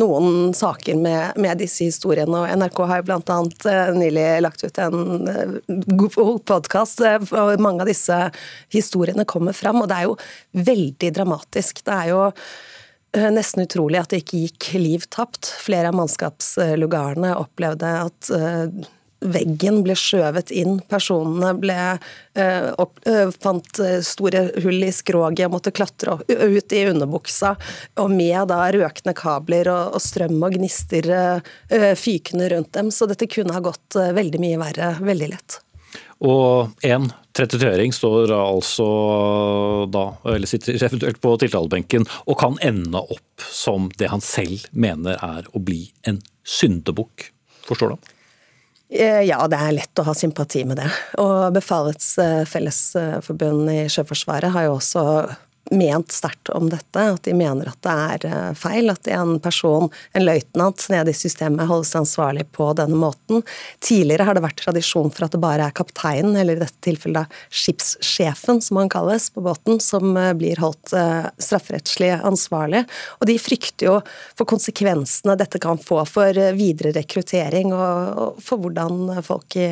noen 0.00 0.54
saker 0.56 0.96
med, 0.98 1.36
med, 1.40 1.60
disse 1.60 1.86
historiene, 1.86 2.40
og 2.40 2.62
NRK 2.62 2.80
har 2.90 3.02
jo 3.02 3.06
bl.a. 3.10 3.20
Uh, 3.20 3.68
eh, 3.72 3.92
nylig 3.96 4.26
lagt 4.44 4.64
ut 4.64 4.80
en 4.82 5.28
uh, 5.28 6.38
podkast, 6.48 7.04
hvor 7.28 7.62
mange 7.62 7.84
av 7.84 7.90
disse 7.90 8.18
historiene 8.74 9.28
kommer 9.28 9.56
fram. 9.56 9.82
Og 9.82 9.90
det 9.90 10.00
er 10.00 10.08
jo 10.08 10.18
veldig 10.72 11.12
dramatisk. 11.20 11.84
Det 11.86 11.94
er 11.94 12.12
jo 12.14 12.24
nesten 13.16 13.64
utrolig 13.64 14.02
at 14.02 14.12
det 14.12 14.22
ikke 14.22 14.42
gikk 14.44 14.68
liv 14.76 15.06
tapt. 15.14 15.48
Flere 15.64 15.90
av 15.90 15.96
mannskapslugarene 15.96 17.34
opplevde 17.40 17.92
at 18.04 18.30
veggen 19.20 19.80
ble 19.82 19.94
skjøvet 19.98 20.52
inn, 20.54 20.78
personene 20.90 21.52
ble, 21.58 21.98
eh, 22.38 22.68
opp, 22.78 22.98
eh, 23.06 23.30
fant 23.42 23.80
eh, 23.82 23.98
store 24.06 24.44
hull 24.62 24.84
i 24.84 24.92
skroget 24.94 25.48
og 25.48 25.56
måtte 25.56 25.74
klatre 25.74 26.18
ut 26.28 26.72
i 26.72 26.84
underbuksa, 26.86 27.54
og 27.98 28.10
med 28.14 28.48
da 28.52 28.60
røkende 28.74 29.16
kabler 29.18 29.70
og, 29.72 29.96
og 29.98 30.04
strøm 30.04 30.38
og 30.42 30.54
gnister 30.54 31.10
eh, 31.10 31.94
fykende 31.98 32.50
rundt 32.54 32.72
dem. 32.72 32.92
Så 32.94 33.10
dette 33.10 33.30
kunne 33.30 33.56
ha 33.56 33.64
gått 33.64 33.98
eh, 33.98 34.14
veldig 34.16 34.42
mye 34.42 34.60
verre 34.62 34.94
veldig 35.02 35.32
lett. 35.34 35.60
Og 36.24 36.86
en 36.86 37.10
33-åring 37.38 37.94
står 37.94 38.32
altså 38.34 38.88
da, 39.94 40.04
eller 40.26 40.50
sitter 40.50 40.78
eventuelt 40.82 41.20
på 41.22 41.34
tiltalebenken 41.40 42.06
og 42.26 42.38
kan 42.40 42.58
ende 42.64 43.00
opp 43.00 43.48
som 43.54 43.88
det 44.00 44.10
han 44.12 44.24
selv 44.24 44.66
mener 44.72 45.18
er 45.22 45.48
å 45.54 45.62
bli 45.62 45.86
en 46.08 46.20
syndebukk. 46.42 47.30
Forstår 47.68 47.94
du? 47.94 48.14
Eh, 48.88 49.22
ja, 49.28 49.42
det 49.50 49.58
er 49.60 49.74
lett 49.76 50.00
å 50.00 50.06
ha 50.06 50.14
sympati 50.16 50.64
med 50.64 50.80
det. 50.80 50.88
Og 51.20 51.52
Befalets 51.52 52.14
eh, 52.22 52.44
Fellesforbund 52.48 53.68
i 53.72 53.82
Sjøforsvaret 53.92 54.54
har 54.54 54.68
jo 54.68 54.78
også 54.78 55.04
ment 55.70 56.12
sterkt 56.12 56.48
om 56.48 56.68
dette, 56.70 57.02
at 57.02 57.22
de 57.24 57.34
mener 57.36 57.68
at 57.70 57.80
det 57.84 57.94
er 57.94 58.26
eh, 58.28 58.52
feil 58.58 58.90
at 58.92 59.08
en 59.12 59.36
person, 59.42 59.88
en 60.16 60.24
løytnant 60.24 60.84
nede 60.92 61.12
i 61.12 61.16
systemet, 61.16 61.68
holdes 61.68 61.94
ansvarlig 61.98 62.46
på 62.56 62.70
denne 62.78 62.96
måten. 62.98 63.42
Tidligere 63.84 64.28
har 64.28 64.38
det 64.38 64.44
vært 64.44 64.62
tradisjon 64.62 65.12
for 65.14 65.26
at 65.26 65.34
det 65.34 65.42
bare 65.42 65.68
er 65.68 65.76
kapteinen, 65.76 66.36
eller 66.38 66.58
i 66.58 66.62
dette 66.62 66.80
tilfellet 66.84 67.38
skipssjefen, 67.50 68.62
som 68.64 68.80
han 68.80 68.92
kalles, 68.92 69.28
på 69.34 69.44
båten, 69.44 69.80
som 69.82 70.16
eh, 70.16 70.32
blir 70.38 70.60
holdt 70.62 70.94
eh, 70.96 71.28
strafferettslig 71.36 72.14
ansvarlig. 72.18 72.84
Og 73.20 73.28
de 73.30 73.38
frykter 73.42 73.90
jo 73.90 73.96
for 74.38 74.48
konsekvensene 74.48 75.36
dette 75.38 75.60
kan 75.62 75.80
få 75.80 76.02
for 76.08 76.42
videre 76.56 76.94
rekruttering, 76.96 77.74
og 77.74 78.38
for 78.44 78.62
hvordan 78.62 79.18
folk 79.26 79.58
i 79.58 79.68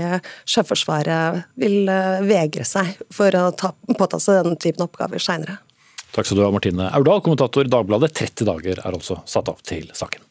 Sjøforsvaret 0.48 1.46
vil 1.60 1.88
vegre 2.26 2.66
seg 2.66 2.96
for 3.14 3.34
å 3.38 3.48
ta, 3.56 3.72
påta 3.96 4.20
seg 4.22 4.42
denne 4.42 4.58
typen 4.60 4.86
oppgaver 4.86 5.22
seinere. 5.22 5.60
Takk 6.14 6.28
skal 6.28 6.38
du 6.38 6.44
ha, 6.46 6.52
Martine 6.54 6.88
Aurdal, 6.96 7.20
kommentator 7.24 7.66
i 7.66 7.72
Dagbladet. 7.72 8.14
30 8.16 8.48
dager 8.48 8.80
er 8.80 8.94
altså 8.94 9.20
satt 9.28 9.50
av 9.52 9.60
til 9.66 9.90
saken. 9.96 10.22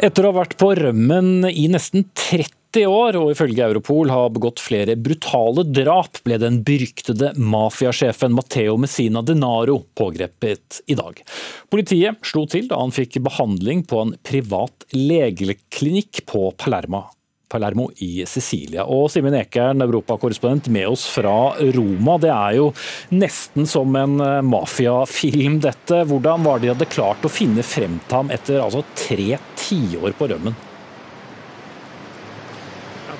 Etter 0.00 0.24
å 0.24 0.30
ha 0.30 0.38
vært 0.38 0.56
på 0.56 0.70
rømmen 0.78 1.44
i 1.50 1.66
nesten 1.68 2.06
30 2.16 2.86
år 2.88 3.18
og 3.20 3.34
ifølge 3.34 3.66
Europol 3.66 4.08
har 4.08 4.30
begått 4.32 4.62
flere 4.62 4.94
brutale 4.96 5.66
drap, 5.68 6.22
ble 6.24 6.38
den 6.40 6.62
beryktede 6.64 7.34
mafiasjefen 7.36 8.32
Matteo 8.32 8.78
Messina 8.80 9.20
Denaro 9.20 9.82
pågrepet 9.98 10.80
i 10.88 10.96
dag. 10.96 11.20
Politiet 11.68 12.24
slo 12.24 12.46
til 12.48 12.70
da 12.70 12.80
han 12.80 12.96
fikk 12.96 13.20
behandling 13.26 13.84
på 13.90 14.00
en 14.06 14.16
privat 14.24 14.88
legeklinikk 14.96 16.24
på 16.30 16.48
Palerma 16.56 17.04
Palermo 17.50 17.88
i 18.04 18.24
Sicilia. 18.28 18.86
Og 18.86 19.10
Simen 19.12 19.36
Ekern, 19.38 19.82
europakorrespondent 19.84 20.70
med 20.72 20.88
oss 20.92 21.08
fra 21.10 21.34
Roma. 21.76 22.16
Det 22.22 22.32
er 22.34 22.56
jo 22.60 22.70
nesten 23.14 23.68
som 23.68 23.96
en 23.98 24.16
eh, 24.24 24.40
mafiafilm, 24.46 25.60
dette. 25.66 26.04
Hvordan 26.08 26.46
var 26.46 26.58
det 26.58 26.68
de 26.68 26.74
hadde 26.74 26.90
klart 26.92 27.26
å 27.26 27.32
finne 27.32 27.66
frem 27.66 27.98
til 28.06 28.20
ham 28.20 28.34
etter 28.34 28.62
altså 28.62 28.84
tre 28.94 29.34
tiår 29.58 30.14
på 30.18 30.30
rømmen? 30.30 30.69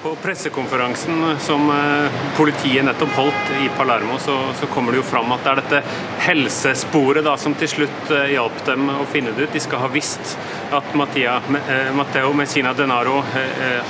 På 0.02 0.14
pressekonferansen 0.14 1.38
som 1.40 1.70
eh, 1.70 2.12
politiet 2.36 2.84
nettopp 2.84 3.10
holdt 3.18 3.50
i 3.60 3.68
Palermo, 3.76 4.18
så, 4.18 4.38
så, 4.60 4.66
kommer 4.66 4.92
det 4.92 5.02
jo 5.02 5.04
fram 5.04 5.32
at 5.34 5.44
det 5.44 5.50
er 5.50 5.60
dette 5.60 5.80
helsesporet 6.24 7.26
da, 7.26 7.34
som 7.36 7.52
til 7.60 7.68
slutt 7.68 8.12
eh, 8.16 8.30
hjalp 8.32 8.62
dem 8.64 8.88
å 8.94 9.04
finne 9.12 9.34
det 9.36 9.44
ut. 9.44 9.52
De 9.52 9.60
skal 9.60 9.84
ha 9.84 9.90
visst 9.92 10.38
at 10.72 10.96
Mattia, 10.96 11.36
eh, 11.66 11.90
Matteo 11.92 12.32
Messina 12.32 12.72
Denaro 12.72 13.18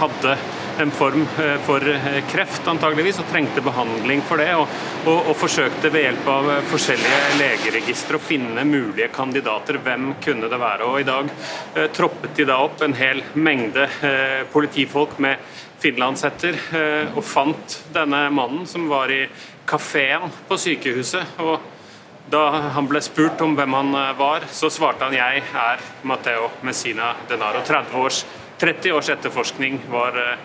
hadde 0.01 0.35
en 0.81 0.91
form 0.91 1.27
for 1.67 1.85
kreft, 2.31 2.67
antageligvis, 2.69 3.19
og 3.21 3.29
trengte 3.31 3.63
behandling 3.63 4.23
for 4.27 4.41
det. 4.41 4.51
Og, 4.57 4.67
og, 5.05 5.31
og 5.31 5.37
forsøkte 5.39 5.91
ved 5.93 6.07
hjelp 6.07 6.29
av 6.33 6.51
forskjellige 6.71 7.39
legeregistre 7.41 8.19
å 8.19 8.23
finne 8.23 8.65
mulige 8.69 9.11
kandidater. 9.15 9.81
Hvem 9.85 10.15
kunne 10.25 10.51
det 10.51 10.61
være? 10.61 10.89
Og 10.89 11.01
I 11.01 11.09
dag 11.09 11.31
eh, 11.31 11.91
troppet 11.95 12.37
de 12.37 12.49
da 12.49 12.61
opp 12.65 12.83
en 12.85 12.97
hel 12.99 13.23
mengde 13.35 13.87
eh, 14.07 14.41
politifolk 14.53 15.19
med 15.23 15.41
finlandsetter 15.81 16.59
eh, 16.77 17.17
og 17.17 17.25
fant 17.25 17.81
denne 17.95 18.27
mannen 18.35 18.67
som 18.69 18.89
var 18.91 19.13
i 19.13 19.25
kafeen 19.69 20.31
på 20.49 20.59
sykehuset. 20.61 21.39
og 21.41 21.59
da 22.31 22.45
han 22.77 22.87
ble 22.87 23.01
spurt 23.03 23.41
om 23.43 23.57
hvem 23.59 23.75
han 23.75 23.95
eh, 23.97 24.15
var, 24.19 24.47
så 24.53 24.71
svarte 24.71 25.09
han 25.09 25.17
jeg 25.17 25.43
er 25.43 25.83
Matteo 26.07 26.51
Messina 26.67 27.15
Denaro. 27.29 27.65
30 27.67 27.99
års, 27.99 28.25
30 28.61 28.95
års 28.95 29.11
etterforskning 29.17 29.81
var 29.91 30.19
eh, 30.21 30.37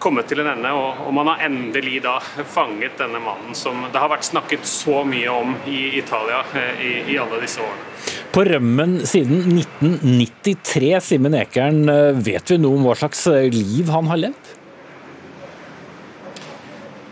kommet 0.00 0.30
til 0.30 0.40
en 0.40 0.48
ende, 0.54 0.70
og, 0.72 1.10
man 1.12 1.28
har 1.28 1.42
endelig 1.44 1.98
da 2.06 2.14
fanget 2.48 2.96
denne 2.96 3.20
mannen 3.20 3.52
som 3.58 3.82
det 3.92 4.00
har 4.00 4.08
vært 4.08 4.30
snakket 4.30 4.64
så 4.64 5.02
mye 5.04 5.28
om 5.28 5.52
i 5.68 5.98
Italia 5.98 6.38
i, 6.80 6.94
i 7.12 7.18
alle 7.20 7.42
disse 7.42 7.60
årene. 7.60 7.84
På 8.32 8.46
rømmen 8.46 8.94
siden 9.04 9.58
1993, 9.58 10.94
Simen 11.04 11.36
Ekern, 11.36 11.82
vet 12.24 12.54
vi 12.54 12.60
noe 12.62 12.78
om 12.78 12.88
hva 12.88 12.96
slags 12.96 13.26
liv 13.52 13.92
han 13.92 14.08
har 14.08 14.22
levd? 14.24 14.49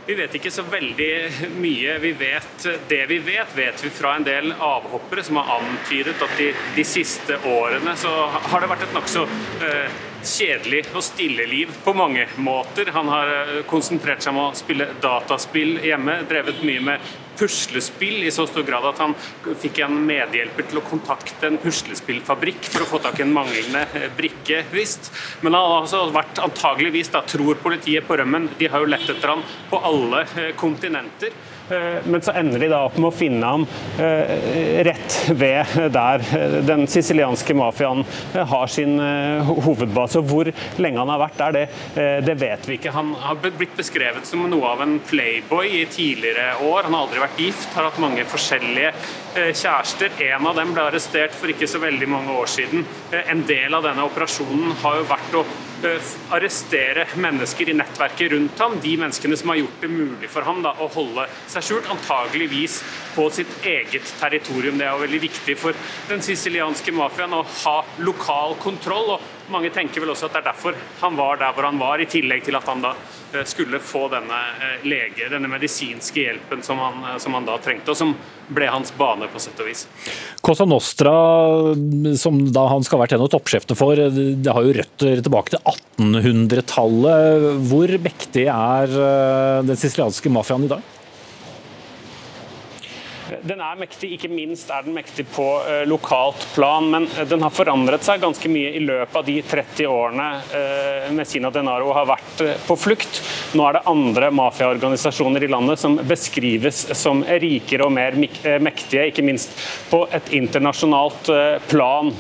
Vi 0.09 0.15
vet 0.17 0.33
ikke 0.39 0.49
så 0.49 0.63
veldig 0.65 1.09
mye. 1.61 1.99
Vi 2.01 2.15
vet, 2.17 2.63
det 2.89 3.03
vi 3.11 3.19
vet, 3.21 3.51
vet 3.53 3.83
vi 3.85 3.91
fra 3.93 4.15
en 4.17 4.25
del 4.25 4.55
avhoppere 4.57 5.21
som 5.27 5.37
har 5.37 5.59
antydet 5.59 6.17
at 6.25 6.39
de, 6.41 6.47
de 6.79 6.85
siste 6.89 7.37
årene 7.45 7.93
så 8.01 8.13
har 8.33 8.65
det 8.65 8.71
vært 8.71 8.87
et 8.87 8.97
nokså 8.97 9.27
eh, 9.69 9.99
kjedelig 10.25 10.85
og 10.95 11.05
stille 11.07 11.47
liv 11.49 11.73
på 11.85 11.95
mange 11.97 12.27
måter. 12.43 12.91
Han 12.95 13.11
har 13.13 13.33
eh, 13.35 13.55
konsentrert 13.69 14.25
seg 14.25 14.35
om 14.35 14.49
å 14.49 14.51
spille 14.59 14.91
dataspill 15.03 15.79
hjemme, 15.85 16.23
drevet 16.29 16.63
mye 16.67 16.85
med 16.91 17.11
puslespill 17.39 18.25
i 18.27 18.33
så 18.35 18.49
stor 18.51 18.65
grad 18.67 18.87
at 18.89 18.99
han 18.99 19.15
fikk 19.63 19.79
en 19.85 19.95
medhjelper 20.09 20.67
til 20.67 20.81
å 20.81 20.87
kontakte 20.87 21.47
en 21.47 21.59
puslespillfabrikk 21.63 22.67
for 22.67 22.83
å 22.83 22.89
få 22.95 23.03
tak 23.05 23.21
i 23.21 23.27
en 23.27 23.35
manglende 23.35 23.85
eh, 23.95 24.09
brikke, 24.19 24.65
visst. 24.73 25.13
Men 25.43 25.55
han 25.55 25.63
har 25.63 25.85
også 25.85 26.09
vært 26.15 26.43
antageligvis, 26.43 27.13
da, 27.15 27.23
tror 27.27 27.61
politiet 27.63 28.09
på 28.09 28.19
rømmen, 28.19 28.51
de 28.59 28.71
har 28.73 28.83
jo 28.83 28.91
lett 28.91 29.07
etter 29.07 29.37
han 29.37 29.47
på 29.71 29.83
alle 29.91 30.25
eh, 30.35 30.51
kontinenter. 30.59 31.37
Eh, 31.71 32.07
men 32.07 32.23
så 32.23 32.33
ender 32.33 32.59
de 32.59 32.71
da 32.73 32.81
opp 32.87 32.97
med 32.97 33.11
å 33.11 33.15
finne 33.15 33.49
ham 33.53 33.65
eh, 34.01 34.81
rett 34.87 35.17
ved 35.37 35.75
der 35.93 36.25
den 36.67 36.87
sicilianske 36.89 37.57
mafiaen 37.59 38.05
eh, 38.33 38.45
har 38.49 38.73
sin 38.73 38.97
hovedbase. 39.49 40.23
Og 40.23 40.31
hvor 40.31 40.51
lenge 40.81 41.03
han 41.03 41.13
har 41.13 41.23
vært 41.23 41.39
der, 41.43 41.59
det, 41.59 42.09
det, 42.27 42.37
vet 42.41 42.69
vi 42.69 42.79
ikke. 42.79 42.95
Han 42.97 43.13
har 43.21 43.39
blitt 43.43 43.77
beskrevet 43.79 44.27
som 44.29 44.47
noe 44.49 44.73
av 44.73 44.83
en 44.85 44.99
playboy 45.05 45.83
i 45.83 45.85
tidligere 45.93 46.57
år. 46.65 46.89
Han 46.89 46.97
har 46.97 47.07
aldri 47.07 47.23
vært 47.23 47.43
gift, 47.43 47.71
har 47.77 47.89
hatt 47.89 48.03
mange 48.03 48.25
forskjellige 48.29 48.93
kjærester. 49.37 50.15
En 50.31 50.49
av 50.49 50.57
dem 50.59 50.73
ble 50.75 50.89
arrestert 50.89 51.37
for 51.37 51.53
ikke 51.53 51.69
så 51.71 51.81
veldig 51.83 52.09
mange 52.11 52.35
år 52.35 52.51
siden. 52.51 52.87
En 53.21 53.45
del 53.49 53.77
av 53.77 53.85
denne 53.87 54.07
operasjonen 54.09 54.77
har 54.83 55.01
jo 55.01 55.09
vært 55.11 55.39
å 55.39 55.47
Eh, 55.83 56.03
arrestere 56.35 57.05
mennesker 57.15 57.69
i 57.71 57.75
nettverket 57.79 58.33
rundt 58.33 58.59
ham, 58.59 58.73
de 58.83 58.97
menneskene 58.99 59.37
som 59.39 59.53
har 59.53 59.61
gjort 59.61 59.85
det 59.85 59.91
mulig 59.93 60.31
for 60.33 60.43
ham 60.43 60.59
da, 60.65 60.73
å 60.75 60.89
holde 60.91 61.29
seg 61.47 61.58
skjult, 61.65 61.89
antageligvis 61.91 62.81
på 63.15 63.29
sitt 63.35 63.67
eget 63.67 64.15
territorium. 64.21 64.79
Det 64.79 64.87
er 64.87 64.95
jo 64.95 65.05
veldig 65.05 65.21
viktig 65.27 65.57
for 65.59 65.77
den 66.11 66.23
sicilianske 66.25 66.95
mafiaen 66.95 67.37
å 67.39 67.45
ha 67.65 67.77
lokal 68.05 68.57
kontroll. 68.63 69.17
og 69.17 69.53
Mange 69.53 69.71
tenker 69.73 70.05
vel 70.05 70.13
også 70.13 70.29
at 70.29 70.37
det 70.37 70.43
er 70.43 70.51
derfor 70.51 70.77
han 71.01 71.17
var 71.17 71.41
der 71.41 71.55
hvor 71.57 71.67
han 71.67 71.81
var, 71.81 72.01
i 72.01 72.09
tillegg 72.11 72.45
til 72.45 72.59
at 72.59 72.69
han 72.69 72.83
da 72.85 72.93
eh, 73.33 73.45
skulle 73.49 73.81
få 73.81 74.07
denne 74.13 74.41
eh, 74.59 74.85
lege, 74.89 75.31
denne 75.33 75.49
medisinske 75.51 76.21
hjelpen 76.27 76.63
som 76.67 76.81
han, 76.83 77.07
som 77.23 77.35
han 77.35 77.49
da 77.49 77.57
trengte, 77.65 77.95
og 77.95 77.99
som 77.99 78.13
ble 78.49 78.69
hans 78.71 78.93
bane, 78.97 79.29
på 79.33 79.41
sett 79.43 79.59
og 79.61 79.69
vis. 79.69 79.87
Cosa 80.45 80.65
Nostra, 80.69 81.15
som 82.21 82.41
da 82.53 82.67
han 82.73 82.85
skal 82.87 82.99
ha 82.99 83.05
vært 83.05 83.17
en 83.17 83.25
av 83.25 83.33
toppsjefene 83.33 83.77
for, 83.79 83.99
det 83.99 84.55
har 84.55 84.69
jo 84.69 84.77
røtter 84.79 85.25
tilbake 85.25 85.57
til 85.57 85.65
1800-tallet. 85.65 87.49
Hvor 87.73 87.97
mektig 88.05 88.47
er 88.53 89.01
eh, 89.09 89.67
den 89.69 89.81
sicilianske 89.81 90.33
mafiaen 90.33 90.69
i 90.69 90.73
dag? 90.77 90.95
Den 93.43 93.61
er 93.61 93.77
mektig, 93.79 94.13
ikke 94.17 94.31
minst 94.33 94.71
er 94.73 94.85
den 94.87 94.95
mektig 94.97 95.27
på 95.35 95.45
uh, 95.65 95.83
lokalt 95.89 96.47
plan, 96.55 96.87
men 96.91 97.09
den 97.29 97.43
har 97.45 97.53
forandret 97.55 98.05
seg 98.07 98.23
ganske 98.23 98.51
mye 98.51 98.73
i 98.79 98.83
løpet 98.83 99.19
av 99.21 99.27
de 99.27 99.37
30 99.45 99.89
årene 99.91 100.29
uh, 100.53 101.09
Messina 101.17 101.51
Denaro 101.53 101.93
har 101.97 102.09
vært 102.09 102.43
på 102.67 102.77
flukt. 102.79 103.21
Nå 103.59 103.67
er 103.69 103.79
det 103.79 103.85
andre 103.91 104.31
mafiaorganisasjoner 104.35 105.45
i 105.45 105.51
landet 105.51 105.81
som 105.81 105.99
beskrives 106.09 106.87
som 106.97 107.23
rikere 107.25 107.87
og 107.87 107.95
mer 107.95 108.17
mektige, 108.17 109.09
ikke 109.11 109.25
minst 109.27 109.53
på 109.91 110.03
et 110.15 110.33
internasjonalt 110.37 111.31
plan. 111.69 112.11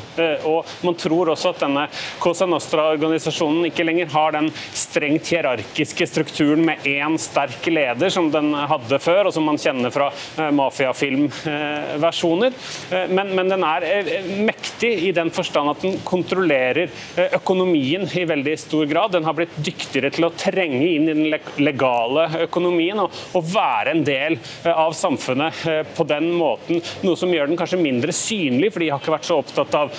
Og 0.49 0.71
Man 0.85 0.97
tror 0.99 1.33
også 1.33 1.53
at 1.53 1.63
denne 1.63 1.87
Cosa 2.23 2.47
Nostra-organisasjonen 2.49 3.69
ikke 3.69 3.87
lenger 3.87 4.11
har 4.13 4.35
den 4.37 4.51
strengt 4.77 5.29
hierarkiske 5.33 6.09
strukturen 6.09 6.65
med 6.67 6.87
én 6.89 7.19
sterk 7.21 7.69
leder 7.71 8.13
som 8.13 8.31
den 8.33 8.53
hadde 8.55 9.01
før, 9.03 9.29
og 9.29 9.37
som 9.37 9.47
man 9.49 9.61
kjenner 9.61 9.93
fra 9.95 10.11
mafia 10.55 10.95
filmversjoner. 10.99 12.53
Eh, 12.91 13.07
men, 13.13 13.33
men, 13.37 13.51
den 13.53 13.65
er 13.67 13.87
eh, 13.87 14.29
mektig 14.45 14.93
i 15.09 15.13
den 15.17 15.31
forstand 15.35 15.73
at 15.73 15.85
den 15.85 15.99
kontrollerer 16.07 16.87
eh, 16.89 17.37
økonomien 17.39 18.07
i 18.09 18.25
veldig 18.29 18.57
stor 18.61 18.87
grad. 18.91 19.15
Den 19.15 19.27
har 19.29 19.37
blitt 19.39 19.57
dyktigere 19.65 20.13
til 20.15 20.29
å 20.29 20.33
trenge 20.39 20.83
inn 20.87 21.09
i 21.09 21.17
den 21.17 21.63
legale 21.63 22.29
økonomien 22.49 23.03
og, 23.03 23.15
og 23.39 23.51
være 23.53 23.95
en 23.95 24.05
del 24.07 24.39
av 24.69 24.95
samfunnet 24.97 25.63
på 25.97 26.07
den 26.09 26.31
måten. 26.37 26.83
Noe 27.05 27.19
som 27.19 27.33
gjør 27.33 27.51
den 27.51 27.59
kanskje 27.59 27.81
mindre 27.81 28.15
synlig, 28.15 28.73
for 28.75 28.83
de 28.83 28.91
har 28.93 29.03
ikke 29.03 29.15
vært 29.15 29.29
så 29.29 29.39
opptatt 29.41 29.77
av 29.79 29.95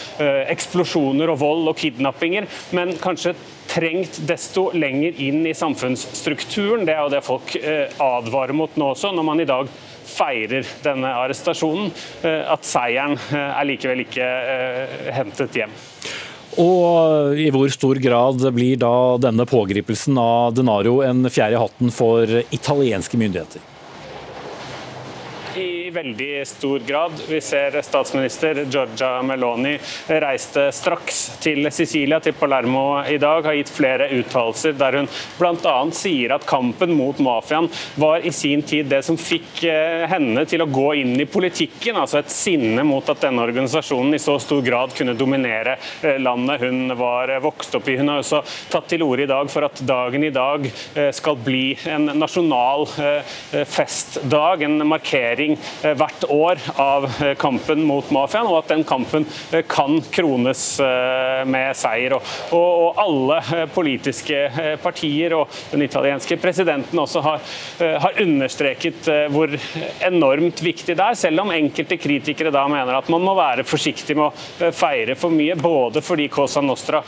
eksplosjoner 0.51 1.31
og 1.31 1.39
vold 1.41 1.71
og 1.71 1.79
kidnappinger, 1.79 2.47
men 2.75 2.95
kanskje 3.01 3.35
trengt 3.69 4.21
desto 4.27 4.69
lenger 4.73 5.19
inn 5.21 5.43
i 5.47 5.55
samfunnsstrukturen. 5.57 6.85
Det 6.87 6.95
er 6.95 7.03
jo 7.03 7.13
det 7.13 7.23
folk 7.25 7.55
advarer 8.01 8.57
mot 8.57 8.79
nå 8.79 8.91
også, 8.95 9.13
når 9.15 9.27
man 9.29 9.43
i 9.43 9.49
dag 9.49 9.69
feirer 10.09 10.67
denne 10.83 11.11
arrestasjonen, 11.23 11.91
eh, 12.23 12.41
at 12.53 12.67
seieren 12.67 13.17
eh, 13.29 13.37
er 13.37 13.69
likevel 13.69 14.03
ikke 14.05 14.25
eh, 14.25 14.97
hentet 15.15 15.61
hjem. 15.61 15.75
Og 16.59 17.37
I 17.39 17.47
hvor 17.53 17.69
stor 17.71 17.99
grad 18.01 18.43
blir 18.55 18.79
da 18.81 18.93
denne 19.21 19.45
pågripelsen 19.47 20.17
av 20.19 20.55
Denaro 20.57 20.99
en 21.05 21.29
fjerde 21.29 21.61
hatten 21.61 21.93
for 21.93 22.39
italienske 22.49 23.19
myndigheter? 23.21 23.68
Veldig 25.91 26.47
stor 26.47 26.79
grad. 26.79 27.11
Vi 27.29 27.41
ser 27.41 27.81
statsminister 27.81 28.65
Giorgia 28.65 29.21
Meloni 29.23 29.75
reiste 30.07 30.69
straks 30.75 31.21
til 31.41 31.69
Sicilia, 31.71 32.19
til 32.19 32.35
Palermo 32.37 33.01
i 33.07 33.17
dag, 33.21 33.45
har 33.45 33.57
gitt 33.57 33.71
flere 33.73 34.09
uttalelser 34.19 34.75
der 34.79 34.99
hun 34.99 35.09
bl.a. 35.39 35.75
sier 35.95 36.35
at 36.35 36.45
kampen 36.49 36.93
mot 36.97 37.19
mafiaen 37.23 37.69
var 37.99 38.25
i 38.25 38.33
sin 38.35 38.63
tid 38.67 38.89
det 38.91 39.01
som 39.07 39.17
fikk 39.19 39.63
eh, 39.69 40.05
henne 40.11 40.43
til 40.49 40.63
å 40.63 40.69
gå 40.69 40.91
inn 41.01 41.15
i 41.21 41.27
politikken, 41.29 41.97
altså 41.97 42.21
et 42.21 42.33
sinne 42.33 42.85
mot 42.87 43.09
at 43.09 43.23
denne 43.23 43.45
organisasjonen 43.47 44.17
i 44.17 44.21
så 44.21 44.37
stor 44.41 44.61
grad 44.65 44.95
kunne 44.97 45.17
dominere 45.17 45.77
eh, 46.01 46.19
landet 46.21 46.65
hun 46.65 46.95
var 46.99 47.33
vokst 47.43 47.79
opp 47.79 47.89
i. 47.89 47.97
Hun 47.99 48.13
har 48.13 48.23
også 48.23 48.43
tatt 48.71 48.89
til 48.91 49.05
orde 49.07 49.25
i 49.25 49.31
dag 49.31 49.49
for 49.51 49.67
at 49.67 49.83
dagen 49.87 50.27
i 50.27 50.33
dag 50.35 50.67
eh, 50.69 51.11
skal 51.15 51.39
bli 51.39 51.65
en 51.89 52.11
nasjonal 52.19 52.87
festdag, 53.69 54.63
en 54.65 54.81
markering 54.87 55.57
Eh, 55.78 55.78
hvert 55.81 56.25
år 56.29 56.59
av 56.79 57.07
eh, 57.23 57.33
kampen 57.39 57.83
mot 57.87 58.11
mafiaen, 58.13 58.47
og 58.49 58.61
at 58.61 58.71
den 58.73 58.83
kampen 58.87 59.25
eh, 59.51 59.63
kan 59.69 59.99
krones 60.11 60.61
med 61.49 61.77
seier. 61.77 62.15
Og, 62.55 62.97
alle 62.99 63.37
politiske 63.71 64.37
partier 64.81 65.33
og 65.37 65.53
den 65.71 65.83
italienske 65.85 66.35
presidenten 66.41 66.99
også 66.99 67.21
har, 67.23 67.43
har 68.03 68.17
understreket 68.21 69.07
hvor 69.31 69.53
enormt 70.05 70.61
viktig 70.63 70.95
det 70.97 71.05
er, 71.05 71.17
selv 71.17 71.43
om 71.43 71.53
enkelte 71.53 71.97
kritikere 72.01 72.51
da 72.53 72.65
mener 72.71 72.97
at 72.97 73.09
man 73.11 73.23
må 73.23 73.35
være 73.37 73.65
forsiktig 73.67 74.17
med 74.19 74.27
å 74.27 74.71
feire 74.75 75.15
for 75.19 75.33
mye, 75.33 75.55
både 75.59 76.03
fordi 76.05 76.27
Cosa 76.33 76.63
Nostra 76.65 77.01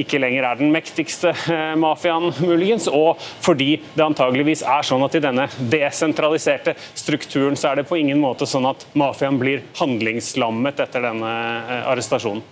ikke 0.00 0.20
lenger 0.22 0.48
er 0.48 0.60
den 0.60 0.72
mektigste 0.74 1.34
mafiaen, 1.80 2.32
muligens, 2.42 2.88
og 2.90 3.20
fordi 3.44 3.76
det 3.94 4.06
antageligvis 4.06 4.64
er 4.66 4.86
sånn 4.86 5.06
at 5.06 5.16
i 5.18 5.24
denne 5.24 5.46
desentraliserte 5.60 6.74
strukturen 6.98 7.58
så 7.60 7.70
er 7.70 7.80
det 7.80 7.88
på 7.90 7.99
ingen 8.00 8.20
måte 8.22 8.48
sånn 8.48 8.68
at 8.70 8.86
mafiaen 8.98 9.38
blir 9.40 9.62
handlingslammet 9.80 10.80
etter 10.86 11.04
denne 11.10 11.34
eh, 11.60 11.86
arrestasjonen. 11.92 12.42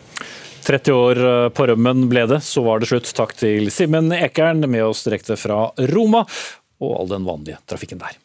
30 0.68 0.92
år 0.92 1.24
eh, 1.24 1.48
på 1.54 1.68
rømmen 1.70 2.06
ble 2.10 2.26
det, 2.28 2.42
så 2.44 2.62
var 2.66 2.82
det 2.82 2.90
slutt. 2.90 3.10
Takk 3.16 3.34
til 3.38 3.70
Simen 3.74 4.12
Ekern 4.12 4.64
med 4.68 4.84
oss 4.84 5.04
direkte 5.08 5.38
fra 5.40 5.68
Roma, 5.92 6.24
og 6.78 6.96
all 7.00 7.12
den 7.16 7.26
vanlige 7.26 7.60
trafikken 7.66 8.02
der. 8.02 8.18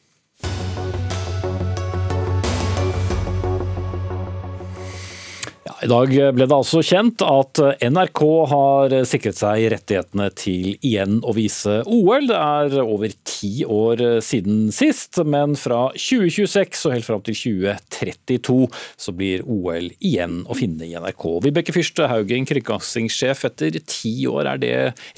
I 5.84 5.88
dag 5.92 6.14
ble 6.32 6.46
det 6.48 6.56
altså 6.56 6.80
kjent 6.80 7.20
at 7.28 7.60
NRK 7.84 8.20
har 8.48 8.94
sikret 9.10 9.36
seg 9.36 9.66
rettighetene 9.74 10.30
til 10.40 10.70
igjen 10.78 11.18
å 11.28 11.34
vise 11.36 11.82
OL. 11.84 12.30
Det 12.30 12.38
er 12.38 12.78
over 12.80 13.12
ti 13.28 13.66
år 13.68 14.00
siden 14.24 14.70
sist, 14.72 15.20
men 15.28 15.58
fra 15.60 15.90
2026 15.98 16.86
og 16.88 16.96
helt 16.96 17.10
fram 17.10 17.26
til 17.28 17.36
2032 17.42 18.56
så 18.72 19.16
blir 19.18 19.44
OL 19.44 19.92
igjen 20.00 20.46
å 20.48 20.56
finne 20.56 20.88
i 20.88 20.96
NRK. 20.96 21.28
Vibeke 21.50 21.76
Fyrste 21.76 22.08
Haugen, 22.08 22.48
kringkastingssjef. 22.48 23.44
Etter 23.52 23.82
ti 23.84 24.16
år, 24.32 24.54
er 24.54 24.64
det 24.64 24.74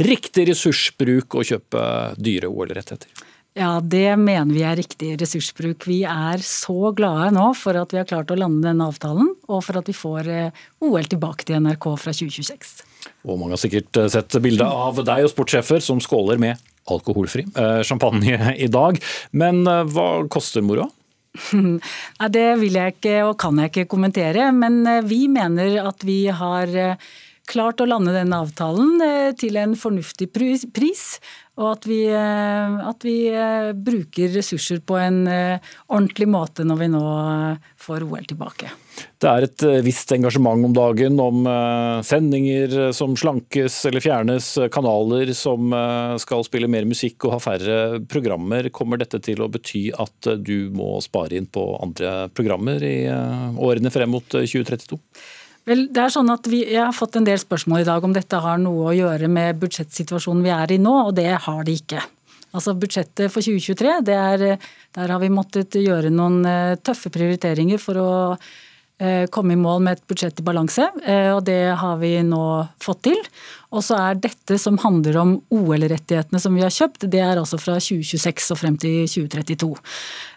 riktig 0.10 0.50
ressursbruk 0.50 1.38
å 1.38 1.46
kjøpe 1.46 1.86
dyre 2.18 2.50
OL-rettigheter? 2.50 3.25
Ja, 3.56 3.78
det 3.80 4.18
mener 4.20 4.52
vi 4.52 4.64
er 4.68 4.76
riktig 4.76 5.14
ressursbruk. 5.22 5.86
Vi 5.88 6.02
er 6.04 6.42
så 6.44 6.90
glade 6.96 7.30
nå 7.38 7.46
for 7.56 7.78
at 7.80 7.94
vi 7.94 8.02
har 8.02 8.08
klart 8.10 8.34
å 8.34 8.36
lande 8.36 8.68
denne 8.68 8.84
avtalen, 8.92 9.30
og 9.48 9.62
for 9.64 9.80
at 9.80 9.88
vi 9.88 9.96
får 9.96 10.28
eh, 10.28 10.64
OL 10.84 11.08
tilbake 11.08 11.48
til 11.48 11.62
NRK 11.64 11.88
fra 12.02 12.12
2026. 12.12 12.74
Og 13.24 13.40
mange 13.40 13.56
har 13.56 13.62
sikkert 13.62 14.02
eh, 14.02 14.10
sett 14.12 14.36
bilde 14.44 14.68
av 14.68 15.00
deg 15.00 15.24
og 15.24 15.32
sportssjefer 15.32 15.80
som 15.86 16.04
skåler 16.04 16.42
med 16.42 16.60
alkoholfri 16.92 17.46
eh, 17.48 17.80
champagne 17.88 18.52
i 18.60 18.68
dag. 18.68 19.00
Men 19.32 19.64
hva 19.64 20.10
koster 20.28 20.66
moroa? 20.66 20.90
Nei, 21.56 22.30
det 22.36 22.50
vil 22.60 22.76
jeg 22.76 22.98
ikke 22.98 23.22
og 23.30 23.38
kan 23.40 23.64
jeg 23.64 23.72
ikke 23.72 23.88
kommentere, 23.96 24.50
men 24.52 24.84
vi 25.08 25.30
mener 25.32 25.80
at 25.86 26.04
vi 26.04 26.26
har 26.28 26.76
klart 27.48 27.80
å 27.80 27.88
lande 27.88 28.12
denne 28.12 28.42
avtalen 28.42 29.00
til 29.40 29.60
en 29.62 29.80
fornuftig 29.80 30.32
pris. 30.36 31.08
Og 31.56 31.70
at 31.72 31.86
vi, 31.88 32.02
eh, 32.12 32.74
at 32.90 33.06
vi, 33.06 33.30
eh, 33.32 33.72
bruker 33.72 34.34
ressurser 34.36 34.82
på 34.84 34.98
en 35.00 35.22
eh, 35.32 35.62
ordentlig 35.88 36.28
måte 36.28 36.66
når 36.68 36.82
vi 36.82 36.90
nå 36.92 37.04
får 37.80 38.04
OL 38.04 38.28
tilbake. 38.28 38.72
Det 39.20 39.30
er 39.30 39.46
et 39.46 39.64
visst 39.84 40.12
engasjement 40.16 40.68
om 40.68 40.74
dagen 40.76 41.20
om 41.20 41.48
sendinger 42.06 42.94
som 42.96 43.16
slankes 43.20 43.78
eller 43.90 44.04
fjernes, 44.04 44.48
kanaler 44.72 45.34
som 45.36 45.74
skal 46.22 46.46
spille 46.48 46.70
mer 46.72 46.88
musikk 46.88 47.26
og 47.28 47.36
ha 47.36 47.40
færre 47.44 47.78
programmer. 48.08 48.70
Kommer 48.72 49.02
dette 49.02 49.20
til 49.24 49.44
å 49.44 49.50
bety 49.52 49.90
at 49.92 50.32
du 50.40 50.72
må 50.76 50.94
spare 51.04 51.36
inn 51.36 51.48
på 51.48 51.66
andre 51.84 52.30
programmer 52.36 52.84
i 52.88 52.98
årene 53.12 53.92
frem 53.92 54.16
mot 54.16 54.28
2032? 54.32 55.00
Vel, 55.66 55.88
det 55.90 56.02
er 56.04 56.12
sånn 56.14 56.30
at 56.30 56.46
vi, 56.46 56.60
Jeg 56.70 56.84
har 56.84 56.94
fått 56.94 57.18
en 57.18 57.26
del 57.26 57.40
spørsmål 57.42 57.82
i 57.82 57.88
dag 57.88 58.04
om 58.06 58.14
dette 58.14 58.42
har 58.42 58.60
noe 58.62 58.92
å 58.92 58.96
gjøre 58.96 59.30
med 59.32 59.58
budsjettsituasjonen 59.64 60.46
vi 60.46 60.54
er 60.54 60.76
i 60.76 60.82
nå, 60.82 60.94
og 61.08 61.16
det 61.18 61.32
har 61.48 61.64
det 61.66 61.80
ikke. 61.82 62.04
Altså 62.56 62.76
Budsjettet 62.78 63.34
for 63.34 63.42
2023, 63.44 63.96
er, 64.14 64.46
der 64.96 65.12
har 65.12 65.20
vi 65.20 65.34
måttet 65.34 65.76
gjøre 65.82 66.14
noen 66.14 66.46
eh, 66.48 66.78
tøffe 66.86 67.12
prioriteringer 67.12 67.82
for 67.82 68.00
å 68.00 68.12
Eh, 68.40 68.65
komme 69.28 69.54
i 69.54 69.60
mål 69.60 69.82
med 69.84 69.98
et 69.98 70.06
budsjett 70.08 70.40
i 70.40 70.44
balanse, 70.48 70.86
eh, 71.04 71.34
og 71.36 71.44
det 71.48 71.76
har 71.76 71.98
vi 72.00 72.14
nå 72.24 72.46
fått 72.80 73.02
til. 73.10 73.20
Og 73.76 73.84
så 73.84 73.98
er 74.00 74.22
dette 74.24 74.56
som 74.62 74.78
handler 74.80 75.18
om 75.20 75.34
OL-rettighetene 75.52 76.40
som 76.40 76.56
vi 76.56 76.64
har 76.64 76.72
kjøpt, 76.72 77.08
det 77.12 77.20
er 77.20 77.36
altså 77.42 77.60
fra 77.60 77.76
2026 77.82 78.54
og 78.56 78.60
frem 78.62 78.78
til 78.80 79.04
2032. 79.12 79.72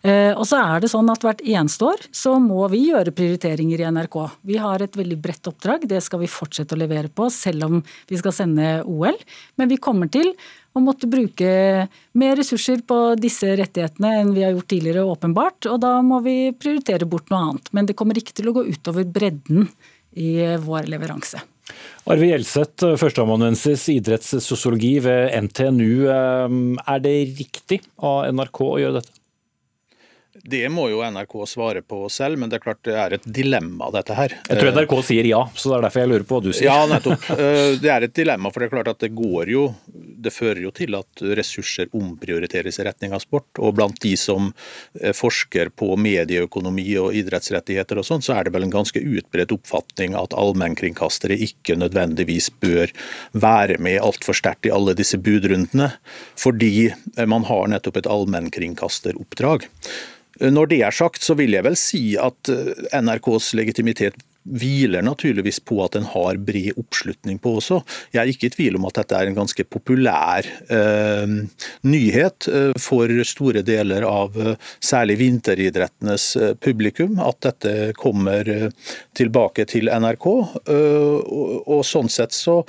Eh, 0.03 0.33
og 0.33 0.43
så 0.51 0.59
er 0.59 0.83
det 0.83 0.91
sånn 0.91 1.13
at 1.13 1.23
hvert 1.23 1.45
eneste 1.47 1.87
år 1.87 2.03
så 2.11 2.35
må 2.43 2.65
vi 2.73 2.89
gjøre 2.89 3.15
prioriteringer 3.15 3.85
i 3.85 3.91
NRK. 3.95 4.19
Vi 4.51 4.59
har 4.59 4.83
et 4.83 4.99
veldig 4.99 5.21
bredt 5.23 5.53
oppdrag, 5.53 5.87
det 5.87 6.03
skal 6.03 6.25
vi 6.25 6.33
fortsette 6.33 6.75
å 6.75 6.83
levere 6.83 7.13
på 7.13 7.31
selv 7.31 7.69
om 7.69 7.83
vi 8.11 8.19
skal 8.19 8.35
sende 8.35 8.81
OL. 8.89 9.19
Men 9.61 9.71
vi 9.71 9.79
kommer 9.83 10.11
til 10.11 10.35
og 10.79 10.87
måtte 10.87 11.11
bruke 11.11 11.51
mer 12.19 12.39
ressurser 12.39 12.81
på 12.87 12.99
disse 13.21 13.51
rettighetene 13.59 14.15
enn 14.23 14.33
vi 14.37 14.47
har 14.47 14.55
gjort 14.55 14.71
tidligere, 14.73 15.05
åpenbart. 15.11 15.69
Og 15.73 15.79
da 15.83 15.99
må 16.07 16.23
vi 16.25 16.39
prioritere 16.57 17.09
bort 17.11 17.31
noe 17.33 17.45
annet. 17.51 17.71
Men 17.77 17.91
det 17.91 17.99
kommer 17.99 18.19
ikke 18.19 18.37
til 18.39 18.51
å 18.51 18.57
gå 18.57 18.67
utover 18.71 19.07
bredden 19.07 19.69
i 20.19 20.33
vår 20.63 20.89
leveranse. 20.91 21.43
Arve 22.09 22.31
Gjelseth, 22.31 22.87
førsteamanuensis 22.97 23.83
idrettssosiologi 23.93 24.95
ved 25.05 25.35
NTNU. 25.45 26.09
Eh, 26.09 26.59
er 26.95 27.05
det 27.05 27.17
riktig 27.37 27.83
av 28.01 28.31
NRK 28.33 28.65
å 28.65 28.79
gjøre 28.81 29.01
dette? 29.03 29.18
Det 30.43 30.65
må 30.73 30.89
jo 30.93 31.03
NRK 31.05 31.35
svare 31.51 31.83
på 31.83 32.05
selv, 32.13 32.39
men 32.41 32.51
det 32.51 32.59
er 32.59 32.65
klart 32.65 32.83
det 32.87 32.97
er 32.99 33.17
et 33.19 33.27
dilemma, 33.39 33.91
dette 33.95 34.17
her. 34.17 34.37
Jeg 34.49 34.61
tror 34.61 34.75
NRK 34.77 34.95
sier 35.09 35.29
ja, 35.29 35.43
så 35.55 35.73
det 35.73 35.79
er 35.79 35.89
derfor 35.89 36.05
jeg 36.05 36.13
lurer 36.13 36.29
på 36.29 36.39
hva 36.39 36.47
du 36.47 36.53
sier. 36.53 36.71
Ja, 36.71 36.85
nettopp. 36.91 37.31
Eh, 37.39 37.77
det 37.83 37.91
er 37.93 38.07
et 38.07 38.15
dilemma, 38.17 38.51
for 38.51 38.63
det 38.63 38.69
er 38.69 38.77
klart 38.77 38.89
at 38.91 39.03
det 39.05 39.13
går 39.17 39.53
jo 39.53 39.69
det 40.19 40.33
fører 40.35 40.61
jo 40.63 40.73
til 40.75 40.97
at 40.99 41.23
ressurser 41.39 41.91
omprioriteres 41.97 42.81
i 42.81 42.87
retning 42.87 43.15
av 43.15 43.23
sport. 43.23 43.49
Og 43.63 43.77
blant 43.79 43.99
de 44.03 44.15
som 44.19 44.51
eh, 45.01 45.15
forsker 45.17 45.71
på 45.79 45.93
medieøkonomi 46.01 46.87
og 47.03 47.17
idrettsrettigheter 47.19 48.01
og 48.01 48.09
sånn, 48.09 48.25
så 48.25 48.39
er 48.39 48.47
det 48.47 48.55
vel 48.57 48.67
en 48.67 48.75
ganske 48.75 49.03
utbredt 49.03 49.55
oppfatning 49.55 50.17
at 50.19 50.37
allmennkringkastere 50.39 51.39
ikke 51.49 51.79
nødvendigvis 51.79 52.51
bør 52.63 52.93
være 53.33 53.79
med 53.83 54.01
altfor 54.03 54.37
sterkt 54.37 54.69
i 54.69 54.75
alle 54.75 54.97
disse 54.99 55.21
budrundene, 55.23 55.93
fordi 56.39 56.91
eh, 56.91 57.27
man 57.29 57.47
har 57.49 57.71
nettopp 57.71 58.03
et 58.03 58.13
allmennkringkasteroppdrag. 58.19 59.69
Når 60.41 60.71
det 60.71 60.83
er 60.87 60.95
sagt, 60.95 61.23
så 61.25 61.35
vil 61.39 61.57
jeg 61.57 61.67
vel 61.67 61.77
si 61.79 62.03
at 62.21 62.51
NRKs 62.95 63.53
legitimitet 63.59 64.19
hviler 64.49 65.03
naturligvis 65.03 65.61
på 65.61 65.79
at 65.85 65.95
den 65.97 66.07
har 66.09 66.39
bred 66.41 66.79
oppslutning 66.81 67.39
på 67.43 67.57
også. 67.59 67.81
Jeg 68.15 68.23
er 68.23 68.33
ikke 68.33 68.49
i 68.49 68.55
tvil 68.55 68.79
om 68.79 68.87
at 68.89 69.01
dette 69.01 69.19
er 69.19 69.29
en 69.29 69.37
ganske 69.37 69.65
populær 69.69 70.47
eh, 70.73 71.35
nyhet 71.89 72.49
eh, 72.53 72.73
for 72.81 73.13
store 73.29 73.63
deler 73.67 74.07
av 74.09 74.39
eh, 74.41 74.55
særlig 74.85 75.19
vinteridrettenes 75.23 76.29
eh, 76.37 76.55
publikum, 76.61 77.19
at 77.23 77.41
dette 77.45 77.75
kommer 77.99 78.49
eh, 78.49 78.69
tilbake 79.19 79.67
til 79.69 79.91
NRK. 79.93 80.29
Og, 80.29 81.69
og 81.69 81.83
sånn 81.87 82.09
sett 82.13 82.35
så 82.37 82.61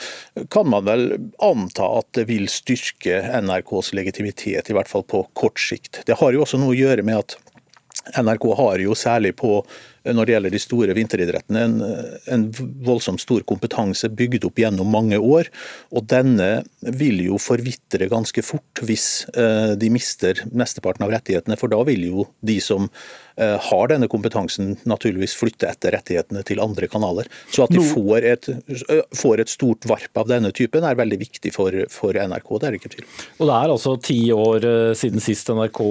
kan 0.51 0.70
man 0.72 0.88
vel 0.88 1.05
anta 1.43 1.88
at 1.99 2.09
det 2.17 2.26
vil 2.30 2.47
styrke 2.51 3.22
NRKs 3.43 3.93
legitimitet, 3.97 4.70
i 4.70 4.76
hvert 4.76 4.89
fall 4.89 5.05
på 5.07 5.24
kort 5.38 5.61
sikt. 5.61 6.01
Det 6.07 6.17
har 6.20 6.34
jo 6.34 6.43
også 6.45 6.59
noe 6.59 6.74
å 6.74 6.80
gjøre 6.80 7.05
med 7.05 7.22
at 7.22 7.38
NRK 8.18 8.45
har 8.57 8.84
jo 8.84 8.95
særlig 8.97 9.36
på 9.36 9.60
når 10.08 10.26
det 10.26 10.36
gjelder 10.36 10.54
de 10.56 10.62
store 10.64 10.95
vinteridrettene, 10.97 11.64
en, 11.66 11.80
en 12.32 12.45
voldsomt 12.86 13.22
stor 13.22 13.43
kompetanse 13.50 14.10
bygd 14.10 14.47
opp 14.47 14.60
gjennom 14.62 14.89
mange 14.91 15.20
år. 15.20 15.50
Og 15.95 16.06
denne 16.10 16.50
vil 16.80 17.24
jo 17.26 17.39
forvitre 17.41 18.10
ganske 18.12 18.43
fort 18.45 18.84
hvis 18.86 19.26
eh, 19.36 19.76
de 19.80 19.89
mister 19.93 20.43
mesteparten 20.52 21.06
av 21.06 21.14
rettighetene. 21.16 21.58
For 21.60 21.72
da 21.72 21.82
vil 21.88 22.06
jo 22.08 22.28
de 22.45 22.60
som 22.64 22.88
eh, 23.39 23.58
har 23.70 23.91
denne 23.91 24.10
kompetansen, 24.12 24.76
naturligvis 24.89 25.36
flytte 25.39 25.70
etter 25.70 25.95
rettighetene 25.97 26.43
til 26.47 26.64
andre 26.64 26.89
kanaler. 26.91 27.30
Så 27.52 27.66
at 27.66 27.74
de 27.74 27.84
får 27.84 28.28
et, 28.32 28.50
eh, 28.50 29.04
får 29.18 29.43
et 29.43 29.52
stort 29.52 29.88
varp 29.89 30.24
av 30.24 30.30
denne 30.32 30.54
typen 30.56 30.88
er 30.88 31.00
veldig 31.00 31.20
viktig 31.22 31.54
for, 31.56 31.76
for 31.93 32.16
NRK, 32.16 32.54
det 32.60 32.70
er 32.70 32.76
det 32.76 32.82
ikke 32.82 32.93
tvil 32.95 33.08
Og 33.39 33.50
det 33.50 33.58
er 33.60 33.76
altså 33.76 33.95
ti 34.04 34.20
år 34.36 34.68
siden 34.97 35.24
sist 35.24 35.50
NRK 35.54 35.82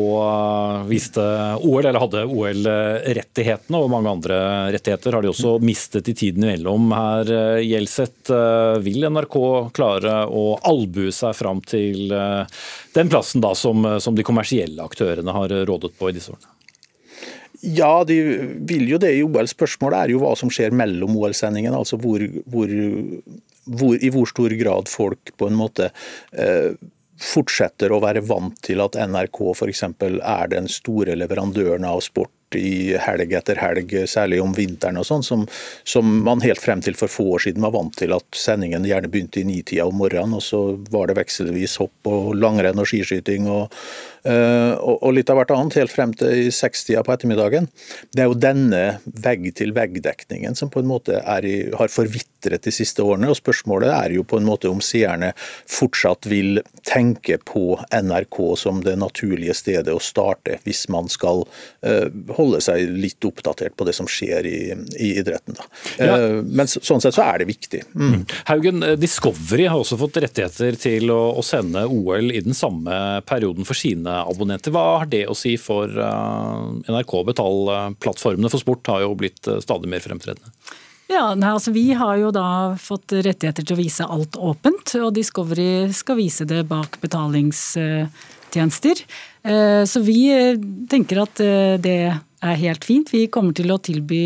viste 0.89 1.25
OL, 1.59 1.85
eller 1.85 2.01
hadde 2.03 2.25
OL-rettighetene. 2.29 3.79
og 3.79 3.91
mange 3.99 4.15
andre 4.17 4.39
rettigheter 4.75 5.19
har 5.19 5.25
de 5.25 5.33
også 5.33 5.57
mistet 5.61 6.09
i 6.09 6.15
tiden 6.17 6.47
imellom. 6.47 6.91
Her, 6.95 7.33
eh, 7.35 7.63
Gjelseth, 7.67 8.33
eh, 8.33 8.79
vil 8.85 9.09
NRK 9.11 9.39
klare 9.77 10.21
å 10.27 10.45
albue 10.63 11.13
seg 11.15 11.35
fram 11.37 11.61
til 11.67 12.15
eh, 12.15 12.61
den 12.95 13.11
plassen 13.13 13.45
da, 13.45 13.55
som, 13.59 13.85
som 14.01 14.17
de 14.17 14.27
kommersielle 14.27 14.85
aktørene 14.85 15.35
har 15.35 15.59
rådet 15.69 15.93
på 15.99 16.11
i 16.11 16.17
disse 16.17 16.33
årene? 16.33 16.55
Ja, 17.61 18.05
de 18.07 18.19
vil 18.71 18.87
jo 18.87 19.01
det 19.03 19.17
i 19.17 19.25
OL. 19.27 19.49
Spørsmålet 19.51 19.99
er 19.99 20.13
jo 20.13 20.21
hva 20.23 20.35
som 20.39 20.51
skjer 20.53 20.75
mellom 20.79 21.17
OL-sendingene. 21.19 21.81
Altså 21.81 21.99
hvor, 21.99 22.23
hvor, 22.47 22.71
hvor, 23.67 23.99
i 23.99 24.13
hvor 24.15 24.31
stor 24.31 24.55
grad 24.61 24.91
folk 24.91 25.35
på 25.37 25.49
en 25.51 25.59
måte 25.59 25.91
eh, 26.39 26.71
fortsetter 27.19 27.91
å 27.91 28.01
være 28.03 28.23
vant 28.27 28.55
til 28.63 28.83
at 28.85 28.99
NRK 29.11 29.41
f.eks. 29.57 29.85
er 29.99 30.53
den 30.53 30.71
store 30.71 31.19
leverandøren 31.19 31.87
av 31.89 32.03
sport 32.07 32.33
i 32.57 32.97
helg 33.01 33.33
etter 33.37 33.59
helg, 33.61 33.93
særlig 34.09 34.41
om 34.43 34.55
vinteren 34.57 35.01
og 35.01 35.07
sånn, 35.09 35.25
som, 35.27 35.45
som, 35.85 36.09
man 36.25 36.43
helt 36.45 36.63
frem 36.63 36.81
til 36.85 36.97
for 36.99 37.13
få 37.13 37.27
år 37.37 37.45
siden 37.47 37.65
var 37.65 37.75
vant 37.77 37.97
til 37.99 38.15
at 38.17 38.27
sendingen 38.37 38.87
gjerne 38.89 39.11
begynte 39.13 39.43
i 39.43 39.47
nitida 39.49 39.87
om 39.89 39.99
morgenen, 40.01 40.37
og 40.39 40.45
så 40.45 40.63
var 40.93 41.11
det 41.11 41.19
vekselvis 41.21 41.79
hopp 41.83 42.09
og 42.11 42.33
langrenn 42.39 42.81
og 42.81 42.89
skiskyting 42.89 43.49
og, 43.53 43.75
uh, 44.25 44.75
og, 44.79 45.11
litt 45.17 45.31
av 45.31 45.41
hvert 45.41 45.53
annet, 45.55 45.79
helt 45.83 45.93
frem 45.93 46.15
til 46.17 46.49
i 46.49 46.55
sekstida 46.55 47.05
på 47.05 47.15
ettermiddagen. 47.15 47.69
Det 48.15 48.25
er 48.25 48.31
jo 48.31 48.39
denne 48.39 48.83
vegg-til-vegg-dekningen 49.05 50.57
som 50.59 50.73
på 50.73 50.83
en 50.83 50.91
måte 50.91 51.21
i, 51.45 51.57
har 51.77 51.93
forvitret 51.93 52.65
de 52.65 52.75
siste 52.75 53.05
årene, 53.05 53.31
og 53.31 53.39
spørsmålet 53.39 53.93
er 53.93 54.17
jo 54.17 54.25
på 54.29 54.41
en 54.41 54.49
måte 54.49 54.71
om 54.71 54.83
seerne 54.85 55.33
fortsatt 55.69 56.29
vil 56.31 56.63
tenke 56.89 57.39
på 57.45 57.79
NRK 57.93 58.41
som 58.59 58.83
det 58.85 58.97
naturlige 59.01 59.57
stedet 59.57 59.93
å 59.93 60.03
starte 60.03 60.59
hvis 60.65 60.87
man 60.93 61.11
skal 61.13 61.45
uh, 61.45 62.09
holde 62.39 62.61
seg 62.65 62.87
litt 63.03 63.25
oppdatert 63.27 63.77
på 63.77 63.87
det 63.89 63.95
som 63.97 64.09
skjer 64.11 64.47
i, 64.49 64.59
i 64.99 65.11
idretten. 65.21 65.59
Ja. 65.99 66.17
Eh, 66.17 66.39
men 66.43 66.71
sånn 66.71 67.03
sett 67.03 67.17
så 67.17 67.27
er 67.27 67.43
det 67.43 67.49
viktig. 67.51 67.83
Mm. 67.95 68.09
mm. 68.09 68.25
Haugen, 68.51 68.83
eh, 68.87 68.97
Discovery 69.01 69.69
har 69.69 69.79
også 69.83 69.99
fått 70.01 70.21
rettigheter 70.23 70.79
til 70.81 71.13
å, 71.15 71.21
å, 71.39 71.45
sende 71.45 71.85
OL 71.89 72.33
i 72.33 72.43
den 72.45 72.57
samme 72.57 73.23
perioden 73.29 73.69
for 73.69 73.79
sine 73.79 74.21
abonnenter. 74.25 74.75
Hva 74.75 74.85
har 75.03 75.09
det 75.11 75.25
å 75.29 75.37
si 75.39 75.57
for 75.61 75.89
uh, 75.89 76.69
NRK? 76.89 77.15
Betalplattformene 77.33 78.51
for 78.53 78.63
sport 78.63 78.93
har 78.93 79.07
jo 79.07 79.17
blitt 79.19 79.49
stadig 79.65 79.91
mer 79.91 80.05
fremtredende. 80.05 80.53
Ja, 81.09 81.35
nei, 81.35 81.49
altså 81.57 81.71
Vi 81.73 81.93
har 81.97 82.17
jo 82.21 82.31
da 82.35 82.77
fått 82.81 83.13
rettigheter 83.17 83.65
til 83.65 83.75
å 83.75 83.81
vise 83.81 84.05
alt 84.05 84.37
åpent, 84.37 84.93
og 85.01 85.15
Discovery 85.17 85.89
skal 85.97 86.17
vise 86.21 86.45
det 86.49 86.69
bak 86.69 87.01
betalingstjenester. 87.01 88.97
Så 89.43 90.01
vi 90.05 90.19
tenker 90.91 91.23
at 91.23 91.41
det 91.81 91.95
er 92.11 92.59
helt 92.63 92.85
fint. 92.85 93.13
Vi 93.15 93.29
kommer 93.33 93.55
til 93.57 93.71
å 93.73 93.79
tilby 93.79 94.21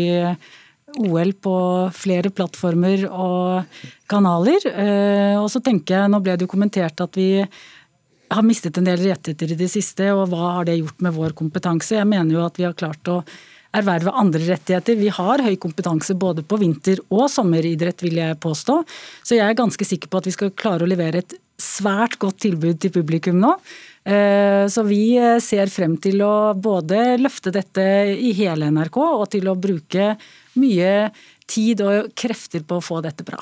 OL 0.99 1.33
på 1.41 1.55
flere 1.95 2.31
plattformer 2.33 3.05
og 3.09 3.79
kanaler. 4.09 4.67
Eh, 4.69 5.37
og 5.39 5.49
så 5.51 5.61
tenker 5.63 5.97
jeg, 5.97 6.11
Nå 6.11 6.21
ble 6.23 6.37
det 6.37 6.45
jo 6.45 6.51
kommentert 6.53 7.01
at 7.01 7.17
vi 7.17 7.45
har 8.33 8.45
mistet 8.45 8.77
en 8.77 8.87
del 8.87 9.01
rettigheter 9.01 9.53
i 9.53 9.57
det 9.57 9.69
siste, 9.71 10.09
og 10.13 10.29
hva 10.31 10.57
har 10.57 10.69
det 10.69 10.79
gjort 10.79 11.01
med 11.05 11.15
vår 11.17 11.35
kompetanse? 11.37 11.97
Jeg 11.97 12.09
mener 12.09 12.37
jo 12.37 12.45
at 12.45 12.57
vi 12.57 12.65
har 12.65 12.77
klart 12.77 13.11
å 13.11 13.21
erverve 13.73 14.13
andre 14.13 14.41
rettigheter. 14.45 14.97
Vi 14.97 15.09
har 15.13 15.41
høy 15.41 15.55
kompetanse 15.61 16.13
både 16.17 16.45
på 16.45 16.59
vinter- 16.61 17.01
og 17.09 17.25
sommeridrett, 17.33 18.05
vil 18.05 18.19
jeg 18.21 18.39
påstå. 18.41 18.79
Så 19.25 19.37
jeg 19.37 19.45
er 19.47 19.57
ganske 19.57 19.85
sikker 19.85 20.09
på 20.09 20.21
at 20.21 20.29
vi 20.29 20.35
skal 20.35 20.53
klare 20.53 20.85
å 20.85 20.89
levere 20.89 21.23
et 21.23 21.33
svært 21.59 22.17
godt 22.21 22.41
tilbud 22.43 22.79
til 22.81 22.93
publikum 22.93 23.39
nå. 23.41 23.55
Eh, 24.03 24.67
så 24.67 24.83
vi 24.83 25.15
eh, 25.15 25.37
ser 25.39 25.69
frem 25.71 25.95
til 26.01 26.19
å 26.25 26.53
både 26.59 27.15
løfte 27.21 27.53
dette 27.55 27.83
i 28.11 28.33
hele 28.35 28.67
NRK, 28.73 28.97
og 28.99 29.29
til 29.31 29.47
å 29.47 29.55
bruke 29.55 30.13
mye 30.59 30.91
tid 31.47 31.81
og 31.83 32.11
krefter 32.17 32.63
på 32.67 32.79
å 32.79 32.83
få 32.83 32.99
dette 33.03 33.23
bra. 33.27 33.39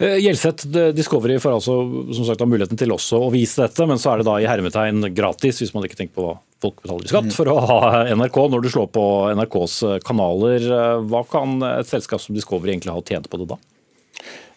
Eh, 0.00 0.16
Gjelseth, 0.22 0.68
Discovery 0.96 1.36
får 1.42 1.58
altså 1.58 1.76
som 2.16 2.28
sagt 2.28 2.44
muligheten 2.48 2.80
til 2.80 2.92
også 2.94 3.20
å 3.26 3.30
vise 3.34 3.66
dette, 3.66 3.88
men 3.88 4.00
så 4.00 4.14
er 4.14 4.22
det 4.22 4.28
da 4.30 4.38
i 4.40 4.48
hermetegn 4.48 5.10
gratis, 5.16 5.60
hvis 5.60 5.74
man 5.76 5.84
ikke 5.84 6.00
tenker 6.00 6.16
på 6.16 6.28
hva 6.28 6.36
folk 6.62 6.80
betaler 6.82 7.04
i 7.04 7.12
skatt, 7.12 7.32
for 7.36 7.52
å 7.52 7.58
ha 7.68 7.80
NRK. 8.08 8.38
Når 8.54 8.64
du 8.64 8.72
slår 8.72 8.88
på 8.94 9.08
NRKs 9.36 9.80
kanaler, 10.08 10.70
hva 11.04 11.20
kan 11.28 11.60
et 11.76 11.90
selskap 11.90 12.24
som 12.24 12.36
Discovery 12.36 12.74
egentlig 12.74 12.96
ha 12.96 13.04
tjent 13.04 13.28
på 13.28 13.42
det 13.42 13.52
da? 13.52 13.60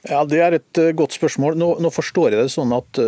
Ja, 0.10 0.24
Det 0.26 0.40
er 0.42 0.58
et 0.58 0.80
godt 0.98 1.14
spørsmål. 1.14 1.58
Nå, 1.60 1.76
nå 1.84 1.92
forstår 1.94 2.34
jeg 2.34 2.42
det 2.42 2.54
sånn 2.54 2.74
at 2.74 3.00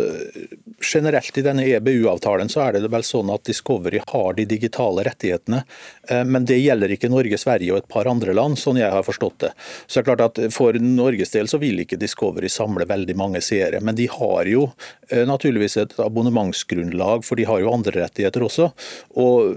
generelt 0.92 1.38
i 1.38 1.44
denne 1.44 1.64
EBU-avtalen 1.66 2.50
så 2.52 2.64
er 2.66 2.78
det 2.78 2.90
vel 2.92 3.04
sånn 3.06 3.30
at 3.34 3.44
Discovery 3.48 4.00
har 4.10 4.36
de 4.36 4.46
digitale 4.48 5.04
rettighetene, 5.06 5.62
uh, 6.10 6.22
men 6.28 6.46
det 6.48 6.60
gjelder 6.60 6.94
ikke 6.94 7.10
Norge, 7.12 7.38
Sverige 7.40 7.74
og 7.74 7.82
et 7.82 7.90
par 7.90 8.08
andre 8.10 8.34
land, 8.36 8.58
sånn 8.60 8.80
jeg 8.80 8.92
har 8.92 9.06
forstått 9.06 9.38
det. 9.46 9.52
Så 9.86 9.98
det 9.98 10.02
er 10.02 10.08
klart 10.10 10.24
at 10.26 10.42
For 10.54 10.76
Norges 10.80 11.34
del 11.34 11.48
så 11.50 11.60
vil 11.62 11.82
ikke 11.82 11.98
Discovery 12.00 12.50
samle 12.52 12.86
veldig 12.88 13.16
mange 13.18 13.42
seere, 13.44 13.80
men 13.84 13.96
de 13.98 14.08
har 14.10 14.50
jo 14.50 14.68
uh, 14.68 15.24
naturligvis 15.28 15.78
et 15.82 15.96
abonnementsgrunnlag, 16.02 17.24
for 17.26 17.40
de 17.40 17.48
har 17.48 17.62
jo 17.62 17.72
andre 17.74 18.04
rettigheter 18.04 18.44
også. 18.46 18.70
og 19.14 19.56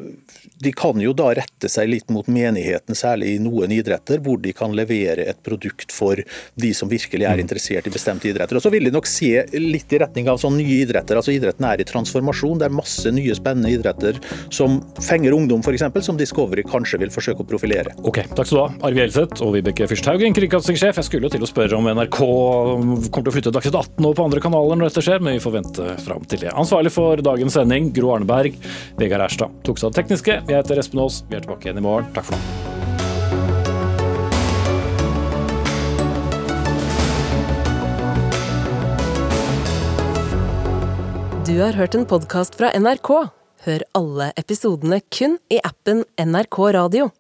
de 0.60 0.72
kan 0.72 1.00
jo 1.02 1.14
da 1.18 1.32
rette 1.38 1.70
seg 1.70 1.90
litt 1.92 2.12
mot 2.14 2.28
menigheten, 2.28 2.98
særlig 2.98 3.36
i 3.36 3.42
noen 3.42 3.72
idretter, 3.76 4.22
hvor 4.24 4.40
de 4.42 4.54
kan 4.58 4.74
levere 4.76 5.28
et 5.30 5.40
produkt 5.46 5.94
for 5.94 6.20
de 6.56 6.72
som 6.76 6.90
virkelig 6.90 7.28
er 7.28 7.38
mm. 7.38 7.44
interessert 7.44 7.88
i 7.90 7.94
bestemte 7.94 8.30
idretter. 8.30 8.58
Og 8.58 8.66
Så 8.66 8.72
vil 8.74 8.88
de 8.88 8.94
nok 8.94 9.10
se 9.10 9.46
litt 9.54 9.94
i 9.94 10.02
retning 10.02 10.30
av 10.32 10.42
sånne 10.42 10.62
nye 10.64 10.82
idretter. 10.86 11.20
altså 11.20 11.36
Idretten 11.36 11.68
er 11.70 11.82
i 11.82 11.88
transformasjon. 11.88 12.62
Det 12.62 12.68
er 12.70 12.76
masse 12.76 13.12
nye 13.14 13.36
spennende 13.38 13.72
idretter 13.74 14.20
som 14.54 14.80
fenger 15.04 15.36
ungdom, 15.38 15.62
f.eks., 15.62 15.86
som 16.08 16.18
Discovery 16.20 16.66
kanskje 16.68 17.02
vil 17.02 17.14
forsøke 17.14 17.44
å 17.44 17.48
profilere. 17.48 17.94
Ok, 18.08 18.24
Takk 18.34 18.50
skal 18.50 18.58
du 18.58 18.64
ha, 18.64 18.70
Arve 18.90 19.04
Hjelset 19.04 19.42
og 19.46 19.54
Vibeke 19.56 19.88
Fyrsthaugen, 19.90 20.36
kringkastingssjef. 20.38 21.02
Jeg 21.02 21.10
skulle 21.10 21.30
jo 21.30 21.36
til 21.36 21.46
å 21.46 21.50
spørre 21.50 21.78
om 21.78 21.90
NRK 21.92 22.18
kommer 22.18 23.28
til 23.28 23.32
å 23.32 23.36
flytte 23.36 23.54
Dagsnytt 23.54 23.78
18 23.78 24.08
over 24.08 24.18
på 24.18 24.28
andre 24.28 24.44
kanaler 24.44 24.80
når 24.80 24.92
dette 24.92 25.06
skjer, 25.06 25.24
men 25.24 25.38
vi 25.38 25.44
får 25.44 25.58
vente 25.60 25.88
fram 26.06 26.26
til 26.30 26.46
det. 26.46 26.54
Ansvarlig 26.58 26.94
for 26.96 27.22
dagens 27.24 27.58
sending, 27.58 27.92
Gro 27.96 28.14
Arneberg. 28.16 28.58
Vegard 28.98 29.28
Erstad 29.28 29.54
tok 29.68 29.80
seg 29.82 29.90
av 29.90 29.96
det 29.96 30.02
tekniske. 30.04 30.40
Jeg 30.48 30.62
heter 30.62 30.80
Espen 30.80 31.02
Aas. 31.04 31.26
Vi 31.28 31.36
er 31.36 31.42
tilbake 31.44 31.68
igjen 31.68 31.82
i 31.82 31.84
morgen. 31.84 32.08
Takk 32.16 32.30
for 32.30 32.40
nå. 32.40 32.44
Du 41.48 41.60
har 41.60 41.76
hørt 41.76 41.96
en 42.00 42.08
podkast 42.08 42.56
fra 42.60 42.72
NRK. 42.80 43.12
Hør 43.68 43.84
alle 43.98 44.32
episodene 44.40 45.02
kun 45.12 45.36
i 45.52 45.60
appen 45.68 46.06
NRK 46.16 46.60
Radio. 46.78 47.12